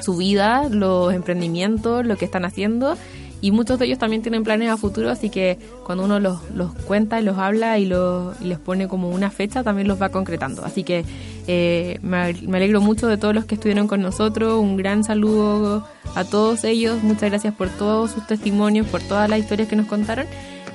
su 0.00 0.16
vida, 0.16 0.68
los 0.68 1.14
emprendimientos, 1.14 2.04
lo 2.04 2.16
que 2.16 2.26
están 2.26 2.44
haciendo 2.44 2.96
y 3.44 3.50
muchos 3.50 3.78
de 3.78 3.84
ellos 3.84 3.98
también 3.98 4.22
tienen 4.22 4.42
planes 4.42 4.70
a 4.70 4.78
futuro, 4.78 5.10
así 5.10 5.28
que 5.28 5.58
cuando 5.84 6.02
uno 6.02 6.18
los, 6.18 6.38
los 6.54 6.72
cuenta 6.72 7.20
y 7.20 7.24
los 7.24 7.36
habla 7.36 7.78
y, 7.78 7.84
los, 7.84 8.40
y 8.40 8.44
les 8.46 8.58
pone 8.58 8.88
como 8.88 9.10
una 9.10 9.30
fecha, 9.30 9.62
también 9.62 9.86
los 9.86 10.00
va 10.00 10.08
concretando. 10.08 10.64
Así 10.64 10.82
que 10.82 11.04
eh, 11.46 11.98
me, 12.00 12.16
alegro 12.16 12.80
mucho 12.80 13.06
de 13.06 13.18
todos 13.18 13.34
los 13.34 13.44
que 13.44 13.56
estuvieron 13.56 13.86
con 13.86 14.00
nosotros, 14.00 14.58
un 14.58 14.78
gran 14.78 15.04
saludo 15.04 15.86
a 16.14 16.24
todos 16.24 16.64
ellos, 16.64 17.02
muchas 17.02 17.28
gracias 17.28 17.52
por 17.52 17.68
todos 17.68 18.12
sus 18.12 18.26
testimonios, 18.26 18.86
por 18.86 19.02
todas 19.02 19.28
las 19.28 19.40
historias 19.40 19.68
que 19.68 19.76
nos 19.76 19.88
contaron 19.88 20.24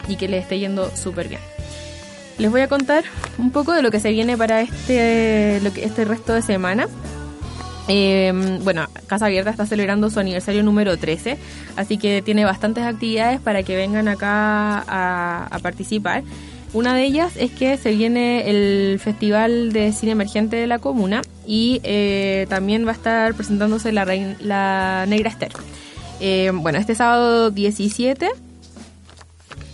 y 0.07 0.17
que 0.17 0.27
les 0.27 0.43
esté 0.43 0.59
yendo 0.59 0.95
súper 0.95 1.27
bien. 1.27 1.41
Les 2.37 2.51
voy 2.51 2.61
a 2.61 2.67
contar 2.67 3.03
un 3.39 3.49
poco 3.49 3.73
de 3.73 3.81
lo 3.81 3.89
que 3.89 3.99
se 3.99 4.11
viene 4.11 4.37
para 4.37 4.61
este, 4.61 5.57
este 5.57 6.05
resto 6.05 6.35
de 6.35 6.43
semana. 6.43 6.87
Eh, 7.91 8.59
bueno, 8.63 8.87
Casa 9.07 9.25
Abierta 9.25 9.49
está 9.49 9.65
celebrando 9.65 10.11
su 10.11 10.19
aniversario 10.19 10.61
número 10.61 10.95
13, 10.95 11.37
así 11.75 11.97
que 11.97 12.21
tiene 12.21 12.45
bastantes 12.45 12.83
actividades 12.83 13.41
para 13.41 13.63
que 13.63 13.75
vengan 13.75 14.07
acá 14.07 14.85
a, 14.87 15.59
participar. 15.63 16.23
Una 16.71 16.93
de 16.93 17.03
ellas 17.03 17.33
es 17.35 17.49
que 17.49 17.77
se 17.77 17.91
viene 17.91 18.47
el 18.47 18.99
Festival 18.99 19.73
de 19.73 19.91
Cine 19.91 20.11
Emergente 20.11 20.55
de 20.55 20.67
la 20.67 20.77
Comuna 20.77 21.23
y 21.47 21.81
eh, 21.83 22.45
también 22.47 22.85
va 22.85 22.91
a 22.91 22.93
estar 22.93 23.33
presentándose 23.33 23.91
la, 23.91 24.05
Negra 25.07 25.29
Esther. 25.29 25.51
Eh, 26.19 26.51
bueno, 26.53 26.77
este 26.77 26.93
sábado 26.93 27.49
17 27.49 28.29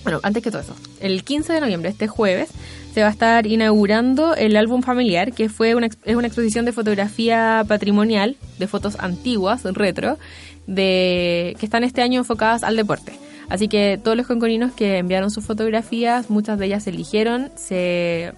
bueno, 0.06 0.20
antes 0.22 0.44
que 0.44 0.52
todo 0.52 0.62
eso, 0.62 0.76
el 1.06 1.24
15 1.24 1.54
de 1.54 1.62
noviembre, 1.62 1.90
este 1.90 2.08
jueves, 2.08 2.50
se 2.94 3.02
va 3.02 3.08
a 3.08 3.12
estar 3.12 3.46
inaugurando 3.46 4.36
el 4.36 4.56
álbum 4.56 4.82
familiar, 4.82 5.34
que 5.34 5.50
fue 5.50 5.76
una, 5.76 5.88
es 5.88 6.16
una 6.16 6.28
exposición 6.28 6.66
de 6.66 6.72
fotografía 6.72 7.64
patrimonial, 7.68 8.38
de 8.58 8.68
fotos 8.68 8.98
antiguas, 9.00 9.64
retro, 9.64 10.18
de 10.66 11.56
que 11.60 11.66
están 11.66 11.84
este 11.84 12.02
año 12.02 12.20
enfocadas 12.20 12.64
al 12.64 12.76
deporte. 12.76 13.14
Así 13.50 13.68
que 13.68 14.00
todos 14.02 14.18
los 14.18 14.26
conconinos 14.26 14.72
que 14.72 14.98
enviaron 14.98 15.30
sus 15.30 15.46
fotografías, 15.46 16.30
muchas 16.30 16.58
de 16.58 16.68
ellas 16.68 16.84
se 16.84 16.90
eligieron, 16.90 17.52
se 17.56 18.34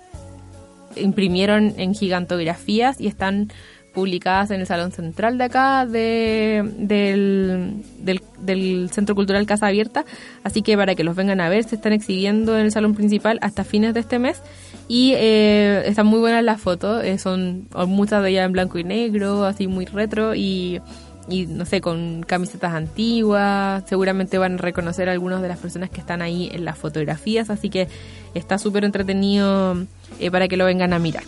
imprimieron 0.96 1.74
en 1.78 1.94
gigantografías 1.94 3.00
y 3.00 3.08
están 3.08 3.52
publicadas 3.98 4.52
en 4.52 4.62
el 4.62 4.68
Salón 4.68 4.92
Central 4.92 5.40
de 5.40 5.44
acá 5.46 5.88
de, 5.88 6.62
del, 6.78 7.82
del, 7.98 8.22
del 8.38 8.92
Centro 8.92 9.16
Cultural 9.16 9.44
Casa 9.48 9.66
Abierta. 9.66 10.06
Así 10.44 10.62
que 10.62 10.78
para 10.78 10.94
que 10.94 11.04
los 11.04 11.16
vengan 11.16 11.42
a 11.42 11.50
ver, 11.50 11.64
se 11.64 11.78
están 11.78 11.94
exhibiendo 11.94 12.56
en 12.60 12.66
el 12.66 12.72
Salón 12.72 12.94
Principal 12.94 13.40
hasta 13.42 13.64
fines 13.64 13.96
de 13.96 14.02
este 14.02 14.20
mes. 14.20 14.40
Y 14.88 15.14
eh, 15.16 15.82
están 15.88 16.06
muy 16.06 16.20
buenas 16.20 16.44
las 16.44 16.62
fotos, 16.62 17.04
eh, 17.04 17.18
son 17.18 17.68
muchas 17.88 18.22
de 18.22 18.30
ellas 18.30 18.46
en 18.46 18.52
blanco 18.52 18.78
y 18.78 18.84
negro, 18.84 19.46
así 19.46 19.66
muy 19.66 19.86
retro 19.86 20.36
y, 20.36 20.80
y 21.28 21.48
no 21.48 21.66
sé, 21.66 21.82
con 21.82 22.22
camisetas 22.22 22.76
antiguas. 22.76 23.84
Seguramente 23.88 24.38
van 24.38 24.54
a 24.54 24.58
reconocer 24.58 25.10
a 25.10 25.14
algunas 25.14 25.42
de 25.42 25.48
las 25.48 25.58
personas 25.58 25.90
que 25.90 26.02
están 26.02 26.22
ahí 26.22 26.52
en 26.54 26.66
las 26.66 26.78
fotografías, 26.78 27.50
así 27.50 27.72
que 27.72 27.88
está 28.36 28.60
súper 28.60 28.84
entretenido 28.84 29.76
eh, 30.20 30.30
para 30.30 30.48
que 30.48 30.56
lo 30.56 30.66
vengan 30.66 30.94
a 30.94 31.00
mirar. 31.00 31.24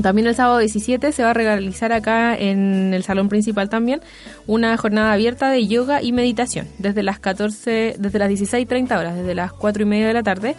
También 0.00 0.26
el 0.26 0.34
sábado 0.34 0.58
17 0.58 1.12
se 1.12 1.22
va 1.22 1.30
a 1.30 1.34
realizar 1.34 1.92
acá 1.92 2.34
en 2.36 2.94
el 2.94 3.02
salón 3.04 3.28
principal 3.28 3.68
también 3.68 4.00
una 4.46 4.76
jornada 4.76 5.12
abierta 5.12 5.50
de 5.50 5.66
yoga 5.66 6.02
y 6.02 6.12
meditación 6.12 6.66
desde 6.78 7.02
las 7.02 7.18
14, 7.18 7.96
desde 7.98 8.18
las 8.18 8.30
16.30 8.30 8.98
horas, 8.98 9.16
desde 9.16 9.34
las 9.34 9.52
4 9.52 9.82
y 9.82 9.86
media 9.86 10.08
de 10.08 10.14
la 10.14 10.22
tarde, 10.22 10.56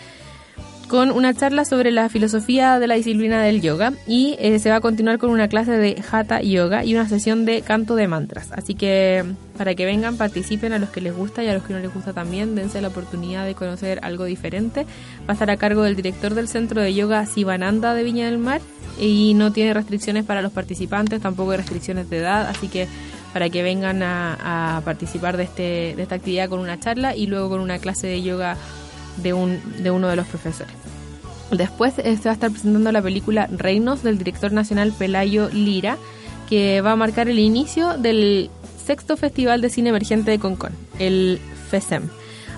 con 0.94 1.10
una 1.10 1.34
charla 1.34 1.66
sobre 1.66 1.89
la 1.89 2.08
filosofía 2.08 2.78
de 2.78 2.86
la 2.86 2.94
disciplina 2.94 3.41
del 3.41 3.62
yoga 3.62 3.94
y 4.06 4.36
eh, 4.38 4.60
se 4.60 4.70
va 4.70 4.76
a 4.76 4.80
continuar 4.80 5.18
con 5.18 5.32
una 5.32 5.48
clase 5.48 5.72
de 5.72 6.00
hatha 6.12 6.44
yoga 6.44 6.86
y 6.86 6.94
una 6.94 7.10
sesión 7.10 7.46
de 7.46 7.64
canto 7.64 7.96
de 7.96 8.08
mantras. 8.08 8.52
Así 8.52 8.76
que 8.76 9.26
para 9.58 9.74
que 9.74 9.86
vengan, 9.86 10.18
participen 10.18 10.72
a 10.72 10.78
los 10.78 10.91
que 10.91 11.02
les 11.02 11.16
gusta 11.18 11.44
y 11.44 11.48
a 11.48 11.56
los 11.56 11.64
que 11.64 11.74
no 11.74 11.80
les 11.80 11.91
gusta 11.91 12.14
también, 12.14 12.54
dense 12.54 12.80
la 12.80 12.89
oportunidad 12.89 13.44
de 13.44 13.56
conocer 13.56 14.02
algo 14.04 14.26
diferente. 14.26 14.86
Va 15.28 15.34
a 15.34 15.58
cargo 15.58 15.82
del 15.82 15.96
director 15.96 16.36
del 16.36 16.48
centro 16.48 16.80
de 16.80 16.94
yoga 16.94 17.26
Sivananda 17.26 17.96
de 17.96 18.04
Viña 18.04 18.28
del 18.28 18.38
Mar 18.38 18.62
y 19.02 19.34
no 19.34 19.52
tiene 19.52 19.74
restricciones 19.74 20.26
para 20.26 20.44
los 20.44 20.52
participantes, 20.52 21.20
tampoco 21.22 21.54
hay 21.54 21.58
restricciones 21.58 22.08
de 22.12 22.20
edad, 22.20 22.46
así 22.46 22.68
que 22.68 22.88
para 23.34 23.50
que 23.50 23.64
vengan 23.64 24.04
a, 24.04 24.78
a 24.78 24.82
participar 24.82 25.38
de, 25.38 25.44
este, 25.46 25.96
de 25.96 26.04
esta 26.04 26.14
actividad 26.14 26.50
con 26.50 26.60
una 26.60 26.80
charla 26.80 27.16
y 27.16 27.26
luego 27.26 27.50
con 27.50 27.62
una 27.62 27.80
clase 27.80 28.06
de 28.06 28.22
yoga 28.22 28.58
de, 29.18 29.34
un, 29.34 29.61
de 29.82 29.91
uno 29.91 30.07
de 30.07 30.16
los 30.16 30.28
profesores. 30.28 30.74
Después 31.51 31.99
eh, 31.99 32.18
se 32.18 32.24
va 32.24 32.32
a 32.32 32.34
estar 32.34 32.51
presentando 32.51 32.91
la 32.91 33.01
película 33.01 33.47
Reinos 33.47 34.03
del 34.03 34.18
director 34.18 34.51
nacional 34.51 34.93
Pelayo 34.97 35.49
Lira, 35.49 35.97
que 36.49 36.82
va 36.82 36.91
a 36.91 36.95
marcar 36.95 37.30
el 37.30 37.39
inicio 37.39 37.97
del 37.97 38.49
sexto 38.86 39.18
Festival 39.18 39.61
de 39.61 39.70
Cine 39.70 39.89
Emergente 39.89 40.32
de 40.32 40.39
Concón, 40.39 40.74
el 40.99 41.39
FESEM. 41.70 42.09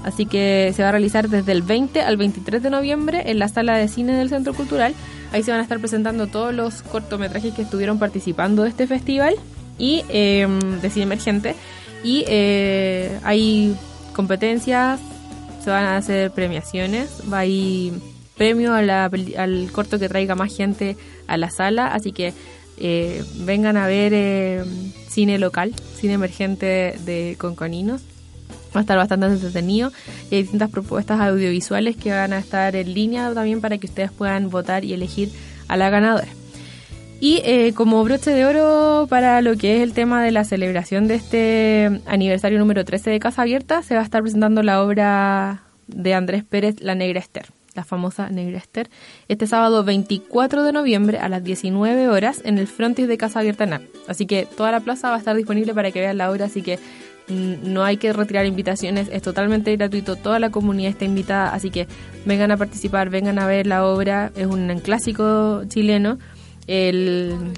Así 0.04 0.28
que 0.28 0.72
se 0.76 0.84
va 0.84 0.90
a 0.90 0.92
realizar 0.92 1.30
desde 1.30 1.52
el 1.52 1.64
20 1.64 2.02
al 2.02 2.16
23 2.18 2.62
de 2.62 2.70
noviembre 2.70 3.24
en 3.32 3.40
la 3.40 3.48
sala 3.48 3.76
de 3.76 3.88
cine 3.88 4.14
del 4.14 4.30
Centro 4.30 4.54
Cultural. 4.54 4.94
Ahí 5.32 5.42
se 5.42 5.50
van 5.50 5.60
a 5.60 5.64
estar 5.64 5.80
presentando 5.80 6.28
todos 6.28 6.54
los 6.54 6.84
cortometrajes 6.84 7.54
que 7.56 7.64
estuvieron 7.64 7.98
participando 7.98 8.64
de 8.64 8.70
este 8.70 8.86
festival 8.86 9.36
y 9.80 10.04
eh, 10.10 10.48
de 10.82 10.90
cine 10.92 11.04
emergente. 11.04 11.56
Y 12.04 12.24
eh, 12.28 13.20
hay 13.24 13.76
competencias, 14.14 15.00
se 15.66 15.72
van 15.72 15.86
a 15.86 15.98
hacer 15.98 16.30
premiaciones, 16.30 17.10
va 17.34 17.40
a 17.40 17.46
ir 17.48 17.94
premio 18.38 18.76
al 18.76 19.70
corto 19.72 19.98
que 19.98 20.08
traiga 20.08 20.36
más 20.36 20.56
gente 20.56 20.96
a 21.26 21.38
la 21.38 21.50
sala, 21.50 21.88
así 21.88 22.12
que 22.12 22.34
eh, 22.78 23.24
vengan 23.38 23.76
a 23.76 23.88
ver 23.88 24.12
eh, 24.14 24.64
cine 25.10 25.40
local, 25.40 25.74
cine 26.00 26.14
emergente 26.14 26.96
de 27.04 27.36
Conconinos. 27.40 28.04
Va 28.76 28.82
a 28.82 28.84
estar 28.84 28.98
bastante 28.98 29.26
entretenido 29.26 29.92
y 30.30 30.36
hay 30.36 30.42
distintas 30.44 30.70
propuestas 30.70 31.20
audiovisuales 31.20 31.96
que 31.96 32.12
van 32.12 32.34
a 32.34 32.38
estar 32.38 32.76
en 32.76 32.94
línea 32.94 33.34
también 33.34 33.60
para 33.60 33.80
que 33.80 33.88
ustedes 33.88 34.12
puedan 34.12 34.52
votar 34.52 34.86
y 34.86 34.94
elegir 34.94 35.32
a 35.68 35.78
la 35.78 35.90
ganadora. 35.90 36.28
Y 37.20 37.42
eh, 37.46 37.74
como 37.74 38.04
broche 38.04 38.32
de 38.32 38.46
oro 38.46 39.08
para 39.10 39.42
lo 39.42 39.56
que 39.56 39.78
es 39.78 39.84
el 39.84 39.94
tema 39.94 40.22
de 40.22 40.32
la 40.32 40.44
celebración 40.44 41.08
de 41.08 41.16
este 41.16 42.02
aniversario 42.06 42.60
número 42.60 42.84
13 42.84 43.10
de 43.10 43.20
Casa 43.20 43.44
Abierta, 43.44 43.82
se 43.82 43.96
va 43.96 44.02
a 44.02 44.04
estar 44.04 44.22
presentando 44.22 44.64
la 44.64 44.84
obra 44.84 45.64
de 45.88 46.14
Andrés 46.14 46.44
Pérez, 46.44 46.82
La 46.82 46.94
Negra 46.94 47.20
Esther, 47.20 47.48
la 47.74 47.84
famosa 47.84 48.30
Negra 48.30 48.58
Esther, 48.58 48.90
este 49.28 49.48
sábado 49.48 49.84
24 49.84 50.64
de 50.64 50.74
noviembre 50.74 51.20
a 51.20 51.30
las 51.30 51.44
19 51.44 52.10
horas 52.10 52.42
en 52.44 52.58
el 52.58 52.68
frontis 52.68 53.08
de 53.08 53.18
Casa 53.18 53.40
Abierta 53.40 53.66
NAP. 53.66 53.84
Así 54.08 54.26
que 54.26 54.46
toda 54.46 54.72
la 54.72 54.82
plaza 54.82 55.10
va 55.10 55.16
a 55.16 55.20
estar 55.20 55.36
disponible 55.36 55.74
para 55.74 55.92
que 55.92 56.02
vean 56.02 56.18
la 56.18 56.30
obra, 56.30 56.46
así 56.46 56.62
que 56.62 56.80
mm, 57.30 57.74
no 57.74 57.84
hay 57.84 57.96
que 57.98 58.12
retirar 58.12 58.46
invitaciones, 58.46 59.08
es 59.12 59.22
totalmente 59.22 59.76
gratuito, 59.76 60.18
toda 60.18 60.40
la 60.40 60.50
comunidad 60.50 60.92
está 60.92 61.06
invitada, 61.06 61.54
así 61.54 61.70
que 61.70 61.88
vengan 62.26 62.52
a 62.52 62.58
participar, 62.58 63.10
vengan 63.10 63.40
a 63.40 63.48
ver 63.48 63.68
la 63.68 63.86
obra, 63.86 64.32
es 64.36 64.48
un 64.48 64.80
clásico 64.80 65.64
chileno. 65.70 66.18
El 66.68 67.54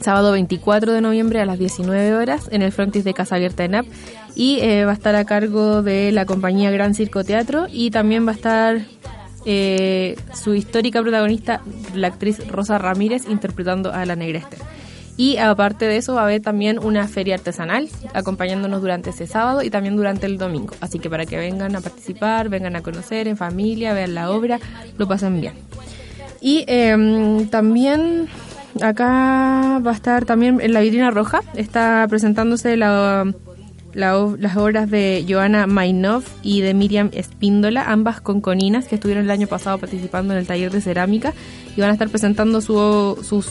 sábado 0.00 0.32
24 0.32 0.92
de 0.92 1.00
noviembre 1.00 1.40
a 1.40 1.46
las 1.46 1.58
19 1.58 2.14
horas 2.14 2.48
en 2.50 2.62
el 2.62 2.72
frontis 2.72 3.04
de 3.04 3.14
Casa 3.14 3.36
Abierta 3.36 3.64
ENAP 3.64 3.86
y 4.34 4.58
eh, 4.60 4.84
va 4.84 4.92
a 4.92 4.94
estar 4.94 5.14
a 5.14 5.24
cargo 5.24 5.82
de 5.82 6.12
la 6.12 6.26
compañía 6.26 6.70
Gran 6.70 6.94
Circo 6.94 7.24
Teatro 7.24 7.66
y 7.70 7.90
también 7.90 8.26
va 8.26 8.32
a 8.32 8.34
estar 8.34 8.80
eh, 9.44 10.16
su 10.34 10.54
histórica 10.54 11.02
protagonista, 11.02 11.62
la 11.94 12.08
actriz 12.08 12.46
Rosa 12.48 12.78
Ramírez, 12.78 13.28
interpretando 13.28 13.92
a 13.92 14.04
la 14.06 14.16
Negra 14.16 14.38
Esther. 14.38 14.60
Y 15.16 15.36
aparte 15.36 15.84
de 15.84 15.98
eso 15.98 16.14
va 16.14 16.22
a 16.22 16.24
haber 16.24 16.40
también 16.40 16.78
una 16.78 17.06
feria 17.06 17.34
artesanal 17.34 17.88
acompañándonos 18.14 18.80
durante 18.80 19.10
ese 19.10 19.26
sábado 19.26 19.62
y 19.62 19.68
también 19.68 19.94
durante 19.94 20.26
el 20.26 20.38
domingo. 20.38 20.74
Así 20.80 20.98
que 20.98 21.10
para 21.10 21.26
que 21.26 21.36
vengan 21.36 21.76
a 21.76 21.80
participar, 21.80 22.48
vengan 22.48 22.76
a 22.76 22.82
conocer 22.82 23.28
en 23.28 23.36
familia, 23.36 23.92
vean 23.92 24.14
la 24.14 24.30
obra, 24.30 24.58
lo 24.96 25.06
pasen 25.06 25.40
bien. 25.40 25.52
Y 26.42 26.64
em, 26.66 27.46
también 27.48 28.26
acá 28.80 29.78
va 29.86 29.90
a 29.90 29.94
estar 29.94 30.24
también 30.24 30.60
en 30.60 30.72
la 30.72 30.80
vitrina 30.80 31.10
roja, 31.10 31.40
está 31.54 32.04
presentándose 32.10 32.76
la, 32.76 33.32
las 33.94 34.56
obras 34.56 34.90
de 34.90 35.24
Joana 35.28 35.66
Mainov 35.66 36.24
y 36.42 36.60
de 36.62 36.74
Miriam 36.74 37.10
Espíndola, 37.12 37.84
ambas 37.90 38.20
conconinas 38.20 38.88
que 38.88 38.96
estuvieron 38.96 39.24
el 39.24 39.30
año 39.30 39.46
pasado 39.46 39.78
participando 39.78 40.32
en 40.34 40.40
el 40.40 40.46
taller 40.46 40.70
de 40.72 40.80
cerámica 40.80 41.32
y 41.76 41.80
van 41.80 41.90
a 41.90 41.92
estar 41.92 42.08
presentando 42.08 42.60
su- 42.60 43.18
sus 43.22 43.46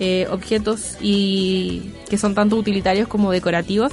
eh, 0.00 0.26
objetos 0.30 0.96
y 1.00 1.92
que 2.08 2.18
son 2.18 2.34
tanto 2.34 2.56
utilitarios 2.56 3.06
como 3.06 3.30
decorativos 3.30 3.92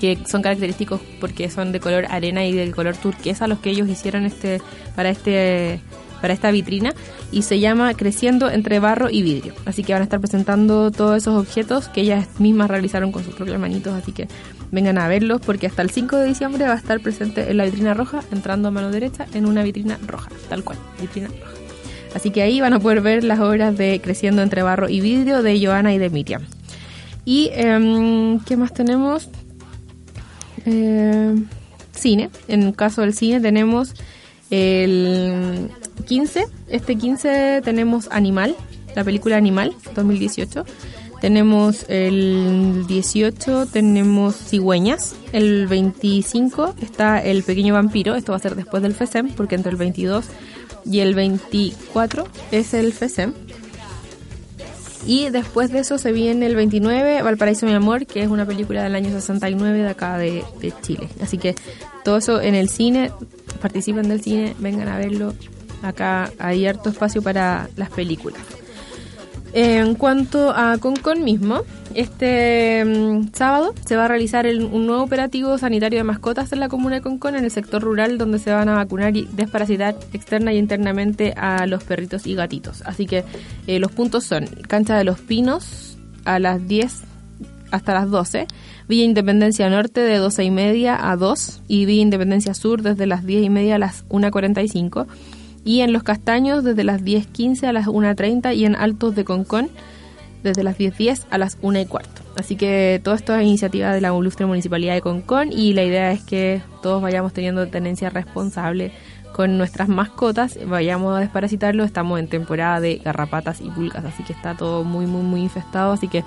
que 0.00 0.18
son 0.26 0.42
característicos 0.42 1.00
porque 1.20 1.48
son 1.50 1.70
de 1.70 1.78
color 1.78 2.06
arena 2.10 2.44
y 2.44 2.52
de 2.52 2.70
color 2.72 2.96
turquesa 2.96 3.46
los 3.46 3.60
que 3.60 3.70
ellos 3.70 3.88
hicieron 3.88 4.24
este 4.24 4.60
para 4.96 5.10
este 5.10 5.80
para 6.20 6.34
esta 6.34 6.50
vitrina 6.50 6.94
y 7.32 7.42
se 7.42 7.60
llama 7.60 7.94
Creciendo 7.94 8.50
entre 8.50 8.78
barro 8.78 9.10
y 9.10 9.22
vidrio. 9.22 9.54
Así 9.64 9.82
que 9.82 9.92
van 9.92 10.02
a 10.02 10.04
estar 10.04 10.20
presentando 10.20 10.90
todos 10.90 11.16
esos 11.18 11.36
objetos 11.36 11.88
que 11.88 12.02
ellas 12.02 12.28
mismas 12.38 12.70
realizaron 12.70 13.12
con 13.12 13.24
sus 13.24 13.34
propias 13.34 13.58
manitos, 13.58 13.94
así 13.94 14.12
que 14.12 14.28
vengan 14.70 14.98
a 14.98 15.08
verlos 15.08 15.40
porque 15.40 15.66
hasta 15.66 15.82
el 15.82 15.90
5 15.90 16.16
de 16.16 16.26
diciembre 16.26 16.66
va 16.66 16.74
a 16.74 16.76
estar 16.76 17.00
presente 17.00 17.50
en 17.50 17.56
la 17.56 17.64
vitrina 17.64 17.94
roja, 17.94 18.22
entrando 18.32 18.68
a 18.68 18.70
mano 18.70 18.90
derecha 18.90 19.26
en 19.34 19.46
una 19.46 19.62
vitrina 19.62 19.98
roja, 20.06 20.30
tal 20.48 20.64
cual, 20.64 20.78
vitrina 21.00 21.28
roja. 21.28 21.52
Así 22.14 22.30
que 22.30 22.42
ahí 22.42 22.60
van 22.60 22.72
a 22.72 22.78
poder 22.78 23.00
ver 23.00 23.24
las 23.24 23.40
obras 23.40 23.76
de 23.76 24.00
Creciendo 24.00 24.42
entre 24.42 24.62
barro 24.62 24.88
y 24.88 25.00
vidrio 25.00 25.42
de 25.42 25.64
Joana 25.64 25.92
y 25.92 25.98
de 25.98 26.10
Miriam. 26.10 26.42
Y, 27.24 27.50
em, 27.52 28.38
¿qué 28.40 28.56
más 28.56 28.72
tenemos? 28.72 29.28
Eh, 30.66 31.34
cine. 31.92 32.30
En 32.48 32.62
el 32.62 32.76
caso 32.76 33.00
del 33.00 33.14
cine 33.14 33.40
tenemos 33.40 33.94
el 34.50 35.70
15. 36.04 36.46
Este 36.68 36.96
15 36.96 37.62
tenemos 37.64 38.08
Animal, 38.10 38.56
la 38.94 39.04
película 39.04 39.36
Animal, 39.36 39.74
2018. 39.94 40.64
Tenemos 41.20 41.86
el 41.88 42.84
18, 42.86 43.66
tenemos 43.66 44.36
Cigüeñas. 44.36 45.14
El 45.32 45.66
25 45.66 46.74
está 46.82 47.22
El 47.22 47.42
Pequeño 47.42 47.74
Vampiro. 47.74 48.14
Esto 48.14 48.32
va 48.32 48.36
a 48.36 48.40
ser 48.40 48.56
después 48.56 48.82
del 48.82 48.94
FESEM, 48.94 49.30
porque 49.30 49.54
entre 49.54 49.70
el 49.72 49.76
22 49.76 50.26
y 50.84 51.00
el 51.00 51.14
24 51.14 52.26
es 52.50 52.74
el 52.74 52.92
FESEM. 52.92 53.32
Y 55.06 55.28
después 55.28 55.70
de 55.70 55.80
eso 55.80 55.98
se 55.98 56.12
viene 56.12 56.46
el 56.46 56.56
29, 56.56 57.22
Valparaíso 57.22 57.66
Mi 57.66 57.72
Amor, 57.72 58.06
que 58.06 58.22
es 58.22 58.28
una 58.28 58.46
película 58.46 58.82
del 58.82 58.94
año 58.94 59.10
69 59.10 59.78
de 59.78 59.88
acá 59.88 60.16
de, 60.16 60.44
de 60.60 60.72
Chile. 60.82 61.08
Así 61.22 61.36
que 61.36 61.54
todo 62.04 62.16
eso 62.16 62.40
en 62.40 62.54
el 62.54 62.70
cine, 62.70 63.10
participen 63.60 64.08
del 64.08 64.22
cine, 64.22 64.54
vengan 64.58 64.88
a 64.88 64.98
verlo. 64.98 65.34
Acá 65.84 66.30
hay 66.38 66.66
harto 66.66 66.88
espacio 66.90 67.22
para 67.22 67.68
las 67.76 67.90
películas. 67.90 68.40
En 69.56 69.94
cuanto 69.94 70.50
a 70.50 70.78
Concon 70.78 71.22
mismo, 71.22 71.60
este 71.94 72.84
mm, 72.84 73.28
sábado 73.34 73.72
se 73.86 73.94
va 73.94 74.06
a 74.06 74.08
realizar 74.08 74.46
el- 74.46 74.64
un 74.64 74.86
nuevo 74.86 75.04
operativo 75.04 75.56
sanitario 75.58 76.00
de 76.00 76.02
mascotas 76.04 76.52
en 76.52 76.58
la 76.58 76.68
comuna 76.68 76.96
de 76.96 77.02
Concon, 77.02 77.36
en 77.36 77.44
el 77.44 77.52
sector 77.52 77.80
rural, 77.80 78.18
donde 78.18 78.40
se 78.40 78.50
van 78.52 78.68
a 78.68 78.74
vacunar 78.74 79.16
y 79.16 79.28
desparasitar 79.32 79.94
externa 80.12 80.52
y 80.52 80.58
internamente 80.58 81.34
a 81.36 81.66
los 81.68 81.84
perritos 81.84 82.26
y 82.26 82.34
gatitos. 82.34 82.82
Así 82.84 83.06
que 83.06 83.22
eh, 83.68 83.78
los 83.78 83.92
puntos 83.92 84.24
son 84.24 84.46
Cancha 84.66 84.96
de 84.98 85.04
los 85.04 85.20
Pinos 85.20 85.98
a 86.24 86.40
las 86.40 86.66
10 86.66 87.02
hasta 87.70 87.94
las 87.94 88.10
12, 88.10 88.48
Villa 88.88 89.04
Independencia 89.04 89.70
Norte 89.70 90.00
de 90.00 90.16
12 90.16 90.42
y 90.44 90.50
media 90.50 91.10
a 91.10 91.16
2 91.16 91.62
y 91.68 91.86
Villa 91.86 92.02
Independencia 92.02 92.54
Sur 92.54 92.82
desde 92.82 93.06
las 93.06 93.24
10 93.24 93.44
y 93.44 93.50
media 93.50 93.76
a 93.76 93.78
las 93.78 94.04
1.45 94.08 95.06
y 95.64 95.80
en 95.80 95.92
Los 95.92 96.02
Castaños 96.02 96.62
desde 96.62 96.84
las 96.84 97.02
10.15 97.02 97.64
a 97.64 97.72
las 97.72 97.86
1.30 97.86 98.54
y 98.54 98.66
en 98.66 98.76
Altos 98.76 99.14
de 99.14 99.24
Concón 99.24 99.70
desde 100.42 100.62
las 100.62 100.78
10.10 100.78 101.24
a 101.30 101.38
las 101.38 101.56
1 101.62 101.80
y 101.80 101.86
cuarto. 101.86 102.22
Así 102.36 102.56
que 102.56 103.00
todo 103.02 103.14
esto 103.14 103.34
es 103.34 103.42
iniciativa 103.42 103.92
de 103.92 104.00
la 104.00 104.08
Ilustre 104.14 104.44
Municipalidad 104.46 104.94
de 104.94 105.00
Concón 105.00 105.52
y 105.52 105.72
la 105.72 105.84
idea 105.84 106.12
es 106.12 106.22
que 106.22 106.60
todos 106.82 107.00
vayamos 107.00 107.32
teniendo 107.32 107.66
tenencia 107.68 108.10
responsable 108.10 108.92
con 109.32 109.58
nuestras 109.58 109.88
mascotas, 109.88 110.58
vayamos 110.66 111.16
a 111.16 111.20
desparasitarlo, 111.20 111.82
estamos 111.82 112.20
en 112.20 112.28
temporada 112.28 112.80
de 112.80 112.96
garrapatas 112.96 113.60
y 113.60 113.68
pulgas, 113.68 114.04
así 114.04 114.22
que 114.22 114.32
está 114.32 114.54
todo 114.54 114.84
muy 114.84 115.06
muy 115.06 115.22
muy 115.22 115.40
infestado, 115.40 115.92
así 115.92 116.06
que 116.06 116.22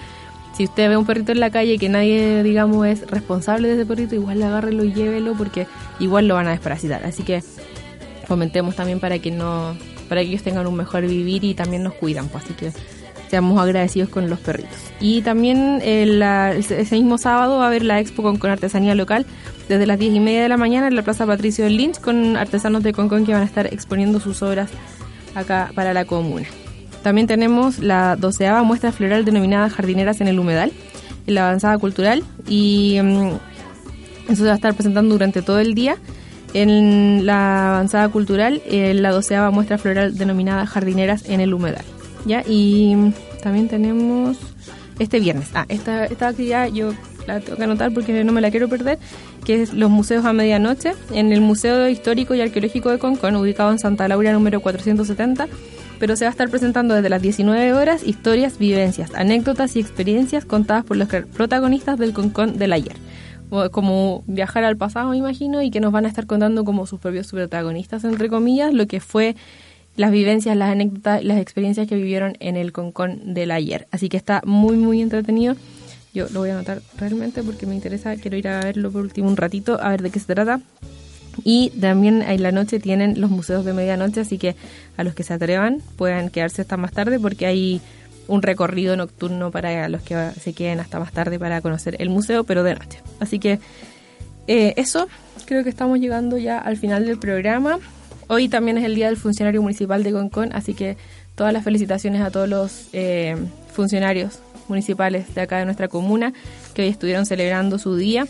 si 0.58 0.66
usted 0.66 0.90
ve 0.90 0.98
un 0.98 1.06
perrito 1.06 1.32
en 1.32 1.40
la 1.40 1.52
calle 1.52 1.78
que 1.78 1.88
nadie, 1.88 2.42
digamos, 2.42 2.86
es 2.88 3.10
responsable 3.10 3.68
de 3.68 3.76
ese 3.76 3.86
perrito, 3.86 4.16
igual 4.16 4.42
agárrelo 4.42 4.84
y 4.84 4.92
llévelo 4.92 5.36
porque 5.36 5.68
igual 6.00 6.28
lo 6.28 6.34
van 6.34 6.48
a 6.48 6.52
desparasitar. 6.52 7.06
Así 7.06 7.22
que 7.22 7.44
fomentemos 8.28 8.76
también 8.76 9.00
para 9.00 9.20
que 9.20 9.32
no 9.32 9.76
para 10.10 10.22
que 10.22 10.28
ellos 10.28 10.44
tengan 10.44 10.68
un 10.68 10.76
mejor 10.76 11.06
vivir 11.08 11.44
y 11.44 11.54
también 11.54 11.84
nos 11.84 11.94
cuidan 11.94 12.28
pues 12.30 12.44
así 12.46 12.54
que 12.54 12.72
seamos 13.30 13.60
agradecidos 13.62 14.08
con 14.10 14.30
los 14.30 14.40
perritos. 14.40 14.72
Y 15.02 15.22
también 15.22 15.80
eh, 15.82 16.06
la- 16.06 16.54
ese 16.54 16.96
mismo 16.96 17.18
sábado 17.18 17.58
va 17.58 17.66
a 17.66 17.68
haber 17.68 17.84
la 17.84 18.00
expo 18.00 18.24
con, 18.24 18.38
con 18.38 18.50
artesanía 18.52 18.96
local. 18.96 19.26
Desde 19.68 19.86
las 19.86 20.00
10 20.00 20.14
y 20.16 20.20
media 20.22 20.42
de 20.44 20.48
la 20.48 20.56
mañana 20.56 20.88
en 20.88 20.96
la 20.96 21.02
plaza 21.02 21.26
Patricio 21.26 21.68
Lynch 21.68 22.00
con 22.00 22.38
artesanos 22.38 22.84
de 22.84 22.94
Concón 22.94 23.26
que 23.26 23.34
van 23.34 23.42
a 23.42 23.46
estar 23.46 23.68
exponiendo 23.74 24.22
sus 24.22 24.42
obras 24.44 24.70
acá 25.36 25.72
para 25.76 25.94
la 25.94 26.06
comuna. 26.06 26.46
También 27.04 27.28
tenemos 27.28 27.80
la 27.80 28.16
doceava 28.16 28.64
muestra 28.64 28.94
floral 28.94 29.26
denominada 29.26 29.70
jardineras 29.70 30.22
en 30.22 30.30
el 30.30 30.40
humedal 30.40 30.72
en 31.28 31.34
la 31.36 31.48
avanzada 31.48 31.78
cultural. 31.80 32.24
Y 32.48 32.98
mm, 33.04 33.32
eso 34.30 34.36
se 34.38 34.44
va 34.46 34.54
a 34.54 34.56
estar 34.56 34.74
presentando 34.74 35.14
durante 35.16 35.42
todo 35.42 35.60
el 35.60 35.74
día 35.74 35.98
en 36.54 37.26
la 37.26 37.70
avanzada 37.70 38.10
cultural, 38.10 38.62
en 38.66 39.02
la 39.02 39.12
doceava 39.12 39.52
muestra 39.52 39.78
floral 39.78 40.18
denominada 40.18 40.66
Jardineras 40.66 41.28
en 41.28 41.42
el 41.42 41.54
Humedal. 41.54 41.86
¿ya? 42.26 42.44
Y 42.48 42.96
también 43.42 43.68
tenemos 43.68 44.38
este 45.00 45.20
viernes. 45.20 45.50
Ah, 45.54 45.66
esta, 45.70 46.06
esta 46.06 46.30
actividad 46.30 46.68
yo 46.68 46.94
la 47.28 47.40
tengo 47.40 47.58
que 47.58 47.64
anotar 47.64 47.94
porque 47.94 48.24
no 48.24 48.32
me 48.32 48.42
la 48.42 48.52
quiero 48.52 48.70
perder, 48.70 48.98
que 49.46 49.62
es 49.62 49.74
los 49.74 49.90
museos 49.90 50.26
a 50.26 50.34
medianoche 50.34 50.94
en 51.12 51.32
el 51.32 51.42
Museo 51.42 51.88
Histórico 51.90 52.34
y 52.36 52.42
Arqueológico 52.42 52.90
de 52.90 53.00
Concón, 53.00 53.36
ubicado 53.36 53.72
en 53.72 53.80
Santa 53.80 54.08
Laura 54.08 54.32
número 54.32 54.62
470 54.62 55.48
pero 56.00 56.16
se 56.16 56.26
va 56.26 56.30
a 56.30 56.32
estar 56.32 56.48
presentando 56.50 56.94
desde 56.94 57.10
las 57.10 57.24
19 57.24 57.74
horas 57.74 58.06
historias, 58.06 58.60
vivencias, 58.60 59.16
anécdotas 59.16 59.76
y 59.76 59.80
experiencias 59.80 60.46
contadas 60.46 60.86
por 60.86 60.96
los 60.96 61.08
protagonistas 61.08 61.98
del 61.98 62.14
Concón 62.14 62.60
del 62.60 62.74
ayer 62.74 62.96
como 63.72 64.24
viajar 64.28 64.64
al 64.64 64.78
pasado, 64.78 65.10
me 65.10 65.18
imagino, 65.18 65.62
y 65.62 65.72
que 65.72 65.80
nos 65.80 65.92
van 65.92 66.06
a 66.06 66.10
estar 66.10 66.26
contando 66.26 66.66
como 66.66 66.86
sus 66.86 67.00
propios 67.00 67.32
protagonistas, 67.32 68.04
entre 68.04 68.30
comillas, 68.30 68.74
lo 68.74 68.88
que 68.88 69.00
fue 69.00 69.36
las 69.96 70.12
vivencias, 70.12 70.56
las 70.56 70.70
anécdotas, 70.70 71.24
las 71.24 71.40
experiencias 71.40 71.88
que 71.88 71.96
vivieron 71.96 72.38
en 72.40 72.56
el 72.56 72.72
Concón 72.72 73.34
del 73.34 73.52
ayer. 73.52 73.88
Así 73.92 74.10
que 74.10 74.18
está 74.18 74.42
muy, 74.46 74.78
muy 74.78 75.02
entretenido. 75.02 75.56
Yo 76.14 76.28
lo 76.32 76.40
voy 76.40 76.52
a 76.52 76.54
anotar 76.54 76.82
realmente 76.98 77.44
porque 77.44 77.66
me 77.66 77.76
interesa, 77.76 78.16
quiero 78.16 78.38
ir 78.38 78.48
a 78.48 78.60
verlo 78.64 78.92
por 78.92 79.02
último 79.02 79.28
un 79.28 79.38
ratito, 79.38 79.80
a 79.82 79.90
ver 79.90 80.02
de 80.04 80.12
qué 80.12 80.20
se 80.20 80.34
trata. 80.34 80.62
Y 81.44 81.72
también 81.82 82.22
en 82.22 82.42
la 82.42 82.52
noche 82.52 82.80
tienen 82.80 83.20
los 83.20 83.30
museos 83.30 83.66
de 83.66 83.74
medianoche, 83.74 84.22
así 84.22 84.38
que 84.38 84.56
a 84.98 85.04
los 85.04 85.14
que 85.14 85.24
se 85.24 85.34
atrevan 85.34 85.82
puedan 85.96 86.30
quedarse 86.30 86.62
hasta 86.62 86.78
más 86.78 86.92
tarde 86.92 87.20
porque 87.20 87.46
hay 87.46 87.82
un 88.28 88.42
recorrido 88.42 88.96
nocturno 88.96 89.52
para 89.52 89.88
los 89.90 90.02
que 90.02 90.32
se 90.40 90.54
queden 90.54 90.80
hasta 90.80 91.00
más 91.00 91.12
tarde 91.12 91.40
para 91.40 91.62
conocer 91.62 91.96
el 92.00 92.10
museo, 92.10 92.44
pero 92.44 92.64
de 92.64 92.76
noche. 92.76 93.00
Así 93.20 93.40
que 93.40 93.60
eh, 94.48 94.74
eso, 94.78 95.08
creo 95.46 95.64
que 95.64 95.70
estamos 95.70 96.00
llegando 96.00 96.38
ya 96.38 96.60
al 96.60 96.78
final 96.78 97.06
del 97.06 97.18
programa. 97.18 97.80
Hoy 98.28 98.50
también 98.50 98.78
es 98.78 98.86
el 98.86 98.96
Día 98.96 99.08
del 99.08 99.18
Funcionario 99.18 99.62
Municipal 99.62 100.04
de 100.04 100.12
Concón, 100.12 100.50
así 100.54 100.74
que 100.74 100.98
todas 101.36 101.54
las 101.54 101.64
felicitaciones 101.64 102.22
a 102.22 102.32
todos 102.32 102.50
los 102.50 102.90
eh, 102.94 103.36
funcionarios 103.72 104.40
municipales 104.68 105.34
de 105.34 105.42
acá 105.42 105.60
de 105.60 105.66
nuestra 105.66 105.88
comuna 105.88 106.34
que 106.74 106.82
hoy 106.82 106.88
estuvieron 106.90 107.26
celebrando 107.26 107.78
su 107.78 107.96
día. 107.96 108.28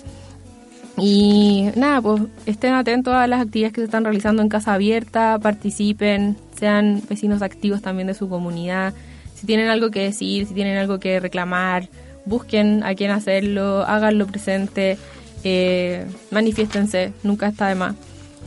Y 1.00 1.70
nada, 1.76 2.02
pues 2.02 2.24
estén 2.48 2.74
atentos 2.74 3.14
a 3.14 3.28
las 3.28 3.42
actividades 3.42 3.74
que 3.74 3.82
se 3.82 3.86
están 3.86 4.04
realizando 4.04 4.42
en 4.42 4.50
Casa 4.50 4.74
Abierta, 4.74 5.38
participen, 5.40 6.38
sean 6.60 7.02
vecinos 7.08 7.44
activos 7.44 7.82
también 7.84 8.08
de 8.08 8.16
su 8.16 8.28
comunidad. 8.28 8.94
Si 9.40 9.46
tienen 9.46 9.70
algo 9.70 9.92
que 9.92 10.02
decir, 10.02 10.48
si 10.48 10.54
tienen 10.54 10.78
algo 10.78 11.00
que 11.00 11.20
reclamar, 11.20 11.90
busquen 12.26 12.84
a 12.84 12.96
quién 12.96 13.12
hacerlo, 13.12 13.84
háganlo 13.88 14.26
presente, 14.28 14.98
eh, 15.44 16.06
manifiéstense, 16.32 17.14
nunca 17.24 17.48
está 17.48 17.68
de 17.68 17.76
más. 17.76 17.96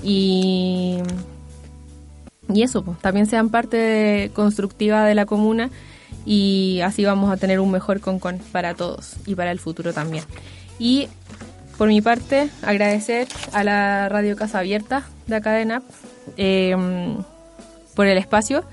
Y, 0.03 0.99
y 2.53 2.63
eso, 2.63 2.83
pues, 2.85 2.99
también 2.99 3.27
sean 3.27 3.49
parte 3.51 3.77
de- 3.77 4.31
constructiva 4.35 5.05
de 5.05 5.15
la 5.15 5.27
comuna 5.27 5.71
y 6.27 6.81
así 6.85 7.05
vamos 7.05 7.31
a 7.31 7.37
tener 7.37 7.61
un 7.61 7.71
mejor 7.71 8.01
concon 8.01 8.39
para 8.53 8.75
todos 8.75 9.15
y 9.27 9.35
para 9.35 9.53
el 9.53 9.61
futuro 9.61 9.93
también. 9.93 10.25
Y 10.79 11.09
por 11.79 11.89
mi 11.89 12.01
parte, 12.01 12.51
agradecer 12.63 13.29
a 13.53 13.65
la 13.65 14.09
Radio 14.09 14.37
Casa 14.37 14.59
Abierta 14.59 15.05
de 15.27 15.37
acá 15.37 15.83
eh, 16.37 16.77
por 17.95 18.07
el 18.07 18.19
espacio, 18.19 18.65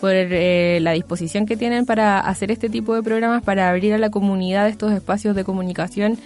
por 0.00 0.10
eh, 0.12 0.78
la 0.80 0.92
disposición 0.92 1.46
que 1.46 1.56
tienen 1.56 1.86
para 1.86 2.20
hacer 2.20 2.50
este 2.50 2.68
tipo 2.68 2.94
de 2.94 3.02
programas, 3.02 3.42
para 3.42 3.70
abrir 3.70 3.94
a 3.94 3.98
la 3.98 4.10
comunidad 4.10 4.68
estos 4.68 4.92
espacios 4.92 5.34
de 5.36 5.44
comunicación 5.44 6.18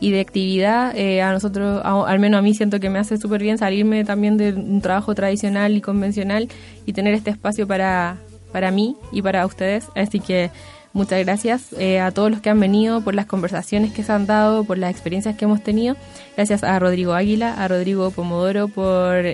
y 0.00 0.10
de 0.10 0.20
actividad. 0.20 0.96
Eh, 0.96 1.22
a 1.22 1.32
nosotros, 1.32 1.82
al 1.84 2.18
menos 2.18 2.38
a 2.38 2.42
mí, 2.42 2.54
siento 2.54 2.80
que 2.80 2.90
me 2.90 2.98
hace 2.98 3.18
súper 3.18 3.42
bien 3.42 3.58
salirme 3.58 4.04
también 4.04 4.36
de 4.36 4.52
un 4.52 4.80
trabajo 4.80 5.14
tradicional 5.14 5.76
y 5.76 5.80
convencional 5.80 6.48
y 6.86 6.92
tener 6.92 7.14
este 7.14 7.30
espacio 7.30 7.66
para, 7.66 8.16
para 8.50 8.70
mí 8.70 8.96
y 9.12 9.22
para 9.22 9.44
ustedes. 9.46 9.86
Así 9.94 10.20
que 10.20 10.50
muchas 10.92 11.24
gracias 11.24 11.74
eh, 11.78 12.00
a 12.00 12.10
todos 12.10 12.30
los 12.30 12.40
que 12.40 12.50
han 12.50 12.58
venido 12.58 13.02
por 13.02 13.14
las 13.14 13.26
conversaciones 13.26 13.92
que 13.92 14.02
se 14.02 14.12
han 14.12 14.26
dado, 14.26 14.64
por 14.64 14.78
las 14.78 14.90
experiencias 14.90 15.36
que 15.36 15.44
hemos 15.44 15.62
tenido. 15.62 15.96
Gracias 16.36 16.64
a 16.64 16.78
Rodrigo 16.78 17.12
Águila, 17.12 17.62
a 17.62 17.68
Rodrigo 17.68 18.10
Pomodoro 18.10 18.68
por 18.68 19.24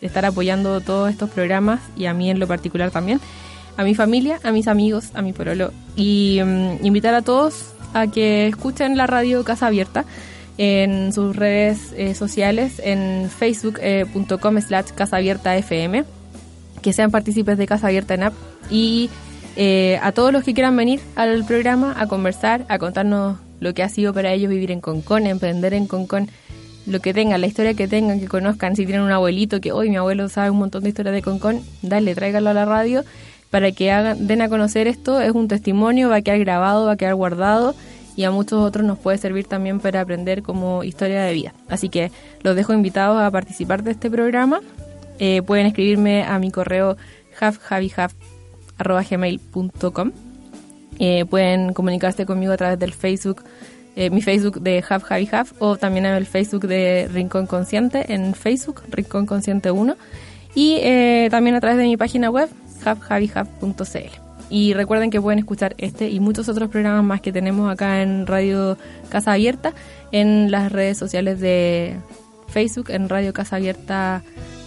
estar 0.00 0.24
apoyando 0.24 0.80
todos 0.80 1.10
estos 1.10 1.30
programas 1.30 1.80
y 1.96 2.06
a 2.06 2.14
mí 2.14 2.30
en 2.30 2.38
lo 2.38 2.46
particular 2.46 2.90
también, 2.90 3.20
a 3.76 3.84
mi 3.84 3.94
familia, 3.94 4.40
a 4.42 4.52
mis 4.52 4.68
amigos, 4.68 5.10
a 5.14 5.22
mi 5.22 5.32
porolo 5.32 5.72
y 5.96 6.40
mm, 6.44 6.84
invitar 6.84 7.14
a 7.14 7.22
todos 7.22 7.72
a 7.94 8.06
que 8.06 8.46
escuchen 8.46 8.96
la 8.96 9.06
radio 9.06 9.44
Casa 9.44 9.66
Abierta 9.66 10.04
en 10.58 11.12
sus 11.12 11.34
redes 11.34 11.94
eh, 11.96 12.14
sociales, 12.14 12.82
en 12.84 13.30
facebook.com 13.30 14.58
eh, 14.58 14.60
slash 14.60 14.90
Casa 14.94 15.16
Abierta 15.16 15.56
FM, 15.56 16.04
que 16.82 16.92
sean 16.92 17.10
partícipes 17.10 17.56
de 17.56 17.66
Casa 17.66 17.86
Abierta 17.86 18.12
en 18.12 18.24
app. 18.24 18.34
Y 18.70 19.08
eh, 19.56 19.98
a 20.02 20.12
todos 20.12 20.32
los 20.32 20.44
que 20.44 20.52
quieran 20.52 20.76
venir 20.76 21.00
al 21.16 21.46
programa 21.46 21.96
a 21.98 22.06
conversar, 22.08 22.66
a 22.68 22.78
contarnos 22.78 23.38
lo 23.58 23.72
que 23.74 23.82
ha 23.82 23.88
sido 23.88 24.12
para 24.12 24.32
ellos 24.32 24.50
vivir 24.50 24.70
en 24.70 24.80
Concón, 24.80 25.26
emprender 25.26 25.72
en 25.72 25.86
Concón 25.86 26.28
lo 26.90 27.00
que 27.00 27.14
tengan, 27.14 27.40
la 27.40 27.46
historia 27.46 27.74
que 27.74 27.88
tengan, 27.88 28.20
que 28.20 28.28
conozcan, 28.28 28.76
si 28.76 28.84
tienen 28.84 29.02
un 29.02 29.12
abuelito 29.12 29.60
que 29.60 29.72
hoy 29.72 29.90
mi 29.90 29.96
abuelo 29.96 30.28
sabe 30.28 30.50
un 30.50 30.58
montón 30.58 30.82
de 30.82 30.90
historias 30.90 31.14
de 31.14 31.22
Concón, 31.22 31.62
dale, 31.82 32.14
tráigalo 32.14 32.50
a 32.50 32.54
la 32.54 32.64
radio 32.64 33.04
para 33.50 33.72
que 33.72 33.90
hagan, 33.90 34.26
den 34.26 34.42
a 34.42 34.48
conocer 34.48 34.86
esto, 34.86 35.20
es 35.20 35.32
un 35.32 35.48
testimonio, 35.48 36.08
va 36.08 36.16
a 36.16 36.22
quedar 36.22 36.38
grabado, 36.38 36.86
va 36.86 36.92
a 36.92 36.96
quedar 36.96 37.14
guardado 37.14 37.74
y 38.16 38.24
a 38.24 38.30
muchos 38.30 38.60
otros 38.60 38.84
nos 38.84 38.98
puede 38.98 39.18
servir 39.18 39.46
también 39.46 39.80
para 39.80 40.00
aprender 40.00 40.42
como 40.42 40.84
historia 40.84 41.22
de 41.22 41.32
vida. 41.32 41.54
Así 41.68 41.88
que 41.88 42.12
los 42.42 42.54
dejo 42.54 42.72
invitados 42.72 43.20
a 43.22 43.30
participar 43.30 43.82
de 43.82 43.92
este 43.92 44.10
programa. 44.10 44.60
Eh, 45.18 45.42
pueden 45.42 45.66
escribirme 45.66 46.24
a 46.24 46.38
mi 46.38 46.50
correo 46.50 46.96
halfjavyhalf.gmail.com 47.40 50.12
eh, 51.02 51.24
pueden 51.24 51.72
comunicarse 51.72 52.26
conmigo 52.26 52.52
a 52.52 52.58
través 52.58 52.78
del 52.78 52.92
Facebook 52.92 53.42
eh, 53.96 54.10
mi 54.10 54.22
Facebook 54.22 54.60
de 54.60 54.84
Half 54.88 55.02
Javi 55.04 55.28
Half 55.30 55.52
o 55.58 55.76
también 55.76 56.06
el 56.06 56.26
Facebook 56.26 56.66
de 56.66 57.08
Rincón 57.12 57.46
Consciente 57.46 58.12
en 58.12 58.34
Facebook, 58.34 58.82
Rincón 58.90 59.26
Consciente 59.26 59.70
1 59.70 59.96
y 60.54 60.78
eh, 60.82 61.28
también 61.30 61.56
a 61.56 61.60
través 61.60 61.78
de 61.78 61.84
mi 61.84 61.96
página 61.96 62.30
web 62.30 62.48
halfjavihalf.cl. 62.84 64.20
Y 64.48 64.74
recuerden 64.74 65.10
que 65.10 65.20
pueden 65.20 65.38
escuchar 65.38 65.74
este 65.78 66.08
y 66.08 66.18
muchos 66.18 66.48
otros 66.48 66.70
programas 66.70 67.04
más 67.04 67.20
que 67.20 67.32
tenemos 67.32 67.70
acá 67.70 68.02
en 68.02 68.26
Radio 68.26 68.76
Casa 69.08 69.32
Abierta 69.32 69.72
en 70.10 70.50
las 70.50 70.72
redes 70.72 70.98
sociales 70.98 71.38
de 71.40 71.96
Facebook, 72.48 72.90
en 72.90 73.08
Radio 73.08 73.32
Casa 73.32 73.56
Abierta 73.56 74.22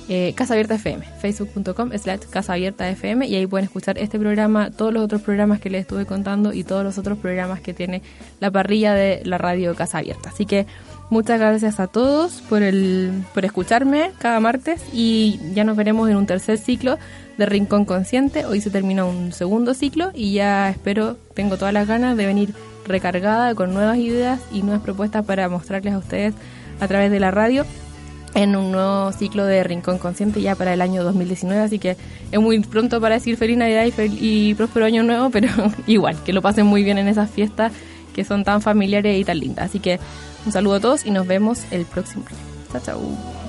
eh, 0.09 0.33
Casa 0.35 0.53
Abierta 0.53 0.75
FM, 0.75 1.05
facebook.com 1.19 1.91
slash 1.97 2.21
Casa 2.29 2.53
Abierta 2.53 2.89
FM 2.89 3.25
y 3.27 3.35
ahí 3.35 3.47
pueden 3.47 3.65
escuchar 3.65 3.97
este 3.97 4.19
programa, 4.19 4.71
todos 4.71 4.93
los 4.93 5.03
otros 5.03 5.21
programas 5.21 5.61
que 5.61 5.69
les 5.69 5.81
estuve 5.81 6.05
contando 6.05 6.51
y 6.53 6.63
todos 6.63 6.83
los 6.83 6.97
otros 6.97 7.17
programas 7.17 7.61
que 7.61 7.73
tiene 7.73 8.01
la 8.39 8.51
parrilla 8.51 8.93
de 8.93 9.21
la 9.23 9.37
radio 9.37 9.75
Casa 9.75 9.99
Abierta. 9.99 10.29
Así 10.29 10.45
que 10.45 10.65
muchas 11.09 11.39
gracias 11.39 11.79
a 11.79 11.87
todos 11.87 12.41
por, 12.49 12.63
el, 12.63 13.23
por 13.33 13.45
escucharme 13.45 14.11
cada 14.19 14.39
martes 14.39 14.81
y 14.91 15.39
ya 15.53 15.63
nos 15.63 15.77
veremos 15.77 16.09
en 16.09 16.17
un 16.17 16.25
tercer 16.25 16.57
ciclo 16.57 16.97
de 17.37 17.45
Rincón 17.45 17.85
Consciente. 17.85 18.45
Hoy 18.45 18.61
se 18.61 18.69
termina 18.69 19.05
un 19.05 19.31
segundo 19.31 19.73
ciclo 19.73 20.11
y 20.13 20.33
ya 20.33 20.69
espero, 20.69 21.17
tengo 21.33 21.57
todas 21.57 21.73
las 21.73 21.87
ganas 21.87 22.17
de 22.17 22.25
venir 22.25 22.53
recargada 22.85 23.55
con 23.55 23.73
nuevas 23.73 23.97
ideas 23.97 24.41
y 24.51 24.61
nuevas 24.63 24.83
propuestas 24.83 25.25
para 25.25 25.47
mostrarles 25.47 25.93
a 25.93 25.97
ustedes 25.97 26.33
a 26.79 26.87
través 26.87 27.09
de 27.11 27.19
la 27.19 27.31
radio 27.31 27.65
en 28.35 28.55
un 28.55 28.71
nuevo 28.71 29.11
ciclo 29.11 29.45
de 29.45 29.63
Rincón 29.63 29.97
Consciente 29.97 30.41
ya 30.41 30.55
para 30.55 30.73
el 30.73 30.81
año 30.81 31.03
2019, 31.03 31.61
así 31.61 31.79
que 31.79 31.97
es 32.31 32.39
muy 32.39 32.59
pronto 32.61 32.99
para 32.99 33.15
decir 33.15 33.37
feliz 33.37 33.57
Navidad 33.57 33.85
y, 33.85 34.49
y 34.49 34.53
próspero 34.55 34.85
año 34.85 35.03
nuevo, 35.03 35.29
pero 35.29 35.49
igual, 35.87 36.17
que 36.23 36.33
lo 36.33 36.41
pasen 36.41 36.65
muy 36.65 36.83
bien 36.83 36.97
en 36.97 37.07
esas 37.07 37.29
fiestas 37.29 37.71
que 38.13 38.23
son 38.23 38.43
tan 38.43 38.61
familiares 38.61 39.19
y 39.19 39.25
tan 39.25 39.39
lindas. 39.39 39.65
Así 39.65 39.79
que 39.79 39.99
un 40.45 40.51
saludo 40.51 40.75
a 40.75 40.79
todos 40.79 41.05
y 41.05 41.11
nos 41.11 41.27
vemos 41.27 41.63
el 41.71 41.85
próximo. 41.85 42.25
Chao, 42.71 42.81
chao. 42.83 43.42